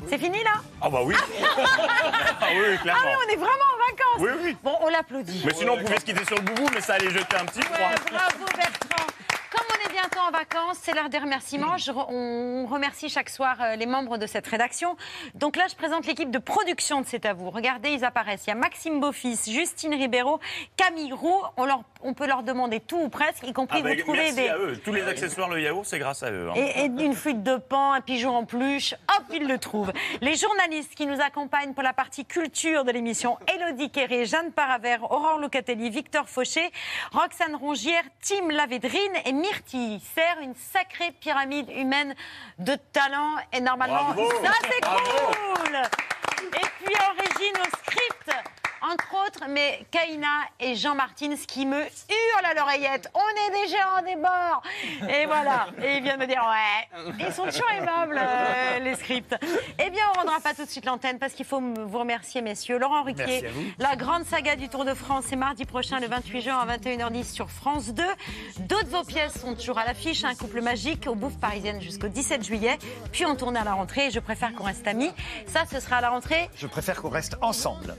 C'est 0.08 0.18
fini 0.18 0.42
là 0.44 0.54
Ah 0.82 0.90
bah 0.90 1.00
oui 1.04 1.14
Ah 1.18 2.48
oui, 2.54 2.78
clairement. 2.82 3.02
Ah 3.04 3.10
oui, 3.20 3.26
on 3.28 3.34
est 3.34 3.36
vraiment 3.36 3.52
en 3.54 3.92
vacances 3.92 4.20
Oui, 4.20 4.30
oui. 4.44 4.58
Bon, 4.64 4.76
on 4.82 4.90
l'applaudit. 4.90 5.44
Mais 5.46 5.54
sinon, 5.54 5.74
on 5.74 5.84
pouvait 5.84 6.00
se 6.00 6.06
quitter 6.06 6.26
sur 6.26 6.36
le 6.38 6.42
boubou, 6.42 6.68
mais 6.74 6.82
ça 6.82 6.94
allait 6.96 7.10
jeter 7.10 7.36
un 7.36 7.46
petit 7.46 7.62
froid. 7.62 7.78
Ouais, 7.78 7.96
bravo 8.12 8.46
Bertrand. 8.56 9.06
Comme 9.52 9.66
on 9.76 9.90
est 9.90 9.92
bientôt 9.92 10.20
en 10.20 10.32
vacances, 10.32 10.78
c'est 10.82 10.94
l'heure 10.94 11.10
des 11.10 11.18
remerciements. 11.18 11.76
Je 11.78 11.92
re- 11.92 12.06
on 12.10 12.68
remercie 12.68 13.10
chaque 13.10 13.30
soir 13.30 13.58
euh, 13.62 13.76
les 13.76 13.88
membres 13.88 14.18
de 14.18 14.28
cette 14.28 14.46
rédaction. 14.46 14.96
Donc 15.34 15.56
là, 15.56 15.66
je 15.70 15.76
présente 15.76 16.06
l'équipe 16.06 16.30
de 16.30 16.38
production 16.38 17.02
de 17.02 17.08
C'est 17.08 17.26
à 17.26 17.34
vous. 17.34 17.50
Regardez, 17.50 17.90
ils 17.90 18.06
apparaissent. 18.06 18.44
Il 18.46 18.50
y 18.50 18.54
a 18.54 18.56
Maxime 18.56 19.00
Beaufils, 19.00 19.40
Justine 19.48 19.96
Ribeiro, 19.96 20.40
Camille 20.78 21.14
Roux. 21.14 21.42
On, 21.58 21.66
leur- 21.66 21.82
on 22.02 22.14
peut 22.14 22.28
leur 22.28 22.44
demander 22.44 22.80
tout 22.80 22.98
ou 22.98 23.10
presque, 23.10 23.44
y 23.46 23.52
compris 23.54 23.80
Ah 23.82 23.84
bah, 23.84 23.94
vous 23.96 24.02
trouver 24.02 24.18
merci 24.20 24.36
des... 24.36 24.48
à 24.50 24.58
eux. 24.58 24.78
Tous 24.84 24.94
les 24.94 25.08
accessoires, 25.08 25.50
le 25.50 25.60
yaourt, 25.62 25.86
c'est 25.86 26.00
grâce 26.00 26.24
à 26.24 26.32
eux. 26.32 26.50
hein. 26.50 26.54
Et, 26.56 26.82
et 26.82 26.86
une 26.86 27.14
flûte 27.14 27.44
de 27.44 27.58
pan, 27.58 27.94
un 27.94 28.02
pigeon 28.02 28.36
en 28.36 28.46
peluche, 28.46 28.94
hop, 29.18 29.24
ils 29.34 29.48
le 29.48 29.58
trouvent. 29.58 29.92
Les 30.22 30.36
journalistes 30.36 30.96
qui 30.96 31.06
nous 31.06 31.20
accompagnent 31.22 31.74
pour 31.74 31.84
la 31.84 31.94
partie 31.94 32.26
culture 32.26 32.86
de 32.86 32.92
l'émission, 32.92 33.38
Elodie 33.54 33.90
Quéré, 33.92 34.26
Jeanne 34.26 34.52
Paravert, 34.52 35.04
Aurore 35.12 35.40
Locatelli, 35.40 35.90
Victor 35.90 36.30
Fauché, 36.30 36.72
Roxane 37.12 37.56
Rongière, 37.56 38.04
Tim 38.22 38.48
Lavédrine 38.50 39.00
et 39.26 39.34
Myrtille. 39.34 40.00
Sert 40.16 40.38
une 40.42 40.56
sacrée 40.56 41.12
pyramide 41.20 41.70
humaine 41.70 42.16
de 42.60 42.76
talent 42.94 43.36
et 43.54 43.62
normalement, 43.62 44.14
Bravo. 44.14 44.30
ça 44.44 44.52
c'est 44.64 44.82
cool 44.86 45.76
Et 45.76 46.66
puis 46.86 46.96
en 46.96 47.12
régie, 47.22 47.52
nos 47.54 47.66
scripts 47.80 48.32
entre 48.82 49.08
autres, 49.26 49.46
mais 49.50 49.86
Kaina 49.92 50.28
et 50.60 50.76
Jean 50.76 50.96
Martins 50.96 51.36
qui 51.48 51.66
me 51.66 51.80
hurlent 51.82 52.46
à 52.46 52.54
l'oreillette. 52.54 53.10
On 53.14 53.20
est 53.20 53.62
déjà 53.62 53.78
en 53.98 54.02
débord 54.04 54.62
Et 55.10 55.26
voilà. 55.26 55.68
Et 55.84 55.98
ils 55.98 56.04
viennent 56.04 56.20
me 56.20 56.28
dire 56.28 56.44
Ouais, 56.50 57.14
ils 57.20 57.34
sont 57.34 57.46
toujours 57.46 57.70
aimables, 57.78 58.20
euh, 58.20 58.80
les 58.80 58.96
scripts. 58.96 59.36
Eh 59.80 59.90
bien, 59.90 60.04
on 60.14 60.20
rendra 60.20 60.40
pas 60.40 60.54
tout 60.54 60.66
de 60.66 60.70
suite 60.70 60.86
l'antenne 60.86 61.20
parce 61.20 61.34
qu'il 61.34 61.46
faut 61.46 61.62
vous 61.62 62.00
remercier, 62.00 62.42
messieurs. 62.42 62.78
Laurent 62.78 63.04
Ruquier, 63.04 63.50
la 63.78 63.96
grande 63.96 64.26
saga 64.26 64.56
du 64.56 64.70
Tour 64.70 64.86
de 64.86 64.94
France, 64.94 65.26
c'est 65.28 65.36
mardi 65.36 65.66
prochain, 65.66 66.00
le 66.00 66.08
28 66.08 66.42
juin, 66.42 66.58
à 66.58 66.78
21h10 66.78 67.32
sur 67.34 67.50
France 67.50 67.90
2. 67.94 68.04
D'autres 68.60 68.86
de 68.86 68.90
vos 68.90 69.04
pièces 69.04 69.40
sont 69.40 69.56
toujours 69.56 69.78
à 69.78 69.86
l'affiche 69.86 70.24
Un 70.24 70.36
couple 70.36 70.62
magique 70.62 71.06
aux 71.08 71.16
bouffes 71.16 71.38
parisiennes 71.40 71.82
jusqu'au 71.82 72.08
17 72.08 72.44
juillet. 72.44 72.78
Puis 73.12 73.26
on 73.26 73.36
tourne 73.36 73.58
à 73.58 73.64
la 73.64 73.74
rentrée. 73.74 74.10
Je 74.12 74.20
préfère 74.20 74.54
qu'on 74.54 74.64
reste 74.64 74.88
amis. 74.88 75.12
Ça, 75.48 75.64
ce 75.70 75.80
sera 75.80 75.98
à 75.98 76.02
la 76.02 76.10
rentrée. 76.10 76.50
Je 76.56 76.68
préfère 76.68 77.02
qu'on 77.02 77.10
reste 77.10 77.38
ensemble. 77.42 77.96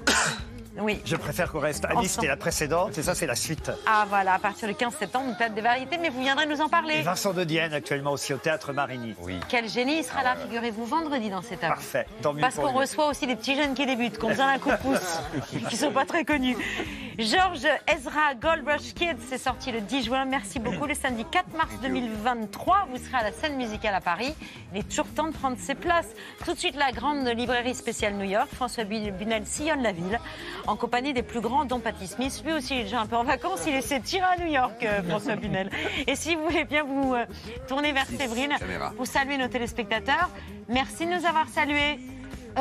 Oui. 0.80 1.00
Je 1.04 1.16
préfère 1.16 1.50
qu'on 1.52 1.60
reste 1.60 1.84
amis, 1.84 2.08
c'était 2.08 2.26
la 2.28 2.36
précédente, 2.36 2.96
et 2.98 3.02
ça 3.02 3.14
c'est 3.14 3.26
la 3.26 3.34
suite. 3.34 3.70
Ah 3.86 4.06
voilà, 4.08 4.34
à 4.34 4.38
partir 4.38 4.68
du 4.68 4.74
15 4.74 4.94
septembre, 4.94 5.26
une 5.28 5.36
tête 5.36 5.54
des 5.54 5.60
variétés, 5.60 5.98
mais 5.98 6.08
vous 6.08 6.20
viendrez 6.20 6.46
nous 6.46 6.60
en 6.60 6.66
Et 6.66 6.70
parler. 6.70 7.02
Vincent 7.02 7.32
de 7.32 7.44
Dienne, 7.44 7.72
actuellement 7.72 8.12
aussi 8.12 8.32
au 8.32 8.38
Théâtre 8.38 8.72
Marigny. 8.72 9.14
Oui. 9.20 9.40
Quel 9.48 9.68
génie, 9.68 9.98
il 9.98 10.04
sera 10.04 10.22
là, 10.22 10.36
figurez-vous, 10.36 10.84
vendredi 10.84 11.30
dans 11.30 11.42
cette 11.42 11.60
table. 11.60 11.74
Parfait, 11.74 12.06
tant 12.22 12.32
mieux 12.32 12.40
Parce 12.40 12.56
qu'on 12.56 12.72
reçoit 12.72 13.08
aussi 13.08 13.26
des 13.26 13.36
petits 13.36 13.56
jeunes 13.56 13.74
qui 13.74 13.86
débutent, 13.86 14.18
qui 14.18 14.24
ont 14.24 14.28
besoin 14.28 14.52
d'un 14.52 14.58
coup 14.58 14.70
de 14.70 14.76
pouce, 14.76 15.20
qui 15.68 15.76
sont 15.76 15.92
pas 15.92 16.04
très 16.04 16.24
connus. 16.24 16.56
Georges 17.18 17.66
Ezra 17.86 18.34
Gold 18.40 18.66
Rush 18.66 18.94
Kids, 18.94 19.16
c'est 19.28 19.38
sorti 19.38 19.72
le 19.72 19.80
10 19.80 20.04
juin. 20.04 20.24
Merci 20.24 20.58
beaucoup. 20.58 20.86
Le 20.86 20.94
samedi 20.94 21.24
4 21.30 21.54
mars 21.56 21.72
2023, 21.82 22.88
vous 22.90 22.96
serez 22.96 23.18
à 23.18 23.22
la 23.24 23.32
scène 23.32 23.56
musicale 23.56 23.94
à 23.94 24.00
Paris. 24.00 24.34
Il 24.72 24.80
est 24.80 24.88
toujours 24.88 25.06
temps 25.14 25.28
de 25.28 25.32
prendre 25.32 25.58
ses 25.58 25.74
places. 25.74 26.08
Tout 26.44 26.54
de 26.54 26.58
suite, 26.58 26.76
la 26.76 26.92
grande 26.92 27.26
librairie 27.26 27.74
spéciale 27.74 28.14
New 28.14 28.24
York. 28.24 28.48
François 28.54 28.84
Bunel 28.84 29.44
sillonne 29.46 29.82
la 29.82 29.92
ville 29.92 30.18
en 30.70 30.76
compagnie 30.76 31.12
des 31.12 31.24
plus 31.24 31.40
grands, 31.40 31.64
dont 31.64 31.80
Patty 31.80 32.06
Smith. 32.06 32.42
Lui 32.44 32.52
aussi, 32.52 32.74
il 32.74 32.80
est 32.80 32.84
déjà 32.84 33.00
un 33.00 33.06
peu 33.06 33.16
en 33.16 33.24
vacances. 33.24 33.64
Il 33.66 33.74
essaie 33.74 33.98
de 33.98 34.04
tirer 34.04 34.24
à 34.24 34.36
New 34.38 34.50
York, 34.50 34.84
euh, 34.84 35.02
François 35.02 35.34
Bunel. 35.36 35.68
Et 36.06 36.14
si 36.14 36.36
vous 36.36 36.44
voulez 36.44 36.64
bien 36.64 36.84
vous 36.84 37.14
euh, 37.14 37.24
tourner 37.66 37.92
vers 37.92 38.06
Séverine 38.06 38.56
pour 38.96 39.06
saluer 39.06 39.36
nos 39.36 39.48
téléspectateurs, 39.48 40.30
merci 40.68 41.06
de 41.06 41.10
nous 41.10 41.26
avoir 41.26 41.48
salués. 41.48 41.98